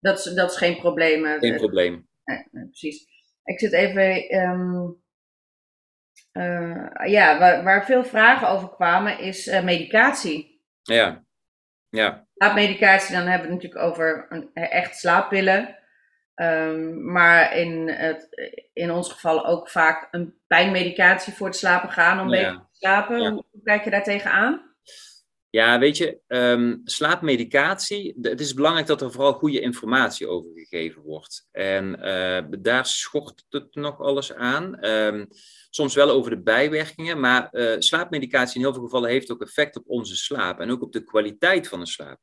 dat 0.00 0.18
is, 0.18 0.34
dat 0.34 0.50
is 0.50 0.56
geen 0.56 0.76
probleem. 0.76 1.38
geen 1.38 1.56
probleem. 1.56 2.08
Nee, 2.24 2.46
nee, 2.50 2.64
precies. 2.66 3.06
Ik 3.44 3.58
zit 3.58 3.72
even. 3.72 4.28
ehm, 4.28 4.86
eh, 6.32 7.10
ja, 7.10 7.38
waar, 7.38 7.64
waar 7.64 7.84
veel 7.84 8.04
vragen 8.04 8.48
over 8.48 8.68
kwamen 8.68 9.18
is 9.18 9.46
eh, 9.46 9.64
medicatie. 9.64 10.62
Ja, 10.82 11.24
ja, 11.88 12.26
Slaapmedicatie, 12.34 13.14
dan 13.14 13.26
hebben 13.26 13.48
we 13.48 13.54
het 13.54 13.62
natuurlijk 13.62 13.90
over 13.92 14.26
een, 14.28 14.50
echt 14.54 14.96
slaappillen. 14.96 15.78
Ehm, 16.34 17.12
maar 17.12 17.56
in, 17.56 17.88
het, 17.88 18.28
in 18.72 18.90
ons 18.90 19.12
geval 19.12 19.46
ook 19.46 19.68
vaak 19.68 20.08
een 20.10 20.34
pijnmedicatie 20.46 21.32
voor 21.32 21.46
het 21.46 21.56
slapen 21.56 21.90
gaan 21.90 22.20
om 22.20 22.30
beter 22.30 22.52
te 22.52 22.78
slapen. 22.78 23.32
Hoe 23.32 23.62
kijk 23.62 23.84
je 23.84 23.90
daar 23.90 24.02
tegenaan? 24.02 24.74
Ja, 25.54 25.78
weet 25.78 25.96
je, 25.96 26.20
um, 26.26 26.80
slaapmedicatie, 26.84 28.16
het 28.20 28.40
is 28.40 28.54
belangrijk 28.54 28.86
dat 28.86 29.02
er 29.02 29.12
vooral 29.12 29.32
goede 29.32 29.60
informatie 29.60 30.28
over 30.28 30.50
gegeven 30.54 31.02
wordt. 31.02 31.48
En 31.50 31.98
uh, 32.00 32.60
daar 32.60 32.86
schort 32.86 33.44
het 33.48 33.74
nog 33.74 34.00
alles 34.00 34.32
aan. 34.32 34.86
Um, 34.86 35.26
soms 35.70 35.94
wel 35.94 36.10
over 36.10 36.30
de 36.30 36.42
bijwerkingen, 36.42 37.20
maar 37.20 37.48
uh, 37.52 37.74
slaapmedicatie 37.78 38.56
in 38.56 38.60
heel 38.60 38.72
veel 38.74 38.82
gevallen 38.82 39.10
heeft 39.10 39.30
ook 39.30 39.42
effect 39.42 39.76
op 39.76 39.84
onze 39.86 40.16
slaap 40.16 40.60
en 40.60 40.70
ook 40.70 40.82
op 40.82 40.92
de 40.92 41.04
kwaliteit 41.04 41.68
van 41.68 41.80
de 41.80 41.86
slaap. 41.86 42.18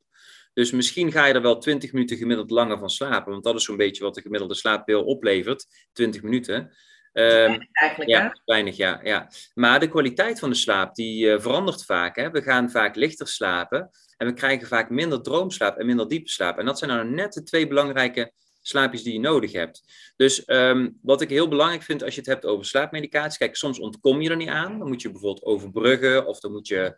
Dus 0.54 0.70
misschien 0.70 1.12
ga 1.12 1.26
je 1.26 1.34
er 1.34 1.42
wel 1.42 1.58
20 1.58 1.92
minuten 1.92 2.16
gemiddeld 2.16 2.50
langer 2.50 2.78
van 2.78 2.90
slapen, 2.90 3.32
want 3.32 3.44
dat 3.44 3.54
is 3.54 3.64
zo'n 3.64 3.76
beetje 3.76 4.04
wat 4.04 4.14
de 4.14 4.20
gemiddelde 4.20 4.54
slaappil 4.54 5.04
oplevert, 5.04 5.66
20 5.92 6.22
minuten. 6.22 6.72
Um, 7.12 7.68
eigenlijk, 7.72 8.10
ja, 8.10 8.40
weinig, 8.44 8.76
ja, 8.76 9.00
ja. 9.02 9.30
Maar 9.54 9.80
de 9.80 9.88
kwaliteit 9.88 10.38
van 10.38 10.50
de 10.50 10.56
slaap, 10.56 10.94
die 10.94 11.26
uh, 11.26 11.40
verandert 11.40 11.84
vaak. 11.84 12.16
Hè? 12.16 12.30
We 12.30 12.42
gaan 12.42 12.70
vaak 12.70 12.96
lichter 12.96 13.28
slapen 13.28 13.90
en 14.16 14.26
we 14.26 14.32
krijgen 14.32 14.66
vaak 14.66 14.90
minder 14.90 15.22
droomslaap 15.22 15.76
en 15.76 15.86
minder 15.86 16.08
diepe 16.08 16.30
slaap. 16.30 16.58
En 16.58 16.64
dat 16.64 16.78
zijn 16.78 16.90
nou 16.90 17.08
net 17.08 17.32
de 17.32 17.42
twee 17.42 17.68
belangrijke 17.68 18.32
slaapjes 18.60 19.02
die 19.02 19.12
je 19.12 19.20
nodig 19.20 19.52
hebt. 19.52 19.82
Dus 20.16 20.42
um, 20.46 20.98
wat 21.02 21.20
ik 21.20 21.28
heel 21.28 21.48
belangrijk 21.48 21.82
vind 21.82 22.02
als 22.02 22.14
je 22.14 22.20
het 22.20 22.28
hebt 22.28 22.46
over 22.46 22.66
slaapmedicatie, 22.66 23.38
kijk, 23.38 23.56
soms 23.56 23.78
ontkom 23.78 24.20
je 24.20 24.30
er 24.30 24.36
niet 24.36 24.48
aan. 24.48 24.78
Dan 24.78 24.88
moet 24.88 25.02
je 25.02 25.10
bijvoorbeeld 25.10 25.44
overbruggen 25.44 26.26
of 26.26 26.40
dan 26.40 26.52
moet 26.52 26.68
je 26.68 26.94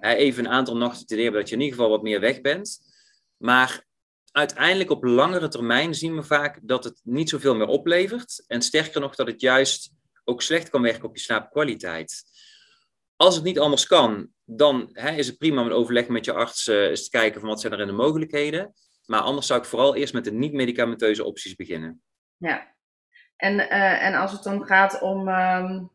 hè, 0.00 0.14
even 0.14 0.44
een 0.44 0.50
aantal 0.50 0.76
nachten 0.76 1.06
te 1.06 1.14
hebben 1.14 1.40
dat 1.40 1.48
je 1.48 1.54
in 1.54 1.60
ieder 1.60 1.76
geval 1.76 1.92
wat 1.92 2.02
meer 2.02 2.20
weg 2.20 2.40
bent. 2.40 2.94
Maar 3.36 3.84
uiteindelijk 4.30 4.90
op 4.90 5.04
langere 5.04 5.48
termijn 5.48 5.94
zien 5.94 6.14
we 6.14 6.22
vaak 6.22 6.58
dat 6.62 6.84
het 6.84 7.00
niet 7.02 7.28
zoveel 7.28 7.54
meer 7.54 7.66
oplevert. 7.66 8.44
En 8.46 8.62
sterker 8.62 9.00
nog, 9.00 9.14
dat 9.14 9.26
het 9.26 9.40
juist 9.40 9.90
ook 10.24 10.42
slecht 10.42 10.70
kan 10.70 10.82
werken 10.82 11.08
op 11.08 11.16
je 11.16 11.22
slaapkwaliteit. 11.22 12.24
Als 13.16 13.34
het 13.34 13.44
niet 13.44 13.58
anders 13.58 13.86
kan, 13.86 14.28
dan 14.44 14.88
hè, 14.92 15.10
is 15.10 15.26
het 15.26 15.38
prima 15.38 15.60
om 15.60 15.66
een 15.66 15.72
overleg 15.72 16.08
met 16.08 16.24
je 16.24 16.32
arts 16.32 16.68
uh, 16.68 16.88
eens 16.88 17.04
te 17.04 17.10
kijken 17.10 17.40
van 17.40 17.48
wat 17.48 17.60
zijn 17.60 17.72
er 17.72 17.80
in 17.80 17.86
de 17.86 17.92
mogelijkheden. 17.92 18.74
Maar 19.04 19.20
anders 19.20 19.46
zou 19.46 19.60
ik 19.60 19.66
vooral 19.66 19.96
eerst 19.96 20.12
met 20.12 20.24
de 20.24 20.32
niet-medicamenteuze 20.32 21.24
opties 21.24 21.54
beginnen. 21.54 22.02
Ja, 22.36 22.74
en, 23.36 23.54
uh, 23.54 24.04
en 24.04 24.14
als 24.14 24.32
het 24.32 24.42
dan 24.42 24.66
gaat 24.66 25.00
om 25.00 25.28
um, 25.28 25.90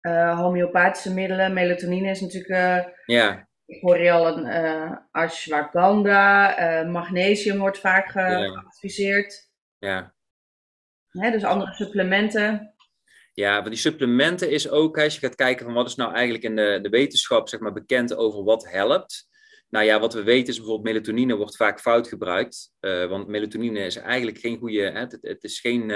uh, 0.00 0.38
homeopathische 0.38 1.14
middelen, 1.14 1.52
melatonine 1.52 2.10
is 2.10 2.20
natuurlijk 2.20 3.02
ja. 3.06 3.48
Ik 3.70 3.80
hoor 3.80 3.98
je 3.98 4.10
al 4.10 4.26
een 4.26 4.46
uh, 4.46 4.96
ashwagandha, 5.10 6.58
uh, 6.82 6.90
magnesium 6.90 7.58
wordt 7.58 7.78
vaak 7.78 8.10
geadviseerd. 8.10 9.50
Ja. 9.78 10.14
Hè, 11.08 11.30
dus 11.30 11.44
andere 11.44 11.74
supplementen. 11.74 12.74
Ja, 13.34 13.60
maar 13.60 13.70
die 13.70 13.78
supplementen 13.78 14.50
is 14.50 14.68
ook, 14.68 14.98
als 14.98 15.14
je 15.14 15.20
gaat 15.20 15.34
kijken 15.34 15.64
van 15.64 15.74
wat 15.74 15.86
is 15.86 15.94
nou 15.94 16.12
eigenlijk 16.12 16.44
in 16.44 16.56
de, 16.56 16.78
de 16.82 16.88
wetenschap 16.88 17.48
zeg 17.48 17.60
maar, 17.60 17.72
bekend 17.72 18.14
over 18.14 18.44
wat 18.44 18.68
helpt. 18.70 19.28
Nou 19.68 19.84
ja, 19.84 20.00
wat 20.00 20.14
we 20.14 20.22
weten 20.22 20.48
is 20.48 20.56
bijvoorbeeld 20.56 20.86
melatonine 20.86 21.36
wordt 21.36 21.56
vaak 21.56 21.80
fout 21.80 22.08
gebruikt. 22.08 22.72
Uh, 22.80 23.06
want 23.06 23.26
melatonine 23.26 23.78
is 23.78 23.96
eigenlijk 23.96 24.38
geen 24.38 24.58
goede, 24.58 24.80
hè, 24.80 24.98
het, 24.98 25.18
het, 25.20 25.44
is 25.44 25.60
geen 25.60 25.92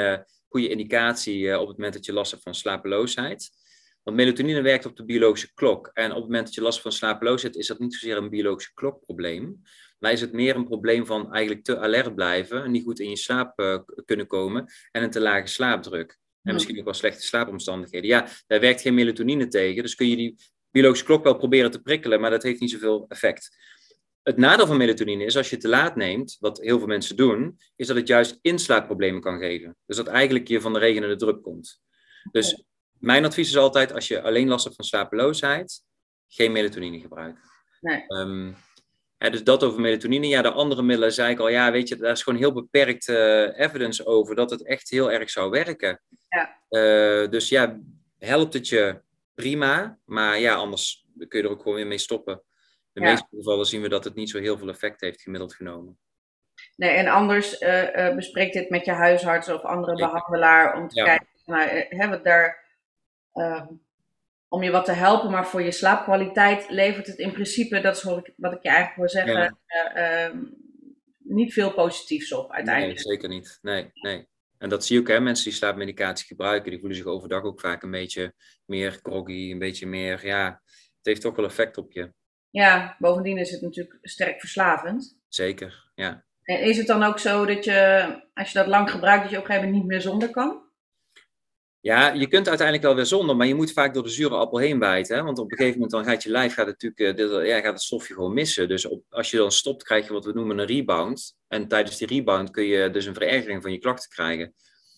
goede 0.49 0.69
indicatie 0.69 1.59
op 1.59 1.69
het 1.69 1.77
moment 1.77 1.95
dat 1.95 2.05
je 2.05 2.13
last 2.13 2.31
hebt 2.31 2.43
van 2.43 2.55
slapeloosheid. 2.55 3.51
Want 4.05 4.17
melatonine 4.17 4.63
werkt 4.63 4.87
op 4.87 4.97
de 4.97 5.05
biologische 5.05 5.55
klok. 5.55 5.91
En 5.93 6.11
op 6.11 6.17
het 6.17 6.25
moment 6.25 6.45
dat 6.45 6.55
je 6.55 6.61
last 6.61 6.81
van 6.81 6.93
slapeloosheid 6.93 7.43
hebt, 7.43 7.57
is 7.57 7.67
dat 7.67 7.79
niet 7.79 7.95
zozeer 7.95 8.17
een 8.17 8.31
biologische 8.31 8.75
klokprobleem. 8.75 9.63
Maar 9.99 10.13
is 10.13 10.21
het 10.21 10.33
meer 10.33 10.57
een 10.57 10.65
probleem 10.65 11.07
van 11.07 11.33
eigenlijk 11.33 11.65
te 11.65 11.79
alert 11.79 12.15
blijven, 12.15 12.71
niet 12.71 12.85
goed 12.85 13.01
in 13.01 13.09
je 13.09 13.17
slaap 13.17 13.61
uh, 13.61 13.79
kunnen 14.05 14.27
komen 14.27 14.73
en 14.91 15.03
een 15.03 15.11
te 15.11 15.21
lage 15.21 15.47
slaapdruk. 15.47 16.19
En 16.43 16.55
misschien 16.55 16.79
ook 16.79 16.85
wel 16.85 16.95
slechte 16.95 17.23
slaapomstandigheden. 17.23 18.09
Ja, 18.09 18.29
daar 18.47 18.61
werkt 18.61 18.81
geen 18.81 18.95
melatonine 18.95 19.49
tegen. 19.49 19.83
Dus 19.83 19.95
kun 19.95 20.09
je 20.09 20.17
die 20.17 20.37
biologische 20.71 21.05
klok 21.05 21.25
wel 21.25 21.37
proberen 21.37 21.71
te 21.71 21.83
prikkelen, 21.83 22.21
maar 22.21 22.31
dat 22.31 22.43
heeft 22.43 22.61
niet 22.61 22.71
zoveel 22.71 23.05
effect. 23.09 23.57
Het 24.23 24.37
nadeel 24.37 24.67
van 24.67 24.77
melatonine 24.77 25.25
is 25.25 25.37
als 25.37 25.49
je 25.49 25.55
het 25.55 25.65
te 25.65 25.71
laat 25.71 25.97
neemt, 25.97 26.37
wat 26.41 26.61
heel 26.61 26.79
veel 26.79 26.87
mensen 26.87 27.17
doen, 27.17 27.59
is 27.77 27.87
dat 27.87 27.97
het 27.97 28.09
juist 28.09 28.39
inslaapproblemen 28.43 29.21
kan 29.21 29.39
geven. 29.39 29.77
Dus 29.87 29.97
dat 29.97 30.07
eigenlijk 30.07 30.49
je 30.49 30.61
van 30.61 30.73
de 30.73 30.79
regen 30.79 31.01
naar 31.01 31.11
de 31.11 31.17
druk 31.17 31.43
komt. 31.43 31.81
Dus 32.31 32.65
mijn 33.05 33.25
advies 33.25 33.49
is 33.49 33.57
altijd, 33.57 33.93
als 33.93 34.09
je 34.09 34.23
alleen 34.23 34.49
last 34.49 34.65
hebt 34.65 34.77
van 34.77 34.85
slapeloosheid, 34.85 35.83
geen 36.29 36.53
melatonine 36.53 37.01
gebruiken. 37.01 37.43
Nee. 37.81 38.05
Um, 38.09 38.57
dus 39.19 39.45
dat 39.45 39.63
over 39.63 39.81
melatonine. 39.81 40.29
Ja, 40.29 40.43
de 40.43 40.51
andere 40.51 40.83
middelen 40.83 41.13
zei 41.13 41.33
ik 41.33 41.39
al, 41.39 41.49
ja, 41.49 41.73
weet 41.73 41.89
je, 41.89 41.97
daar 41.97 42.13
is 42.13 42.23
gewoon 42.23 42.39
heel 42.39 42.53
beperkt 42.53 43.09
uh, 43.09 43.59
evidence 43.59 44.07
over 44.07 44.35
dat 44.35 44.51
het 44.51 44.67
echt 44.67 44.91
heel 44.91 45.13
erg 45.13 45.31
zou 45.31 45.51
werken. 45.51 46.01
Ja. 46.29 46.57
Uh, 46.71 47.31
dus 47.31 47.49
ja, 47.49 47.79
helpt 48.19 48.55
het 48.55 48.69
je 48.69 49.01
prima, 49.35 49.99
maar 50.05 50.39
ja, 50.39 50.55
anders 50.55 51.07
kun 51.29 51.41
je 51.41 51.47
er 51.47 51.53
ook 51.53 51.63
gewoon 51.63 51.75
weer 51.75 51.87
mee 51.87 51.99
stoppen. 51.99 52.35
In 52.35 52.43
de 52.93 53.01
ja. 53.01 53.07
meeste 53.11 53.27
gevallen 53.31 53.67
zien 53.67 53.83
we 53.83 53.89
dat 53.89 54.05
het 54.05 54.15
niet 54.15 54.31
zo 54.31 54.39
heel 54.39 54.59
veel 54.59 54.69
effect 54.69 55.01
heeft 55.01 55.23
gemiddeld 55.23 55.55
genomen. 55.55 55.99
Nee, 56.77 56.91
en 56.91 57.07
anders 57.07 57.61
uh, 57.61 58.15
bespreek 58.15 58.53
dit 58.53 58.71
met 58.71 58.85
je 58.85 58.93
huisarts 58.93 59.49
of 59.49 59.63
andere 59.63 59.97
behandelaar 59.97 60.77
om 60.77 60.89
te 60.89 61.03
kijken, 61.03 61.27
nou, 61.45 61.69
hebben 61.89 62.19
we 62.19 62.25
daar 62.25 62.64
uh, 63.35 63.67
om 64.49 64.63
je 64.63 64.71
wat 64.71 64.85
te 64.85 64.93
helpen, 64.93 65.31
maar 65.31 65.47
voor 65.47 65.63
je 65.63 65.71
slaapkwaliteit 65.71 66.71
levert 66.71 67.07
het 67.07 67.19
in 67.19 67.33
principe, 67.33 67.81
dat 67.81 67.97
is 67.97 68.03
wat 68.03 68.19
ik, 68.19 68.27
ik 68.27 68.63
je 68.63 68.69
eigenlijk 68.69 68.97
wil 68.97 69.09
zeggen, 69.09 69.59
ja. 69.67 69.97
uh, 69.97 70.33
uh, 70.33 70.41
niet 71.19 71.53
veel 71.53 71.73
positiefs 71.73 72.33
op 72.33 72.53
uiteindelijk. 72.53 73.05
Nee, 73.05 73.15
zeker 73.15 73.29
niet. 73.29 73.59
Nee, 73.63 73.91
nee. 73.93 74.27
En 74.59 74.69
dat 74.69 74.85
zie 74.85 74.97
je 74.97 75.03
ook, 75.03 75.09
hè, 75.09 75.21
mensen 75.21 75.45
die 75.45 75.55
slaapmedicatie 75.55 76.27
gebruiken, 76.27 76.71
die 76.71 76.79
voelen 76.79 76.97
zich 76.97 77.07
overdag 77.07 77.43
ook 77.43 77.61
vaak 77.61 77.83
een 77.83 77.91
beetje 77.91 78.35
meer 78.65 78.99
groggy, 79.03 79.51
een 79.51 79.59
beetje 79.59 79.87
meer, 79.87 80.27
ja, 80.27 80.61
het 80.97 81.07
heeft 81.07 81.21
toch 81.21 81.37
wel 81.37 81.45
effect 81.45 81.79
op 81.79 81.93
je. 81.93 82.13
Ja, 82.51 82.97
bovendien 82.99 83.39
is 83.39 83.51
het 83.51 83.61
natuurlijk 83.61 83.99
sterk 84.03 84.41
verslavend. 84.41 85.19
Zeker, 85.29 85.91
ja. 85.95 86.25
En 86.43 86.61
is 86.61 86.77
het 86.77 86.87
dan 86.87 87.03
ook 87.03 87.19
zo 87.19 87.47
dat 87.47 87.65
je, 87.65 88.07
als 88.35 88.53
je 88.53 88.59
dat 88.59 88.67
lang 88.67 88.91
gebruikt, 88.91 89.23
dat 89.23 89.31
je 89.31 89.37
op 89.37 89.43
een 89.43 89.49
gegeven 89.49 89.69
moment 89.69 89.89
niet 89.89 89.93
meer 89.93 90.11
zonder 90.11 90.31
kan? 90.31 90.63
Ja, 91.85 92.13
je 92.13 92.29
kunt 92.29 92.49
uiteindelijk 92.49 92.87
wel 92.87 92.97
weer 92.97 93.07
zonder, 93.07 93.37
maar 93.37 93.47
je 93.47 93.55
moet 93.55 93.73
vaak 93.73 93.95
door 93.95 94.03
de 94.03 94.09
zure 94.09 94.35
appel 94.35 94.59
heen 94.59 94.79
bijten. 94.79 95.17
Hè? 95.17 95.23
Want 95.23 95.39
op 95.39 95.51
een 95.51 95.57
gegeven 95.57 95.81
moment 95.81 95.91
dan 95.91 96.05
gaat 96.05 96.23
je 96.23 96.31
lijf 96.31 96.55
gaat 96.55 96.67
natuurlijk, 96.67 97.19
uh, 97.21 97.47
ja, 97.47 97.61
gaat 97.61 97.73
het 97.73 97.83
stofje 97.83 98.15
gewoon 98.15 98.35
missen. 98.35 98.69
Dus 98.69 98.87
op, 98.87 99.03
als 99.09 99.31
je 99.31 99.37
dan 99.37 99.53
stopt, 99.53 99.83
krijg 99.83 100.07
je 100.07 100.13
wat 100.13 100.25
we 100.25 100.33
noemen 100.33 100.59
een 100.59 100.67
rebound. 100.67 101.37
En 101.49 101.69
tijdens 101.69 101.97
die 101.97 102.07
rebound 102.07 102.51
kun 102.51 102.65
je 102.65 102.91
dus 102.91 103.05
een 103.05 103.15
verergering 103.15 103.63
van 103.63 103.73
je 103.73 103.79
klachten 103.79 104.11
krijgen. 104.11 104.55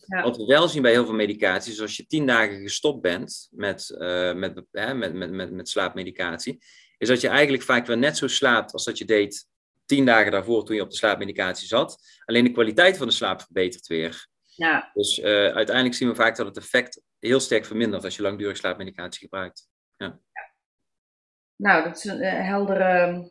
Ja. 0.07 0.23
Wat 0.23 0.37
we 0.37 0.45
wel 0.45 0.69
zien 0.69 0.83
bij 0.83 0.91
heel 0.91 1.05
veel 1.05 1.15
medicaties, 1.15 1.73
is 1.73 1.81
als 1.81 1.97
je 1.97 2.07
tien 2.07 2.27
dagen 2.27 2.61
gestopt 2.61 3.01
bent 3.01 3.49
met, 3.51 3.95
uh, 3.99 4.35
met, 4.35 4.63
hè, 4.71 4.95
met, 4.95 5.15
met, 5.15 5.31
met, 5.31 5.53
met 5.53 5.69
slaapmedicatie, 5.69 6.59
is 6.99 7.09
dat 7.09 7.21
je 7.21 7.29
eigenlijk 7.29 7.63
vaak 7.63 7.87
weer 7.87 7.99
net 7.99 8.17
zo 8.17 8.29
slaapt 8.29 8.73
als 8.73 8.85
dat 8.85 8.99
je 8.99 9.05
deed 9.05 9.47
tien 9.87 10.05
dagen 10.05 10.33
daarvoor 10.33 10.65
toen 10.65 10.77
je 10.77 10.83
op 10.83 10.91
de 10.91 10.97
slaapmedicatie 10.97 11.67
zat. 11.67 11.99
Alleen 12.25 12.45
de 12.45 12.51
kwaliteit 12.51 12.97
van 12.97 13.07
de 13.07 13.13
slaap 13.13 13.41
verbetert 13.41 13.87
weer. 13.87 14.29
Ja. 14.57 14.91
Dus 14.95 15.19
uh, 15.19 15.27
uiteindelijk 15.55 15.95
zien 15.95 16.09
we 16.09 16.15
vaak 16.15 16.37
dat 16.37 16.47
het 16.47 16.57
effect 16.57 17.03
heel 17.19 17.41
sterk 17.41 17.65
vermindert 17.65 18.05
als 18.05 18.17
je 18.17 18.23
langdurig 18.23 18.57
slaapmedicatie 18.57 19.21
gebruikt. 19.21 19.69
Ja. 19.97 20.07
ja. 20.33 20.55
Nou, 21.57 21.85
dat 21.85 21.97
is 21.97 22.05
een 22.05 22.23
uh, 22.23 22.47
heldere 22.47 23.31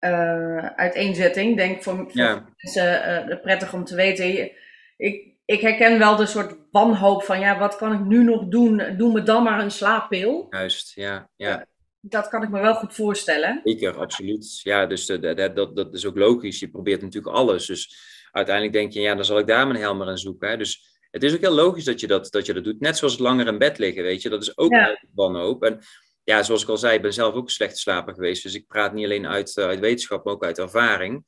uh, 0.00 0.66
uiteenzetting. 0.66 1.56
Denk 1.56 1.82
voor, 1.82 1.96
voor 1.96 2.10
ja. 2.12 2.48
mensen 2.56 3.40
prettig 3.40 3.72
om 3.72 3.84
te 3.84 3.94
weten. 3.94 4.50
Ik, 4.96 5.34
ik 5.44 5.60
herken 5.60 5.98
wel 5.98 6.16
de 6.16 6.26
soort 6.26 6.56
wanhoop 6.70 7.22
van, 7.22 7.40
ja, 7.40 7.58
wat 7.58 7.76
kan 7.76 7.92
ik 7.92 8.00
nu 8.00 8.24
nog 8.24 8.48
doen? 8.48 8.96
Doe 8.96 9.12
me 9.12 9.22
dan 9.22 9.42
maar 9.42 9.60
een 9.60 9.70
slaappil. 9.70 10.46
Juist, 10.50 10.94
ja. 10.94 11.30
ja. 11.36 11.66
Dat 12.00 12.28
kan 12.28 12.42
ik 12.42 12.48
me 12.48 12.60
wel 12.60 12.74
goed 12.74 12.94
voorstellen. 12.94 13.60
Zeker, 13.64 13.98
absoluut. 13.98 14.60
Ja, 14.62 14.86
dus 14.86 15.06
de, 15.06 15.52
dat, 15.54 15.76
dat 15.76 15.94
is 15.94 16.06
ook 16.06 16.16
logisch. 16.16 16.60
Je 16.60 16.68
probeert 16.68 17.02
natuurlijk 17.02 17.36
alles. 17.36 17.66
Dus 17.66 18.14
uiteindelijk 18.36 18.76
denk 18.76 18.92
je, 18.92 19.00
ja, 19.00 19.14
dan 19.14 19.24
zal 19.24 19.38
ik 19.38 19.46
daar 19.46 19.66
mijn 19.66 19.80
helmer 19.80 20.06
aan 20.06 20.18
zoeken. 20.18 20.48
Hè? 20.48 20.56
Dus 20.56 20.98
het 21.10 21.22
is 21.22 21.34
ook 21.34 21.40
heel 21.40 21.54
logisch 21.54 21.84
dat 21.84 22.00
je 22.00 22.06
dat, 22.06 22.30
dat 22.30 22.46
je 22.46 22.54
dat 22.54 22.64
doet. 22.64 22.80
Net 22.80 22.96
zoals 22.96 23.12
het 23.12 23.22
langer 23.22 23.46
in 23.46 23.58
bed 23.58 23.78
liggen, 23.78 24.02
weet 24.02 24.22
je. 24.22 24.28
Dat 24.28 24.42
is 24.42 24.58
ook 24.58 24.72
ja. 24.72 25.00
wanhoop. 25.14 25.64
En 25.64 25.80
ja, 26.24 26.42
zoals 26.42 26.62
ik 26.62 26.68
al 26.68 26.76
zei, 26.76 26.94
ik 26.94 27.02
ben 27.02 27.12
zelf 27.12 27.34
ook 27.34 27.44
een 27.44 27.50
slechte 27.50 27.78
slaper 27.78 28.14
geweest. 28.14 28.42
Dus 28.42 28.54
ik 28.54 28.66
praat 28.66 28.92
niet 28.92 29.04
alleen 29.04 29.26
uit, 29.26 29.56
uh, 29.56 29.64
uit 29.64 29.80
wetenschap, 29.80 30.24
maar 30.24 30.34
ook 30.34 30.44
uit 30.44 30.58
ervaring. 30.58 31.24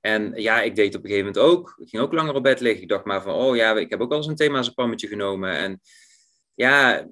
En 0.00 0.32
ja, 0.34 0.62
ik 0.62 0.76
deed 0.76 0.94
op 0.94 1.04
een 1.04 1.10
gegeven 1.10 1.32
moment 1.32 1.52
ook. 1.52 1.74
Ik 1.78 1.88
ging 1.88 2.02
ook 2.02 2.12
langer 2.12 2.34
op 2.34 2.42
bed 2.42 2.60
liggen. 2.60 2.82
Ik 2.82 2.88
dacht 2.88 3.04
maar 3.04 3.22
van, 3.22 3.34
oh 3.34 3.56
ja, 3.56 3.76
ik 3.76 3.90
heb 3.90 4.00
ook 4.00 4.08
wel 4.08 4.18
eens 4.18 4.26
een 4.26 4.36
themazapammetje 4.36 5.08
genomen. 5.08 5.50
En 5.50 5.80
ja, 6.54 7.06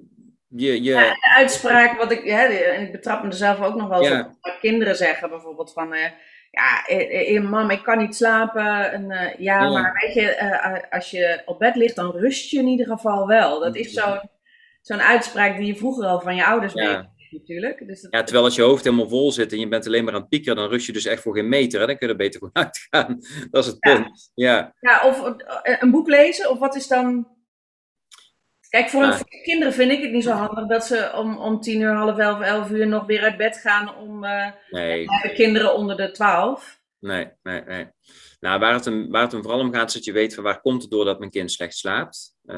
je... 0.47 0.83
je... 0.83 0.91
Ja, 0.91 1.09
de 1.09 1.33
uitspraak, 1.35 1.97
wat 1.97 2.11
ik, 2.11 2.23
hè, 2.23 2.45
en 2.45 2.81
ik 2.81 2.91
betrap 2.91 3.23
me 3.23 3.29
er 3.29 3.35
zelf 3.35 3.61
ook 3.61 3.75
nog 3.75 3.87
wel 3.87 3.99
eens 3.99 4.07
Ja. 4.07 4.19
op. 4.19 4.37
Wat 4.41 4.59
kinderen 4.59 4.95
zeggen 4.95 5.29
bijvoorbeeld 5.29 5.73
van, 5.73 5.93
eh, 5.93 6.11
ja, 6.55 6.85
eh, 6.85 7.35
eh, 7.35 7.43
mam, 7.49 7.69
ik 7.69 7.83
kan 7.83 7.97
niet 7.97 8.15
slapen. 8.15 8.91
En, 8.91 9.11
eh, 9.11 9.39
ja, 9.39 9.61
Ja. 9.63 9.69
maar 9.69 9.97
weet 10.01 10.13
je, 10.13 10.21
eh, 10.35 10.79
als 10.89 11.11
je 11.11 11.41
op 11.45 11.59
bed 11.59 11.75
ligt, 11.75 11.95
dan 11.95 12.11
rust 12.11 12.49
je 12.49 12.59
in 12.59 12.67
ieder 12.67 12.85
geval 12.85 13.27
wel. 13.27 13.59
Dat 13.59 13.75
is 13.75 13.93
zo'n 13.93 14.19
zo'n 14.81 15.01
uitspraak 15.01 15.57
die 15.57 15.65
je 15.65 15.75
vroeger 15.75 16.05
al 16.05 16.19
van 16.21 16.35
je 16.35 16.45
ouders 16.45 16.73
Ja. 16.73 17.09
natuurlijk. 17.31 17.87
Dus 17.87 18.01
dat... 18.01 18.11
Ja, 18.11 18.23
terwijl 18.23 18.45
als 18.45 18.55
je 18.55 18.61
hoofd 18.61 18.83
helemaal 18.83 19.09
vol 19.09 19.31
zit 19.31 19.51
en 19.51 19.59
je 19.59 19.67
bent 19.67 19.87
alleen 19.87 20.03
maar 20.03 20.13
aan 20.13 20.19
het 20.19 20.29
piekeren, 20.29 20.55
dan 20.55 20.69
rust 20.69 20.85
je 20.85 20.93
dus 20.93 21.05
echt 21.05 21.21
voor 21.21 21.35
geen 21.35 21.49
meter. 21.49 21.79
Hè? 21.79 21.85
Dan 21.85 21.97
kun 21.97 22.07
je 22.07 22.13
er 22.13 22.19
beter 22.19 22.39
gewoon 22.39 22.53
uitgaan. 22.65 23.19
Dat 23.51 23.63
is 23.63 23.69
het 23.69 23.79
punt. 23.79 24.31
Ja. 24.35 24.73
ja, 24.79 25.01
of 25.07 25.23
eh, 25.63 25.75
een 25.79 25.91
boek 25.91 26.07
lezen, 26.07 26.49
of 26.49 26.59
wat 26.59 26.75
is 26.75 26.87
dan... 26.87 27.27
Kijk, 28.75 28.89
voor, 28.89 29.17
kinderen 29.43 29.73
vind 29.73 29.91
ik 29.91 30.01
het 30.01 30.11
niet 30.11 30.23
zo 30.23 30.31
handig 30.31 30.67
dat 30.67 30.85
ze 30.85 31.11
om, 31.15 31.37
om 31.37 31.61
tien 31.61 31.81
uur, 31.81 31.93
half 31.93 32.17
elf, 32.17 32.41
elf 32.41 32.69
uur 32.69 32.87
nog 32.87 33.05
weer 33.05 33.21
uit 33.21 33.37
bed 33.37 33.57
gaan 33.57 33.95
om 33.95 34.23
eh, 34.23 34.51
Nee, 34.69 35.05
de 35.05 35.33
kinderen 35.33 35.75
onder 35.75 35.97
de 35.97 36.11
twaalf. 36.11 36.79
nee, 36.99 37.27
nee, 37.43 37.61
nee. 37.61 37.87
Nou, 38.39 38.59
waar 38.59 38.73
het, 38.73 38.85
hem, 38.85 39.11
waar 39.11 39.21
het 39.21 39.31
hem 39.31 39.41
vooral 39.41 39.59
om 39.59 39.73
gaat, 39.73 39.87
is 39.87 39.93
dat 39.93 40.03
je 40.03 40.11
weet 40.11 40.33
van 40.33 40.43
waar 40.43 40.61
komt 40.61 40.81
het 40.81 40.91
door 40.91 41.05
dat 41.05 41.19
mijn 41.19 41.31
kind 41.31 41.51
slecht 41.51 41.77
slaapt. 41.77 42.35
Eh, 42.45 42.55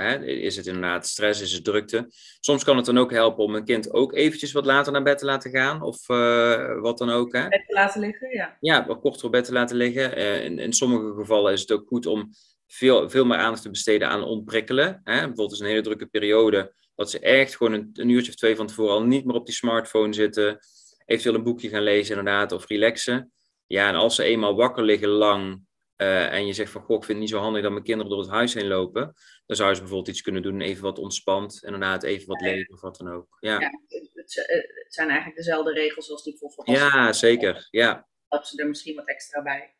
hè? 0.00 0.24
Is 0.24 0.56
het 0.56 0.66
inderdaad 0.66 1.06
stress, 1.06 1.40
is 1.40 1.52
het 1.52 1.64
drukte? 1.64 2.06
Soms 2.40 2.64
kan 2.64 2.76
het 2.76 2.86
dan 2.86 2.98
ook 2.98 3.10
helpen 3.10 3.44
om 3.44 3.54
een 3.54 3.64
kind 3.64 3.92
ook 3.92 4.14
eventjes 4.14 4.52
wat 4.52 4.66
later 4.66 4.92
naar 4.92 5.02
bed 5.02 5.18
te 5.18 5.24
laten 5.24 5.50
gaan. 5.50 5.82
Of 5.82 6.08
eh, 6.08 6.80
wat 6.80 6.98
dan 6.98 7.10
ook. 7.10 7.32
Hè? 7.32 7.48
Bed 7.48 7.64
te 7.66 7.74
laten 7.74 8.00
liggen, 8.00 8.30
ja. 8.30 8.56
ja, 8.60 8.86
wat 8.86 9.00
korter 9.00 9.24
op 9.24 9.32
bed 9.32 9.44
te 9.44 9.52
laten 9.52 9.76
liggen. 9.76 10.16
Eh, 10.16 10.44
in, 10.44 10.58
in 10.58 10.72
sommige 10.72 11.14
gevallen 11.14 11.52
is 11.52 11.60
het 11.60 11.72
ook 11.72 11.86
goed 11.86 12.06
om 12.06 12.30
veel, 12.68 13.10
veel 13.10 13.24
meer 13.24 13.36
aandacht 13.36 13.62
te 13.62 13.70
besteden 13.70 14.08
aan 14.08 14.22
ontprikkelen. 14.22 15.00
Hè? 15.04 15.16
Bijvoorbeeld 15.18 15.52
is 15.52 15.60
een 15.60 15.66
hele 15.66 15.82
drukke 15.82 16.06
periode, 16.06 16.74
dat 16.94 17.10
ze 17.10 17.18
echt 17.18 17.56
gewoon 17.56 17.72
een, 17.72 17.90
een 17.92 18.08
uurtje 18.08 18.30
of 18.30 18.36
twee 18.36 18.56
van 18.56 18.66
tevoren 18.66 18.92
al 18.92 19.02
niet 19.02 19.24
meer 19.24 19.34
op 19.34 19.46
die 19.46 19.54
smartphone 19.54 20.12
zitten. 20.12 20.58
Eventueel 21.04 21.34
een 21.34 21.42
boekje 21.42 21.68
gaan 21.68 21.82
lezen 21.82 22.16
inderdaad, 22.16 22.52
of 22.52 22.66
relaxen. 22.66 23.32
Ja, 23.66 23.88
en 23.88 23.94
als 23.94 24.14
ze 24.14 24.22
eenmaal 24.22 24.54
wakker 24.54 24.84
liggen 24.84 25.08
lang 25.08 25.66
eh, 25.96 26.32
en 26.32 26.46
je 26.46 26.52
zegt 26.52 26.70
van, 26.70 26.82
goh, 26.82 26.96
ik 26.96 27.04
vind 27.04 27.18
het 27.18 27.18
niet 27.18 27.28
zo 27.28 27.38
handig 27.38 27.62
dat 27.62 27.72
mijn 27.72 27.84
kinderen 27.84 28.10
door 28.10 28.20
het 28.20 28.30
huis 28.30 28.54
heen 28.54 28.66
lopen. 28.66 29.14
Dan 29.46 29.56
zou 29.56 29.74
ze 29.74 29.80
bijvoorbeeld 29.80 30.08
iets 30.08 30.22
kunnen 30.22 30.42
doen, 30.42 30.60
even 30.60 30.82
wat 30.82 30.98
ontspant. 30.98 31.64
Inderdaad, 31.64 32.02
even 32.02 32.26
wat 32.26 32.40
lezen 32.40 32.72
of 32.72 32.80
wat 32.80 32.96
dan 32.96 33.12
ook. 33.12 33.36
Ja, 33.40 33.60
Ja, 33.60 33.70
het, 34.12 34.84
zijn 34.88 35.08
eigenlijk 35.08 35.36
dezelfde 35.36 35.72
regels 35.72 36.10
als 36.10 36.24
die 36.24 36.36
voor 36.38 36.52
volwassenen. 36.52 36.92
ja 36.92 37.12
zeker. 37.12 37.68
Ja, 37.70 38.08
helpt 38.28 38.46
ze 38.46 38.62
er 38.62 38.68
misschien 38.68 38.94
wat 38.94 39.08
extra 39.08 39.42
bij. 39.42 39.74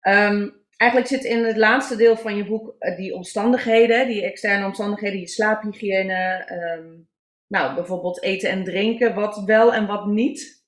Ehm, 0.00 0.50
eigenlijk 0.76 1.10
zit 1.10 1.24
in 1.24 1.44
het 1.44 1.56
laatste 1.56 1.96
deel 1.96 2.16
van 2.16 2.36
je 2.36 2.46
boek 2.46 2.74
eh, 2.78 2.96
die 2.96 3.14
omstandigheden, 3.14 4.06
die 4.06 4.24
externe 4.24 4.66
omstandigheden, 4.66 5.20
je 5.20 5.28
slaaphygiëne, 5.28 6.44
ehm, 6.46 6.96
nou 7.46 7.74
bijvoorbeeld 7.74 8.22
eten 8.22 8.50
en 8.50 8.64
drinken, 8.64 9.14
wat 9.14 9.42
wel 9.44 9.74
en 9.74 9.86
wat 9.86 10.06
niet. 10.06 10.64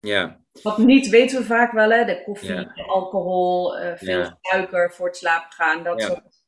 Ja. 0.00 0.40
Wat 0.62 0.78
niet 0.78 1.08
weten 1.08 1.38
we 1.38 1.44
vaak 1.44 1.72
wel, 1.72 1.90
hè? 1.90 2.04
De 2.04 2.22
koffie, 2.24 2.72
de 2.74 2.84
alcohol, 2.86 3.78
eh, 3.78 3.96
veel 3.96 4.38
suiker 4.40 4.92
voor 4.92 5.06
het 5.06 5.16
slapen 5.16 5.52
gaan, 5.52 5.84
dat 5.84 6.02
soort. 6.02 6.42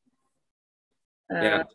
Ja. 1.27 1.69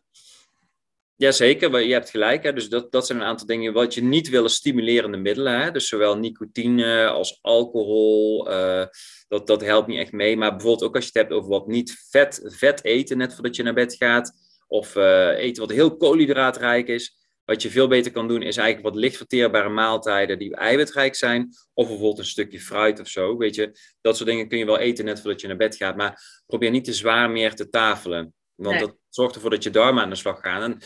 Jazeker, 1.16 1.80
je 1.80 1.92
hebt 1.92 2.10
gelijk. 2.10 2.42
Hè? 2.42 2.52
Dus 2.52 2.68
dat, 2.68 2.92
dat 2.92 3.06
zijn 3.06 3.18
een 3.18 3.26
aantal 3.26 3.46
dingen 3.46 3.72
wat 3.72 3.94
je 3.94 4.02
niet 4.02 4.28
wil, 4.28 4.44
is 4.44 4.54
stimulerende 4.54 5.16
middelen. 5.16 5.60
Hè? 5.60 5.70
Dus 5.70 5.88
zowel 5.88 6.16
nicotine 6.16 7.06
als 7.06 7.38
alcohol, 7.42 8.50
eh, 8.50 8.86
dat, 9.28 9.46
dat 9.46 9.60
helpt 9.60 9.88
niet 9.88 9.98
echt 9.98 10.12
mee. 10.12 10.36
Maar 10.36 10.50
bijvoorbeeld 10.50 10.84
ook 10.84 10.94
als 10.94 11.04
je 11.04 11.10
het 11.12 11.22
hebt 11.22 11.32
over 11.32 11.50
wat 11.50 11.66
niet 11.66 12.06
vet, 12.10 12.40
vet 12.44 12.84
eten, 12.84 13.18
net 13.18 13.34
voordat 13.34 13.56
je 13.56 13.62
naar 13.62 13.74
bed 13.74 13.94
gaat. 13.94 14.32
Of 14.66 14.96
eh, 14.96 15.38
eten 15.38 15.66
wat 15.66 15.76
heel 15.76 15.96
koolhydraatrijk 15.96 16.88
is. 16.88 17.16
Wat 17.44 17.62
je 17.62 17.70
veel 17.70 17.88
beter 17.88 18.12
kan 18.12 18.28
doen, 18.28 18.42
is 18.42 18.56
eigenlijk 18.56 18.94
wat 18.94 19.02
licht 19.02 19.16
verteerbare 19.16 19.68
maaltijden 19.68 20.38
die 20.38 20.56
eiwitrijk 20.56 21.14
zijn. 21.14 21.48
Of 21.74 21.86
bijvoorbeeld 21.86 22.18
een 22.18 22.24
stukje 22.24 22.60
fruit 22.60 23.00
of 23.00 23.08
zo. 23.08 23.36
Weet 23.36 23.54
je, 23.54 23.78
dat 24.00 24.16
soort 24.16 24.28
dingen 24.28 24.48
kun 24.48 24.58
je 24.58 24.64
wel 24.64 24.78
eten 24.78 25.04
net 25.04 25.20
voordat 25.20 25.40
je 25.40 25.46
naar 25.46 25.56
bed 25.56 25.76
gaat. 25.76 25.96
Maar 25.96 26.42
probeer 26.46 26.70
niet 26.70 26.84
te 26.84 26.92
zwaar 26.92 27.30
meer 27.30 27.54
te 27.54 27.68
tafelen. 27.68 28.34
Want 28.54 28.76
Nee. 28.76 28.86
dat 28.86 28.96
zorgt 29.08 29.34
ervoor 29.34 29.50
dat 29.50 29.62
je 29.62 29.70
darmen 29.70 30.02
aan 30.02 30.10
de 30.10 30.16
slag 30.16 30.40
gaan. 30.40 30.62
En 30.62 30.78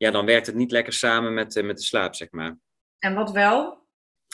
ja, 0.00 0.10
dan 0.10 0.26
werkt 0.26 0.46
het 0.46 0.54
niet 0.54 0.70
lekker 0.70 0.92
samen 0.92 1.34
met, 1.34 1.56
eh, 1.56 1.64
met 1.64 1.76
de 1.76 1.82
slaap, 1.82 2.14
zeg 2.14 2.30
maar. 2.30 2.58
En 2.98 3.14
wat 3.14 3.30
wel? 3.30 3.86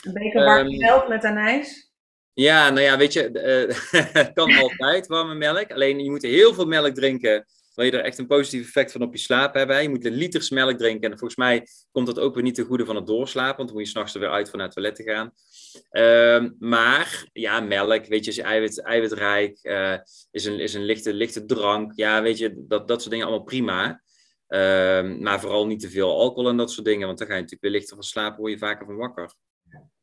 Een 0.03 0.13
beker 0.13 0.43
warme 0.43 0.69
Ehm, 0.69 0.77
melk 0.79 1.07
met 1.07 1.23
anijs. 1.23 1.91
Ja, 2.33 2.69
nou 2.69 2.81
ja, 2.81 2.97
weet 2.97 3.13
je, 3.13 3.31
eh, 3.31 3.75
het 4.13 4.33
kan 4.39 4.53
altijd 4.55 5.07
warme 5.07 5.35
melk. 5.35 5.71
Alleen 5.71 6.03
je 6.03 6.09
moet 6.09 6.21
heel 6.21 6.53
veel 6.53 6.65
melk 6.65 6.95
drinken. 6.95 7.45
Wil 7.73 7.85
je 7.85 7.91
er 7.91 8.03
echt 8.03 8.17
een 8.17 8.27
positief 8.27 8.65
effect 8.65 8.91
van 8.91 9.01
op 9.01 9.13
je 9.13 9.19
slaap 9.19 9.53
hebben. 9.53 9.81
Je 9.81 9.89
moet 9.89 10.03
liters 10.03 10.49
melk 10.49 10.77
drinken. 10.77 11.11
En 11.11 11.17
volgens 11.17 11.39
mij 11.39 11.67
komt 11.91 12.07
dat 12.07 12.19
ook 12.19 12.33
weer 12.33 12.43
niet 12.43 12.55
ten 12.55 12.65
goede 12.65 12.85
van 12.85 12.95
het 12.95 13.07
doorslapen. 13.07 13.55
Want 13.57 13.67
dan 13.67 13.77
moet 13.77 13.85
je 13.85 13.91
s'nachts 13.91 14.13
er 14.13 14.19
weer 14.19 14.29
uit 14.29 14.49
van 14.49 14.57
naar 14.59 14.67
het 14.67 14.75
toilet 14.75 14.95
te 14.95 15.03
gaan. 15.03 15.31
Ehm, 15.89 16.51
maar 16.59 17.25
ja, 17.33 17.59
melk, 17.59 18.05
weet 18.05 18.25
je, 18.25 18.31
is 18.31 18.37
eiwit, 18.37 18.81
eiwitrijk. 18.81 19.59
eh, 19.61 19.97
is, 20.31 20.45
een, 20.45 20.59
is 20.59 20.73
een 20.73 20.85
lichte, 20.85 21.13
lichte 21.13 21.45
drank. 21.45 21.91
Ja, 21.95 22.21
weet 22.21 22.37
je, 22.37 22.65
dat, 22.67 22.87
dat 22.87 22.99
soort 22.99 23.11
dingen 23.11 23.27
allemaal 23.27 23.45
prima. 23.45 24.01
Ehm, 24.47 25.21
maar 25.21 25.39
vooral 25.39 25.67
niet 25.67 25.79
te 25.79 25.89
veel 25.89 26.09
alcohol 26.19 26.49
en 26.49 26.57
dat 26.57 26.71
soort 26.71 26.85
dingen. 26.85 27.05
Want 27.07 27.17
dan 27.17 27.27
ga 27.27 27.33
je 27.33 27.41
natuurlijk 27.41 27.69
weer 27.71 27.79
lichter 27.79 27.95
van 27.95 28.05
slapen, 28.05 28.39
word 28.39 28.51
je 28.51 28.57
vaker 28.57 28.85
van 28.85 28.95
wakker. 28.95 29.33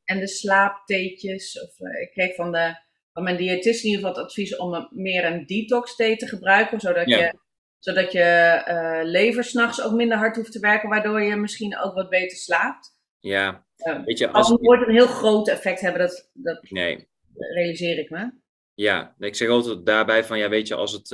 en 0.04 0.20
de 0.20 0.28
slaaptheetjes. 0.28 1.62
Of, 1.62 1.80
eh, 1.80 2.02
ik 2.02 2.10
kreeg 2.12 2.34
van, 2.34 2.52
de, 2.52 2.74
van 3.12 3.22
mijn 3.22 3.36
diëtist 3.36 3.84
in 3.84 3.90
ieder 3.90 4.04
geval 4.06 4.16
het 4.22 4.24
advies 4.30 4.56
om 4.56 4.74
een- 4.74 4.88
meer 4.90 5.24
een 5.24 5.46
detox 5.46 5.96
thee 5.96 6.16
te 6.16 6.26
gebruiken, 6.26 6.80
zodat 6.80 7.08
Ja. 7.08 7.18
je, 7.18 7.38
zodat 7.78 8.12
je 8.12 8.20
eh 8.20 9.00
lever 9.02 9.44
s'nachts 9.44 9.82
ook 9.82 9.92
minder 9.92 10.18
hard 10.18 10.36
hoeft 10.36 10.52
te 10.52 10.58
werken, 10.58 10.88
waardoor 10.88 11.22
je 11.22 11.36
misschien 11.36 11.78
ook 11.78 11.94
wat 11.94 12.08
beter 12.10 12.36
slaapt. 12.36 12.98
Ja, 13.20 13.66
Ja. 13.76 14.04
weet 14.04 14.18
je, 14.18 14.30
Als 14.30 14.48
het 14.48 14.60
nooit 14.60 14.86
een 14.88 14.94
heel 14.94 15.06
groot 15.06 15.48
effect 15.48 15.80
hebben, 15.80 16.00
dat, 16.00 16.30
dat 16.32 16.70
Nee, 16.70 17.08
realiseer 17.34 17.98
ik 17.98 18.10
me. 18.10 18.30
Ja, 18.74 19.14
ik 19.18 19.34
zeg 19.34 19.48
altijd 19.48 19.86
daarbij 19.86 20.24
van, 20.24 20.38
ja, 20.38 20.48
weet 20.48 20.68
je, 20.68 20.74
als 20.74 20.92
het, 20.92 21.10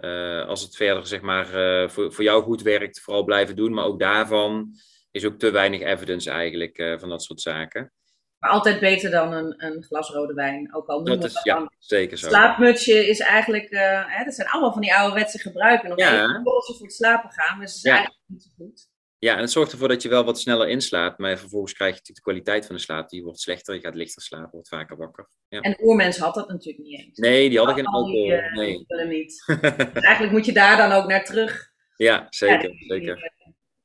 eh, 0.00 0.46
als 0.48 0.62
het 0.62 0.76
verder, 0.76 1.06
zeg 1.06 1.20
maar, 1.20 1.54
eh, 1.54 1.88
voor, 1.88 2.12
voor 2.12 2.24
jou 2.24 2.42
goed 2.42 2.62
werkt, 2.62 3.00
vooral 3.00 3.24
blijven 3.24 3.56
doen. 3.56 3.72
Maar 3.74 3.84
ook 3.84 3.98
daarvan 3.98 4.68
is 5.10 5.24
ook 5.24 5.38
te 5.38 5.50
weinig 5.50 5.80
evidence 5.80 6.30
eigenlijk 6.30 6.78
eh, 6.78 6.98
van 6.98 7.08
dat 7.08 7.22
soort 7.22 7.40
zaken. 7.40 7.92
Maar 8.38 8.50
altijd 8.50 8.80
beter 8.80 9.10
dan 9.10 9.32
een, 9.32 9.64
een 9.64 9.82
glas 9.82 10.10
rode 10.10 10.34
wijn. 10.34 10.74
Ook 10.74 10.86
al 10.86 10.96
noemen 10.96 11.20
Dat 11.20 11.28
is, 11.30 11.42
dan. 11.42 11.60
ja, 11.62 11.70
zeker 11.78 12.18
zo. 12.18 12.28
Slaapmutsje 12.28 13.08
is 13.08 13.20
eigenlijk, 13.20 13.66
hè, 14.06 14.24
dat 14.24 14.34
zijn 14.34 14.48
allemaal 14.48 14.72
van 14.72 14.80
die 14.80 14.94
ouderwetse 14.94 15.38
gebruiken. 15.38 15.88
Nog 15.88 15.98
Ja. 15.98 16.22
even 16.22 16.42
voor 16.44 16.74
het 16.80 16.92
slapen 16.92 17.30
gaan, 17.30 17.58
maar 17.58 17.68
ze 17.68 17.78
zijn 17.78 17.94
Ja. 17.94 18.00
eigenlijk 18.00 18.24
niet 18.28 18.42
zo 18.42 18.50
goed. 18.56 18.88
Ja, 19.20 19.34
en 19.34 19.40
het 19.40 19.50
zorgt 19.50 19.72
ervoor 19.72 19.88
dat 19.88 20.02
je 20.02 20.08
wel 20.08 20.24
wat 20.24 20.40
sneller 20.40 20.68
inslaapt. 20.68 21.18
Maar 21.18 21.38
vervolgens 21.38 21.72
krijg 21.72 21.90
je 21.92 21.98
natuurlijk 21.98 22.26
de 22.26 22.30
kwaliteit 22.32 22.66
van 22.66 22.74
de 22.74 22.80
slaap, 22.80 23.08
die 23.08 23.22
wordt 23.22 23.40
slechter. 23.40 23.74
Je 23.74 23.80
gaat 23.80 23.94
lichter 23.94 24.22
slapen, 24.22 24.50
wordt 24.50 24.68
vaker 24.68 24.96
wakker. 24.96 25.28
Ja. 25.48 25.60
En 25.60 25.76
oermens 25.82 26.18
had 26.18 26.34
dat 26.34 26.48
natuurlijk 26.48 26.84
niet 26.84 27.00
eens. 27.00 27.18
Nee, 27.18 27.48
die 27.48 27.58
hadden 27.58 27.76
geen 27.76 27.86
Al 27.86 28.04
die, 28.04 28.32
alcohol. 28.32 28.48
eh, 28.48 28.52
Nee. 28.96 29.06
niet. 29.06 29.44
Dus 29.94 30.02
eigenlijk 30.04 30.32
moet 30.32 30.46
je 30.46 30.52
daar 30.52 30.76
dan 30.76 30.92
ook 30.92 31.08
naar 31.08 31.24
terug. 31.24 31.68
Ja, 31.96 32.26
zeker, 32.30 32.70
Ja, 32.70 32.76
zeker. 32.94 33.32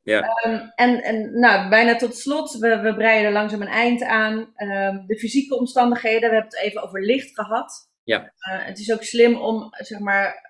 Ja. 0.02 0.22
Ehm, 0.22 0.68
en, 0.76 1.04
en 1.04 1.40
nou, 1.40 1.70
bijna 1.70 1.96
tot 1.96 2.18
slot, 2.18 2.58
we, 2.58 2.80
we 2.80 2.96
breiden 2.96 3.32
langzaam 3.32 3.62
een 3.62 3.68
eind 3.68 4.04
aan. 4.04 4.52
Ehm, 4.56 5.06
de 5.06 5.20
fysieke 5.20 5.58
omstandigheden, 5.58 6.30
we 6.30 6.36
hebben 6.36 6.58
het 6.58 6.60
even 6.68 6.84
over 6.84 7.06
licht 7.06 7.34
gehad. 7.34 7.90
Ja. 8.04 8.34
Eh, 8.38 8.66
het 8.66 8.80
is 8.80 8.94
ook 8.94 9.04
slim 9.04 9.36
om, 9.36 9.68
zeg 9.72 10.00
maar, 10.00 10.45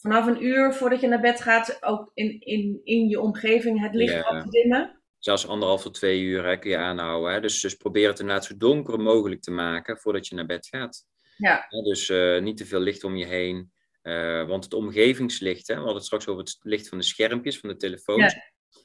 vanaf 0.00 0.26
een 0.26 0.44
uur 0.44 0.72
voordat 0.74 1.00
je 1.00 1.06
naar 1.06 1.20
bed 1.20 1.40
gaat, 1.40 1.76
ook 1.80 2.10
in, 2.14 2.40
in, 2.40 2.80
in 2.84 3.08
je 3.08 3.20
omgeving 3.20 3.80
het 3.80 3.94
licht 3.94 4.12
Ja. 4.12 4.20
af 4.20 4.42
te 4.42 4.50
dimmen. 4.50 5.00
Zelfs 5.18 5.46
anderhalf 5.46 5.82
tot 5.82 5.94
twee 5.94 6.20
uur 6.20 6.44
hè, 6.44 6.58
kun 6.58 6.70
je 6.70 6.76
aanhouden. 6.76 7.32
Hè. 7.32 7.40
Dus, 7.40 7.60
dus 7.60 7.74
probeer 7.74 8.08
het 8.08 8.20
inderdaad 8.20 8.44
zo 8.44 8.56
donker 8.56 9.00
mogelijk 9.00 9.40
te 9.40 9.50
maken 9.50 9.98
voordat 9.98 10.26
je 10.26 10.34
naar 10.34 10.46
bed 10.46 10.66
gaat. 10.66 11.04
Ja. 11.36 11.66
Dus 11.84 12.08
eh, 12.08 12.40
niet 12.40 12.56
te 12.56 12.66
veel 12.66 12.80
licht 12.80 13.04
om 13.04 13.16
je 13.16 13.26
heen. 13.26 13.72
Eh, 14.02 14.46
want 14.46 14.64
het 14.64 14.74
omgevingslicht, 14.74 15.66
hè, 15.66 15.72
we 15.74 15.78
hadden 15.80 15.96
het 15.96 16.06
straks 16.06 16.26
over 16.28 16.42
het 16.42 16.58
licht 16.60 16.88
van 16.88 16.98
de 16.98 17.04
schermpjes, 17.04 17.58
van 17.58 17.68
de 17.68 17.76
telefoons. 17.76 18.36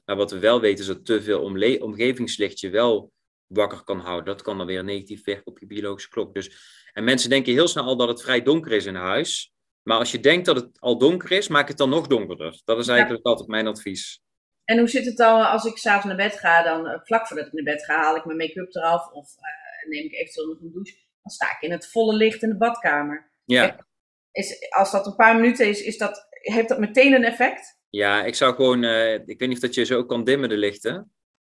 Maar 0.05 0.15
wat 0.15 0.31
we 0.31 0.39
wel 0.39 0.61
weten 0.61 0.79
is 0.79 0.87
dat 0.87 1.05
te 1.05 1.21
veel 1.21 1.41
omgevingslicht 1.79 2.59
je 2.59 2.69
wel 2.69 3.11
wakker 3.47 3.83
kan 3.83 3.99
houden. 3.99 4.25
Dat 4.25 4.41
kan 4.41 4.57
dan 4.57 4.67
weer 4.67 4.83
negatief 4.83 5.23
werken 5.23 5.45
op 5.45 5.59
je 5.59 5.65
biologische 5.65 6.09
klok. 6.09 6.33
Dus, 6.33 6.51
en 6.93 7.03
mensen 7.03 7.29
denken 7.29 7.53
heel 7.53 7.67
snel 7.67 7.83
al 7.83 7.97
dat 7.97 8.07
het 8.07 8.21
vrij 8.21 8.41
donker 8.41 8.71
is 8.71 8.85
in 8.85 8.95
huis. 8.95 9.53
Maar 9.87 9.97
als 9.97 10.11
je 10.11 10.19
denkt 10.19 10.45
dat 10.45 10.55
het 10.55 10.79
al 10.79 10.97
donker 10.97 11.31
is, 11.31 11.47
maak 11.47 11.67
het 11.67 11.77
dan 11.77 11.89
nog 11.89 12.07
donkerder. 12.07 12.61
Dat 12.63 12.79
is 12.79 12.87
eigenlijk 12.87 13.25
altijd 13.25 13.49
mijn 13.49 13.67
advies. 13.67 14.19
En 14.63 14.77
hoe 14.77 14.87
zit 14.87 15.05
het 15.05 15.17
dan 15.17 15.49
als 15.49 15.65
ik 15.65 15.77
s'avonds 15.77 16.05
naar 16.05 16.29
bed 16.29 16.39
ga, 16.39 16.63
dan 16.63 16.87
eh, 16.87 16.99
vlak 17.03 17.27
voordat 17.27 17.47
ik 17.47 17.53
naar 17.53 17.73
bed 17.75 17.85
ga, 17.85 17.95
haal 17.95 18.15
ik 18.15 18.25
mijn 18.25 18.37
make-up 18.37 18.75
eraf 18.75 19.11
of 19.11 19.35
eh, 19.37 19.89
neem 19.89 20.05
ik 20.05 20.13
eventueel 20.13 20.47
nog 20.47 20.61
een 20.61 20.71
douche. 20.71 20.95
Dan 21.21 21.31
sta 21.31 21.45
ik 21.45 21.61
in 21.61 21.71
het 21.71 21.87
volle 21.87 22.15
licht 22.15 22.43
in 22.43 22.49
de 22.49 22.57
badkamer. 22.57 23.31
Ja. 23.43 23.85
Is, 24.31 24.69
als 24.69 24.91
dat 24.91 25.05
een 25.05 25.15
paar 25.15 25.35
minuten 25.35 25.67
is, 25.67 25.81
is 25.81 25.97
dat, 25.97 26.27
heeft 26.29 26.69
dat 26.69 26.79
meteen 26.79 27.13
een 27.13 27.23
effect? 27.23 27.77
Ja, 27.89 28.23
ik 28.23 28.35
zou 28.35 28.55
gewoon, 28.55 28.83
eh, 28.83 29.13
ik 29.13 29.39
weet 29.39 29.47
niet 29.47 29.53
of 29.53 29.59
dat 29.59 29.73
je 29.73 29.83
zo 29.83 30.05
kan 30.05 30.23
dimmen 30.23 30.49
de 30.49 30.57
lichten. 30.57 31.14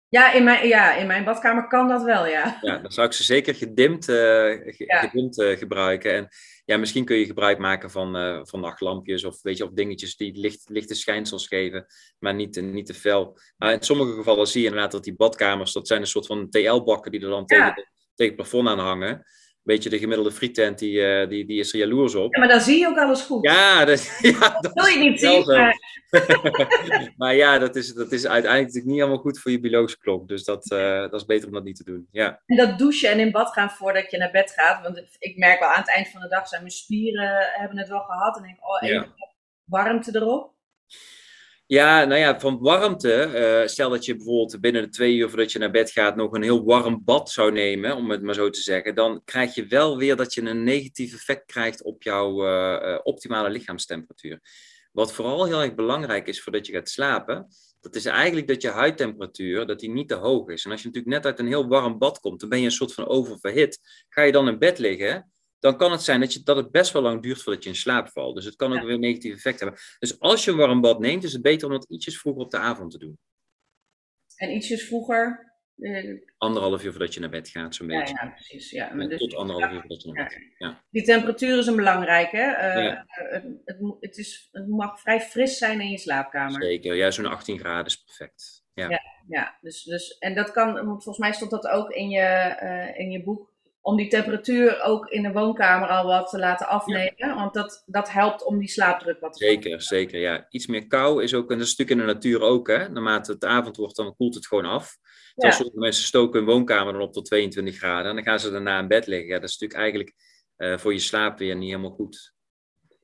Ja, 0.09 0.33
in 0.33 0.45
mijn, 0.45 0.69
ja, 0.69 0.95
in 0.95 1.07
mijn 1.07 1.25
badkamer 1.25 1.67
kan 1.67 1.89
dat 1.89 2.03
wel, 2.03 2.27
ja. 2.27 2.59
Ja, 2.61 2.79
dan 2.79 2.93
zou 2.93 3.07
ik 3.07 3.13
ze 3.13 3.23
zeker 3.23 3.55
gedimd, 3.55 4.05
ge- 4.05 4.85
Ja. 4.87 4.99
gedimd 5.01 5.39
eh, 5.41 5.57
gebruiken. 5.59 6.13
En 6.13 6.29
ja, 6.65 6.77
misschien 6.77 7.05
kun 7.05 7.17
je 7.17 7.25
gebruik 7.27 7.59
maken 7.59 7.91
van, 7.91 8.17
eh, 8.17 8.41
van 8.43 8.61
nachtlampjes 8.61 9.25
of, 9.25 9.43
weet 9.43 9.57
je, 9.57 9.65
of 9.65 9.71
dingetjes 9.71 10.17
die 10.17 10.39
licht, 10.39 10.69
lichte 10.69 10.95
schijnsels 10.95 11.47
geven, 11.47 11.87
maar 12.19 12.35
niet, 12.35 12.53
te- 12.53 12.61
niet 12.61 12.87
te 12.87 12.95
fel. 12.95 13.39
Maar 13.57 13.73
in 13.73 13.83
sommige 13.83 14.13
gevallen 14.15 14.47
zie 14.47 14.61
je 14.61 14.67
inderdaad 14.67 14.93
dat 14.93 15.05
die 15.05 15.15
badkamers, 15.17 15.73
dat 15.73 15.87
zijn 15.87 16.01
een 16.01 16.07
soort 16.07 16.27
van 16.27 16.49
TL-bakken 16.51 17.11
die 17.11 17.21
er 17.21 17.29
dan 17.29 17.43
Ja. 17.47 17.57
tegen, 17.57 17.75
tegen 18.15 18.35
het 18.35 18.37
plafond 18.37 18.69
aan 18.69 18.79
hangen. 18.79 19.25
Weet 19.67 19.83
je, 19.83 19.91
de 19.91 19.99
gemiddelde 19.99 20.33
frietent, 20.33 20.79
die, 20.79 21.03
eh, 21.03 21.29
die, 21.29 21.47
die 21.47 21.59
is 21.59 21.73
er 21.73 21.79
jaloers 21.79 22.15
op. 22.15 22.35
Ja, 22.35 22.41
maar 22.41 22.49
dan 22.49 22.61
zie 22.61 22.79
je 22.79 22.89
ook 22.89 22.99
alles 22.99 23.23
goed. 23.23 23.45
Ja, 23.45 23.85
dat, 23.85 24.19
ja, 24.41 24.61
dat 24.61 24.73
wil 24.73 24.85
je 24.85 24.99
niet 24.99 25.21
zien, 25.21 25.47
maar 25.47 25.77
maar 27.17 27.35
ja, 27.35 27.59
dat 27.59 27.77
is, 27.77 27.95
dat 27.95 28.13
is 28.13 28.27
uiteindelijk 28.27 28.67
natuurlijk 28.67 28.87
niet 28.87 28.97
helemaal 28.97 29.23
goed 29.23 29.39
voor 29.39 29.51
je 29.51 29.61
biologische 29.61 29.99
klok. 29.99 30.29
Dus 30.29 30.45
dat, 30.45 30.71
uh, 30.73 31.01
dat 31.01 31.15
is 31.15 31.25
beter 31.25 31.49
om 31.49 31.55
dat 31.55 31.65
niet 31.65 31.77
te 31.77 31.85
doen. 31.85 32.09
Ja. 32.11 32.43
En 32.47 32.57
dat 32.57 32.79
douchen 32.79 33.11
en 33.11 33.21
in 33.21 33.31
bad 33.31 33.53
gaan 33.53 33.71
voordat 33.71 34.11
je 34.11 34.19
naar 34.19 34.31
bed 34.31 34.51
gaat. 34.51 34.83
Want 34.83 35.17
ik 35.19 35.37
merk 35.37 35.61
wel 35.61 35.69
aan 35.69 35.81
het 35.81 35.91
eind 35.91 36.09
van 36.09 36.21
de 36.21 36.29
dag 36.29 36.49
zijn 36.49 36.63
mijn 36.63 36.73
spieren 36.73 37.51
hebben 37.53 37.79
het 37.79 37.89
wel 37.89 38.01
gehad. 38.01 38.37
En 38.37 38.43
denk 38.43 38.57
ik, 38.57 38.69
oh, 38.69 38.83
even 38.83 38.95
ja. 38.95 39.29
warmte 39.65 40.17
erop. 40.17 40.53
Ja, 41.69 42.05
nou 42.05 42.21
ja, 42.21 42.41
van 42.41 42.59
warmte. 42.59 43.31
Uh, 43.63 43.69
stel 43.69 43.91
dat 43.91 44.05
je 44.05 44.17
bijvoorbeeld 44.17 44.61
binnen 44.61 44.83
de 44.83 44.89
twee 44.89 45.17
uur 45.17 45.29
voordat 45.29 45.53
je 45.53 45.59
naar 45.59 45.71
bed 45.71 45.91
gaat 45.91 46.17
nog 46.17 46.33
een 46.33 46.43
heel 46.43 46.65
warm 46.65 47.03
bad 47.05 47.31
zou 47.31 47.53
nemen, 47.53 47.97
om 47.97 48.11
het 48.11 48.23
maar 48.23 48.35
zo 48.35 48.51
te 48.51 48.61
zeggen. 48.61 48.95
Dan 48.95 49.23
krijg 49.25 49.55
je 49.55 49.67
wel 49.67 49.97
weer 49.97 50.17
dat 50.17 50.35
je 50.35 50.43
een 50.43 50.65
negatief 50.65 51.15
effect 51.15 51.47
krijgt 51.47 51.83
op 51.83 52.03
jouw 52.03 52.47
uh, 52.47 52.99
optimale 53.03 53.51
lichaamstemperatuur. 53.51 54.41
Wat 54.93 55.13
vooral 55.13 55.45
heel 55.45 55.63
erg 55.63 55.75
belangrijk 55.75 56.27
is 56.27 56.43
voordat 56.43 56.67
je 56.67 56.73
gaat 56.73 56.89
slapen, 56.89 57.47
dat 57.81 57.95
is 57.95 58.05
eigenlijk 58.05 58.49
dat 58.49 58.63
je 58.63 58.69
huidtemperatuur 58.69 59.67
dat 59.67 59.81
die 59.81 59.91
niet 59.91 60.09
te 60.09 60.15
hoog 60.15 60.49
is. 60.49 60.65
En 60.65 60.71
als 60.71 60.83
je 60.83 60.87
natuurlijk 60.87 61.15
net 61.15 61.27
uit 61.27 61.39
een 61.39 61.47
heel 61.47 61.69
warm 61.69 61.99
bad 61.99 62.21
komt, 62.21 62.41
dan 62.41 62.49
ben 62.49 62.59
je 62.59 62.65
een 62.65 62.71
soort 62.71 62.95
van 62.95 63.07
oververhit. 63.07 63.79
Ga 64.09 64.23
je 64.23 64.33
dan 64.33 64.49
in 64.49 64.59
bed 64.59 64.79
liggen, 64.79 65.31
dan 65.59 65.77
kan 65.77 65.93
het 65.93 66.03
zijn 66.03 66.21
dat, 66.21 66.33
je, 66.33 66.43
dat 66.43 66.57
het 66.57 66.71
best 66.71 66.93
wel 66.93 67.03
lang 67.03 67.23
duurt 67.23 67.43
voordat 67.43 67.63
je 67.63 67.69
in 67.69 67.77
slaap 67.77 68.09
valt. 68.09 68.35
Dus 68.35 68.45
het 68.45 68.57
kan 68.57 68.73
ook 68.73 68.83
weer 68.83 68.95
een 68.95 69.01
negatief 69.01 69.35
effect 69.35 69.61
hebben. 69.61 69.79
Dus 69.99 70.21
als 70.21 70.45
je 70.45 70.51
een 70.51 70.57
warm 70.57 70.81
bad 70.81 71.01
neemt, 71.01 71.25
is 71.25 71.33
het 71.33 71.43
beter 71.43 71.67
om 71.67 71.73
dat 71.73 71.91
ietsjes 71.91 72.19
vroeger 72.19 72.43
op 72.43 72.51
de 72.51 72.59
avond 72.59 72.91
te 72.91 72.99
doen. 72.99 73.19
En 74.37 74.55
ietsjes 74.55 74.87
vroeger? 74.87 75.55
Uh, 75.77 76.21
anderhalf 76.37 76.85
uur 76.85 76.91
voordat 76.91 77.15
je 77.15 77.21
naar 77.21 77.31
bed 77.31 77.49
gaat, 77.49 77.75
zo'n 77.75 77.87
beetje. 77.87 78.15
Ja, 78.15 78.29
precies. 78.29 78.71
Ja. 78.71 78.95
Dus, 78.95 79.19
tot 79.19 79.35
anderhalf 79.35 79.73
uur 79.73 79.81
voordat 79.81 80.03
je 80.03 80.13
naar 80.13 80.25
bed 80.25 80.33
gaat. 80.33 80.43
Ja. 80.59 80.85
Die 80.91 81.03
temperatuur 81.03 81.59
is 81.59 81.67
een 81.67 81.77
belangrijke. 81.77 82.37
Uh, 82.37 83.03
het, 83.07 83.45
het, 83.65 83.97
het, 84.01 84.17
is, 84.17 84.49
het 84.53 84.69
mag 84.69 85.01
vrij 85.01 85.21
fris 85.21 85.59
zijn 85.59 85.81
in 85.81 85.91
je 85.91 85.99
slaapkamer. 85.99 86.63
Zeker, 86.63 86.95
ja, 86.95 87.11
zo'n 87.11 87.27
18 87.27 87.59
graden 87.59 87.87
is 87.87 88.05
perfect. 88.05 88.65
Ja, 88.75 88.89
ja, 88.89 89.01
ja. 89.29 89.59
Dus, 89.61 89.83
dus, 89.83 90.19
en 90.19 90.35
dat 90.35 90.51
kan, 90.51 90.77
volgens 90.77 91.19
mij 91.19 91.33
stond 91.33 91.51
dat 91.51 91.67
ook 91.67 91.91
in 91.91 92.09
je, 92.09 92.59
uh, 92.63 92.99
in 92.99 93.11
je 93.11 93.23
boek 93.23 93.56
om 93.87 93.97
die 93.97 94.09
temperatuur 94.09 94.83
ook 94.83 95.07
in 95.07 95.23
de 95.23 95.33
woonkamer 95.33 95.89
al 95.89 96.07
wat 96.07 96.31
te 96.31 96.39
laten 96.39 96.69
afnemen. 96.69 97.35
Want 97.35 97.55
dat, 97.55 97.83
dat 97.87 98.11
helpt 98.11 98.45
om 98.45 98.59
die 98.59 98.69
slaapdruk 98.69 99.21
wat 99.21 99.33
te 99.33 99.45
Zeker, 99.45 99.83
zeker. 99.83 100.21
Ja. 100.21 100.47
Iets 100.51 100.67
meer 100.67 100.87
kou 100.87 101.23
is 101.23 101.35
ook, 101.35 101.51
en 101.51 101.59
dat 101.59 101.67
is 101.67 101.77
natuurlijk 101.77 102.01
in 102.01 102.07
de 102.07 102.13
natuur 102.13 102.41
ook. 102.41 102.69
Hè. 102.69 102.89
Naarmate 102.89 103.33
het 103.33 103.45
avond 103.45 103.77
wordt, 103.77 103.97
dan 103.97 104.17
koelt 104.17 104.35
het 104.35 104.47
gewoon 104.47 104.65
af. 104.65 104.97
Ja. 105.35 105.51
sommige 105.51 105.79
mensen 105.79 106.05
stoken 106.05 106.39
hun 106.39 106.49
woonkamer 106.49 106.93
dan 106.93 107.03
op 107.03 107.13
tot 107.13 107.25
22 107.25 107.77
graden. 107.77 108.09
En 108.09 108.15
dan 108.15 108.25
gaan 108.25 108.41
ze 108.41 108.51
daarna 108.51 108.79
in 108.79 108.89
bed 108.89 109.07
liggen. 109.07 109.29
Ja, 109.29 109.39
dat 109.39 109.49
is 109.49 109.59
natuurlijk 109.59 109.81
eigenlijk 109.81 110.15
uh, 110.57 110.79
voor 110.79 110.93
je 110.93 110.99
slaap 110.99 111.39
weer 111.39 111.57
niet 111.57 111.71
helemaal 111.71 111.91
goed. 111.91 112.35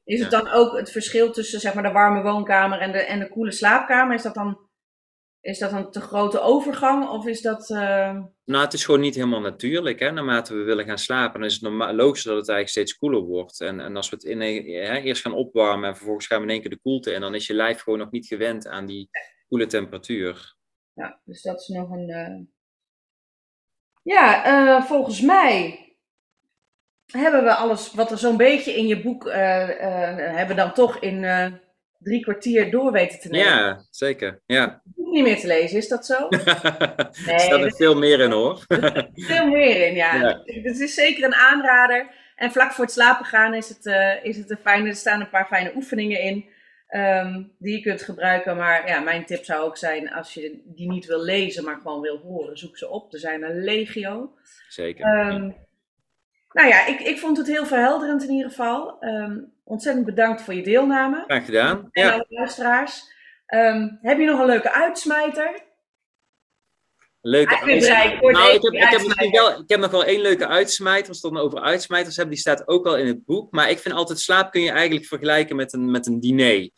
Is 0.05 0.21
het 0.21 0.31
dan 0.31 0.49
ook 0.49 0.77
het 0.77 0.91
verschil 0.91 1.33
tussen 1.33 1.61
zeg 1.61 1.75
maar, 1.75 1.83
de 1.83 1.93
warme 1.93 2.23
woonkamer 2.23 2.79
en 2.79 2.93
de, 2.93 2.99
en 2.99 3.19
de 3.19 3.29
koele 3.29 3.53
slaapkamer? 3.53 4.15
Is 4.15 4.23
dat 4.23 4.35
dan 4.35 4.71
is 5.41 5.59
dat 5.59 5.73
een 5.73 5.91
te 5.91 6.01
grote 6.01 6.41
overgang 6.41 7.09
of 7.09 7.27
is 7.27 7.41
dat... 7.41 7.71
Uh... 7.71 8.23
Nou, 8.53 8.65
het 8.65 8.73
is 8.73 8.85
gewoon 8.85 9.01
niet 9.01 9.15
helemaal 9.15 9.41
natuurlijk. 9.41 10.01
Hè? 10.01 10.11
Naarmate 10.11 10.55
we 10.55 10.63
willen 10.63 10.85
gaan 10.85 10.99
slapen, 10.99 11.41
dan 11.41 11.49
is 11.49 11.61
het 11.61 11.73
logisch 11.73 12.23
dat 12.23 12.37
het 12.37 12.49
eigenlijk 12.49 12.69
steeds 12.69 12.97
koeler 12.97 13.21
wordt. 13.21 13.61
En, 13.61 13.81
en 13.81 13.97
als 13.97 14.11
we 14.11 14.17
het 14.17 14.25
eerst 15.05 15.23
gaan 15.23 15.33
opwarmen 15.33 15.89
en 15.89 15.97
vervolgens 15.97 16.27
gaan 16.27 16.39
we 16.39 16.45
in 16.45 16.51
één 16.51 16.61
keer 16.61 16.71
de 16.71 16.81
koelte 16.81 17.15
en 17.15 17.21
dan 17.21 17.35
is 17.35 17.47
je 17.47 17.55
lijf 17.55 17.81
gewoon 17.81 17.99
nog 17.99 18.11
niet 18.11 18.27
gewend 18.27 18.67
aan 18.67 18.87
die 18.87 19.11
koele 19.49 19.67
temperatuur. 19.67 20.57
Ja, 20.93 21.21
dus 21.25 21.43
dat 21.43 21.61
is 21.61 21.69
nog 21.69 21.91
een... 21.91 22.09
Uh... 22.09 22.41
Ja, 24.03 24.47
uh, 24.47 24.85
volgens 24.85 25.21
mij 25.21 25.87
hebben 27.07 27.45
we 27.45 27.55
alles 27.55 27.93
wat 27.93 28.11
er 28.11 28.19
zo'n 28.19 28.37
beetje 28.37 28.77
in 28.77 28.87
je 28.87 29.03
boek... 29.03 29.25
hebben 29.33 30.57
dan 30.57 30.73
toch 30.73 30.99
in 30.99 31.25
drie 32.03 32.23
kwartier 32.23 32.71
door 32.71 32.93
weten 32.93 33.21
te 33.21 33.29
nemen. 33.29 33.49
Ja, 33.49 33.85
zeker. 33.91 34.43
Ja. 34.47 34.83
Niet 34.95 35.23
meer 35.23 35.41
te 35.41 35.47
lezen, 35.47 35.79
is 35.79 35.89
dat 35.89 36.07
zo? 36.07 36.29
nee, 36.31 36.41
er 37.27 37.41
staat 37.41 37.61
er 37.61 37.75
veel 37.75 37.97
meer 37.97 38.21
in 38.21 38.31
hoor. 38.31 38.65
veel 39.15 39.47
meer 39.47 39.87
in, 39.87 39.95
ja. 39.95 40.15
ja. 40.15 40.41
Het 40.45 40.81
is 40.81 40.95
zeker 40.95 41.25
een 41.25 41.35
aanrader. 41.35 42.11
En 42.37 42.53
vlak 42.53 42.73
voor 42.73 42.85
het 42.85 42.93
slapen 42.95 43.25
gaan 43.25 43.55
is 43.55 43.69
het, 43.69 43.87
uh, 43.87 44.25
is 44.25 44.37
het 44.37 44.51
een 44.51 44.59
fijne, 44.63 44.89
er 44.89 44.95
staan 44.95 45.21
een 45.21 45.31
paar 45.31 45.47
fijne 45.47 45.73
oefeningen 45.75 46.21
in. 46.21 46.51
Um, 46.95 47.53
die 47.59 47.77
je 47.77 47.83
kunt 47.83 48.03
gebruiken. 48.03 48.57
Maar 48.57 48.89
ja, 48.89 49.01
mijn 49.01 49.25
tip 49.25 49.45
zou 49.45 49.65
ook 49.65 49.77
zijn, 49.77 50.13
als 50.13 50.35
je 50.35 50.63
die 50.65 50.89
niet 50.91 51.07
wil 51.07 51.23
lezen, 51.23 51.65
maar 51.65 51.77
gewoon 51.77 52.01
wil 52.01 52.19
horen, 52.19 52.59
zoek 52.59 52.79
ze 52.79 52.89
op. 52.89 53.13
Er 53.13 53.19
zijn 53.19 53.43
een 53.43 53.65
legio. 53.65 54.35
Zeker. 54.69 55.27
Um, 55.27 55.57
nou 56.53 56.69
ja, 56.69 56.87
ik, 56.87 57.01
ik 57.01 57.19
vond 57.19 57.37
het 57.37 57.47
heel 57.47 57.67
verhelderend 57.67 58.23
in 58.23 58.31
ieder 58.31 58.51
geval. 58.51 59.05
Um, 59.05 59.53
ontzettend 59.65 60.07
bedankt 60.07 60.43
voor 60.43 60.55
je 60.55 60.63
deelname. 60.63 61.25
Graag 61.27 61.45
gedaan. 61.45 61.89
En 61.91 62.05
ja. 62.05 62.13
alle 62.13 62.27
luisteraars. 62.29 63.11
Um, 63.55 63.99
heb 64.03 64.19
je 64.19 64.25
nog 64.25 64.41
een 64.41 64.47
leuke 64.47 64.73
uitsmijter? 64.73 65.71
Leuke 67.21 67.61
uitsmijter. 67.61 68.33
Nou, 68.33 68.55
ik 68.55 68.63
heb, 68.63 68.73
ik, 68.73 69.19
heb 69.19 69.31
wel, 69.31 69.61
ik 69.61 69.69
heb 69.69 69.81
nog 69.81 69.91
wel 69.91 70.05
één 70.05 70.21
leuke 70.21 70.47
uitsmijter. 70.47 71.09
Als 71.09 71.21
we 71.21 71.27
het 71.27 71.37
dan 71.37 71.45
over 71.45 71.61
uitsmijters 71.61 72.17
hebben, 72.17 72.35
die 72.35 72.43
staat 72.43 72.69
ook 72.69 72.87
al 72.87 72.97
in 72.97 73.07
het 73.07 73.25
boek. 73.25 73.53
Maar 73.53 73.71
ik 73.71 73.79
vind 73.79 73.95
altijd 73.95 74.19
slaap 74.19 74.51
kun 74.51 74.63
je 74.63 74.71
eigenlijk 74.71 75.07
vergelijken 75.07 75.57
met 75.57 75.73
een, 75.73 75.91
met 75.91 76.07
een 76.07 76.21
diner. 76.21 76.71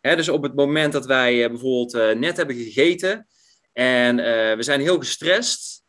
He, 0.00 0.16
dus 0.16 0.28
op 0.28 0.42
het 0.42 0.54
moment 0.54 0.92
dat 0.92 1.06
wij 1.06 1.42
uh, 1.42 1.48
bijvoorbeeld 1.48 1.94
uh, 1.94 2.10
net 2.10 2.36
hebben 2.36 2.56
gegeten 2.56 3.26
en 3.72 4.18
uh, 4.18 4.24
we 4.56 4.62
zijn 4.62 4.80
heel 4.80 4.98
gestrest 4.98 5.81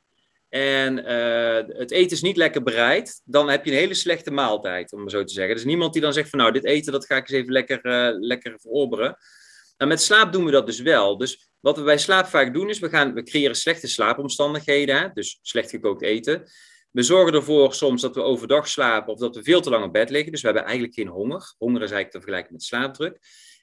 en 0.53 0.99
uh, 0.99 1.77
het 1.77 1.91
eten 1.91 2.11
is 2.11 2.21
niet 2.21 2.37
lekker 2.37 2.63
bereid, 2.63 3.21
dan 3.25 3.49
heb 3.49 3.65
je 3.65 3.71
een 3.71 3.77
hele 3.77 3.93
slechte 3.93 4.31
maaltijd, 4.31 4.93
om 4.93 4.99
maar 4.99 5.09
zo 5.09 5.23
te 5.23 5.33
zeggen. 5.33 5.55
Is 5.55 5.63
niemand 5.63 5.93
die 5.93 6.01
dan 6.01 6.13
zegt 6.13 6.29
van 6.29 6.39
nou, 6.39 6.51
dit 6.51 6.65
eten 6.65 6.91
dat 6.91 7.05
ga 7.05 7.15
ik 7.15 7.29
eens 7.29 7.39
even 7.39 7.51
lekker, 7.51 7.85
uh, 7.85 8.19
lekker 8.19 8.59
verorberen. 8.59 9.17
Nou, 9.77 9.89
met 9.89 10.01
slaap 10.01 10.33
doen 10.33 10.45
we 10.45 10.51
dat 10.51 10.65
dus 10.65 10.79
wel. 10.79 11.17
Dus 11.17 11.49
wat 11.59 11.77
we 11.77 11.83
bij 11.83 11.97
slaap 11.97 12.25
vaak 12.25 12.53
doen 12.53 12.69
is, 12.69 12.79
we, 12.79 12.89
gaan, 12.89 13.13
we 13.13 13.23
creëren 13.23 13.55
slechte 13.55 13.87
slaapomstandigheden, 13.87 15.11
dus 15.13 15.39
slecht 15.41 15.69
gekookt 15.69 16.01
eten. 16.01 16.43
We 16.91 17.03
zorgen 17.03 17.33
ervoor 17.33 17.73
soms 17.73 18.01
dat 18.01 18.15
we 18.15 18.21
overdag 18.21 18.67
slapen 18.67 19.13
of 19.13 19.19
dat 19.19 19.35
we 19.35 19.43
veel 19.43 19.61
te 19.61 19.69
lang 19.69 19.85
op 19.85 19.93
bed 19.93 20.09
liggen. 20.09 20.31
Dus 20.31 20.41
we 20.41 20.47
hebben 20.47 20.65
eigenlijk 20.65 20.95
geen 20.95 21.07
honger. 21.07 21.53
Honger 21.57 21.81
is 21.81 21.91
eigenlijk 21.91 22.11
te 22.11 22.19
vergelijken 22.19 22.53
met 22.53 22.63
slaapdruk. 22.63 23.19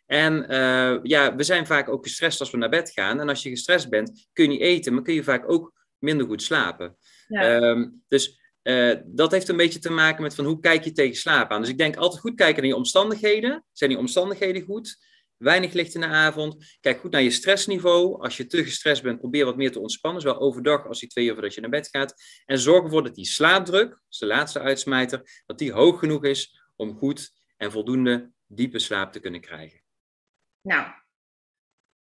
En 0.07 0.47
uh, 0.53 0.99
ja, 1.03 1.35
we 1.37 1.43
zijn 1.43 1.67
vaak 1.67 1.89
ook 1.89 2.05
gestrest 2.05 2.41
als 2.41 2.51
we 2.51 2.57
naar 2.57 2.69
bed 2.69 2.91
gaan. 2.91 3.21
En 3.21 3.29
als 3.29 3.43
je 3.43 3.51
gestrest 3.51 3.89
bent, 3.89 4.29
kun 4.33 4.45
je 4.45 4.51
niet 4.51 4.61
eten, 4.61 4.95
maar 4.95 5.03
kun 5.03 5.15
je 5.15 5.25
vaak 5.25 5.51
ook 5.51 5.79
minder 6.01 6.27
goed 6.27 6.43
slapen. 6.43 6.97
Um, 7.29 8.03
dus 8.09 8.41
uh, 8.63 8.95
dat 9.05 9.31
heeft 9.31 9.49
een 9.49 9.57
beetje 9.57 9.79
te 9.79 9.93
maken 9.93 10.23
met 10.23 10.35
van 10.35 10.45
hoe 10.45 10.61
kijk 10.61 10.85
je 10.85 10.93
tegen 10.93 11.17
slaap 11.17 11.51
aan. 11.51 11.61
Dus 11.61 11.71
ik 11.71 11.79
denk 11.79 11.97
altijd 11.97 12.21
goed 12.21 12.35
kijken 12.35 12.63
naar 12.63 12.71
je 12.71 12.77
omstandigheden. 12.77 13.65
Zijn 13.73 13.91
die 13.91 13.99
omstandigheden 13.99 14.63
goed? 14.63 15.09
Weinig 15.37 15.73
licht 15.73 15.95
in 15.95 16.01
de 16.01 16.07
avond. 16.07 16.77
Kijk 16.81 17.01
goed 17.01 17.11
naar 17.11 17.23
je 17.23 17.31
stressniveau. 17.31 18.23
Als 18.23 18.37
je 18.37 18.47
te 18.47 18.65
gestrest 18.65 19.03
bent, 19.03 19.19
probeer 19.19 19.45
wat 19.45 19.57
meer 19.57 19.73
te 19.73 19.81
ontspannen. 19.81 20.23
Zowel 20.23 20.41
overdag 20.41 20.87
als 20.87 21.01
die 21.01 21.09
twee 21.09 21.25
uur 21.25 21.33
voordat 21.33 21.55
je 21.55 21.61
naar 21.61 21.71
bed 21.71 21.89
gaat. 21.89 22.15
En 22.47 22.59
zorg 22.59 22.85
ervoor 22.85 23.03
dat 23.03 23.15
die 23.15 23.27
slaapdruk, 23.27 23.89
dat 23.89 23.99
is 24.09 24.19
de 24.19 24.27
laatste 24.27 24.61
uitsmijter, 24.61 25.43
dat 25.47 25.59
die 25.59 25.73
hoog 25.73 25.99
genoeg 25.99 26.25
is 26.25 26.63
om 26.77 26.97
goed 26.97 27.33
en 27.57 27.73
voldoende 27.73 28.31
diepe 28.47 28.79
slaap 28.79 29.13
te 29.13 29.21
kunnen 29.21 29.41
krijgen. 29.41 29.81
Nou, 30.63 30.93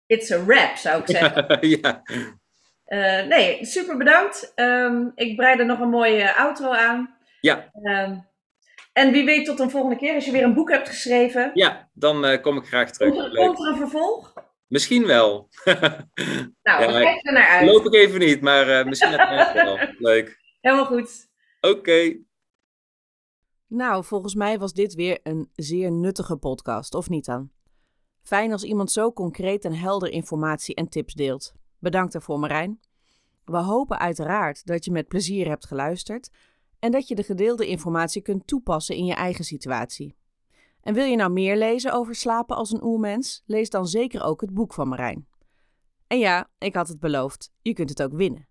it's 0.07 0.31
a 0.31 0.45
wrap 0.45 0.77
zou 0.77 1.01
ik 1.01 1.09
zeggen. 1.09 1.69
ja. 1.81 2.03
Uh, 2.91 3.27
nee, 3.27 3.65
super 3.65 3.97
bedankt. 3.97 4.53
Um, 4.57 5.13
ik 5.15 5.37
breid 5.37 5.59
er 5.59 5.67
nog 5.67 5.81
een 5.81 5.89
mooie 5.89 6.35
outro 6.37 6.71
aan. 6.71 7.15
Ja. 7.41 7.71
Um, 7.83 8.29
en 8.93 9.13
wie 9.13 9.25
weet 9.25 9.45
tot 9.45 9.61
een 9.61 9.71
volgende 9.71 9.97
keer 9.97 10.15
als 10.15 10.25
je 10.25 10.33
weer 10.33 10.43
een 10.43 10.55
boek 10.55 10.71
hebt 10.71 10.89
geschreven. 10.89 11.51
Ja, 11.55 11.91
dan 11.93 12.25
uh, 12.25 12.43
kom 12.43 12.57
ik 12.57 12.65
graag 12.65 12.91
terug. 12.91 13.15
Komt 13.15 13.25
er, 13.25 13.47
komt 13.47 13.61
er 13.61 13.67
een 13.67 13.77
vervolg? 13.77 14.35
Misschien 14.67 15.07
wel. 15.07 15.49
nou, 16.63 16.83
ja, 16.83 16.87
kijk 16.87 17.27
er 17.27 17.33
naar 17.33 17.49
uit. 17.49 17.71
Loop 17.71 17.87
ik 17.87 17.95
even 17.95 18.19
niet, 18.19 18.41
maar 18.41 18.69
uh, 18.69 18.85
misschien 18.85 19.17
wel. 19.17 19.79
Leuk. 20.11 20.39
Helemaal 20.61 20.87
goed. 20.87 21.29
Oké. 21.61 21.77
Okay. 21.77 22.25
Nou, 23.67 24.05
volgens 24.05 24.35
mij 24.35 24.59
was 24.59 24.73
dit 24.73 24.95
weer 24.95 25.21
een 25.23 25.51
zeer 25.55 25.93
nuttige 25.93 26.37
podcast, 26.37 26.95
of 26.95 27.09
niet 27.09 27.25
dan? 27.25 27.51
Fijn 28.23 28.53
als 28.53 28.65
iemand 28.65 28.93
zo 28.93 29.13
concreet 29.13 29.65
en 29.65 29.75
helder 29.75 30.11
informatie 30.11 30.75
en 30.75 30.89
tips 30.89 31.15
deelt. 31.15 31.53
Bedankt 31.81 32.13
daarvoor, 32.13 32.39
Marijn. 32.39 32.81
We 33.45 33.57
hopen 33.57 33.99
uiteraard 33.99 34.67
dat 34.67 34.85
je 34.85 34.91
met 34.91 35.09
plezier 35.09 35.49
hebt 35.49 35.67
geluisterd 35.67 36.31
en 36.79 36.91
dat 36.91 37.09
je 37.09 37.15
de 37.15 37.23
gedeelde 37.23 37.67
informatie 37.67 38.23
kunt 38.23 38.47
toepassen 38.47 38.97
in 38.97 39.05
je 39.05 39.15
eigen 39.15 39.45
situatie. 39.45 40.17
En 40.81 40.95
wil 40.95 41.05
je 41.05 41.17
nou 41.17 41.33
meer 41.33 41.57
lezen 41.57 41.93
over 41.93 42.15
slapen 42.15 42.57
als 42.57 42.73
een 42.73 42.85
oermens? 42.85 43.43
Lees 43.47 43.71
dan 43.71 43.87
zeker 43.87 44.23
ook 44.23 44.41
het 44.41 44.55
boek 44.55 44.75
van 44.75 44.89
Marijn. 44.89 45.27
En 46.07 46.19
ja, 46.19 46.51
ik 46.59 46.75
had 46.75 46.89
het 46.89 47.01
beloofd, 47.01 47.53
je 47.63 47.73
kunt 47.73 47.89
het 47.89 48.03
ook 48.03 48.13
winnen. 48.13 48.49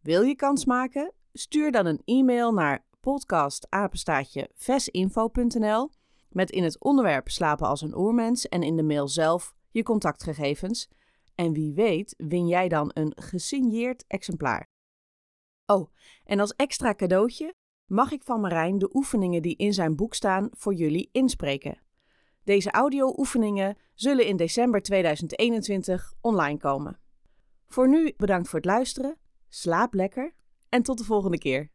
Wil 0.00 0.22
je 0.22 0.36
kans 0.36 0.64
maken? 0.64 1.12
Stuur 1.32 1.72
dan 1.72 1.86
een 1.86 2.02
e-mail 2.04 2.52
naar 2.52 2.84
podcastapenstaatje 3.00 4.50
met 6.28 6.50
in 6.50 6.62
het 6.62 6.80
onderwerp 6.80 7.28
slapen 7.28 7.66
als 7.66 7.80
een 7.80 7.96
oermens 7.96 8.48
en 8.48 8.62
in 8.62 8.76
de 8.76 8.82
mail 8.82 9.08
zelf 9.08 9.54
je 9.70 9.82
contactgegevens 9.82 10.88
en 11.36 11.52
wie 11.52 11.72
weet 11.72 12.14
win 12.16 12.46
jij 12.46 12.68
dan 12.68 12.90
een 12.94 13.12
gesigneerd 13.14 14.04
exemplaar. 14.06 14.68
Oh, 15.66 15.92
en 16.24 16.40
als 16.40 16.54
extra 16.54 16.94
cadeautje 16.94 17.54
mag 17.86 18.12
ik 18.12 18.22
van 18.22 18.40
Marijn 18.40 18.78
de 18.78 18.90
oefeningen 18.92 19.42
die 19.42 19.56
in 19.56 19.72
zijn 19.72 19.96
boek 19.96 20.14
staan 20.14 20.48
voor 20.52 20.74
jullie 20.74 21.08
inspreken. 21.12 21.80
Deze 22.44 22.70
audio-oefeningen 22.70 23.76
zullen 23.94 24.26
in 24.26 24.36
december 24.36 24.82
2021 24.82 26.14
online 26.20 26.58
komen. 26.58 27.00
Voor 27.66 27.88
nu 27.88 28.14
bedankt 28.16 28.48
voor 28.48 28.58
het 28.58 28.68
luisteren, 28.68 29.18
slaap 29.48 29.94
lekker 29.94 30.34
en 30.68 30.82
tot 30.82 30.98
de 30.98 31.04
volgende 31.04 31.38
keer. 31.38 31.70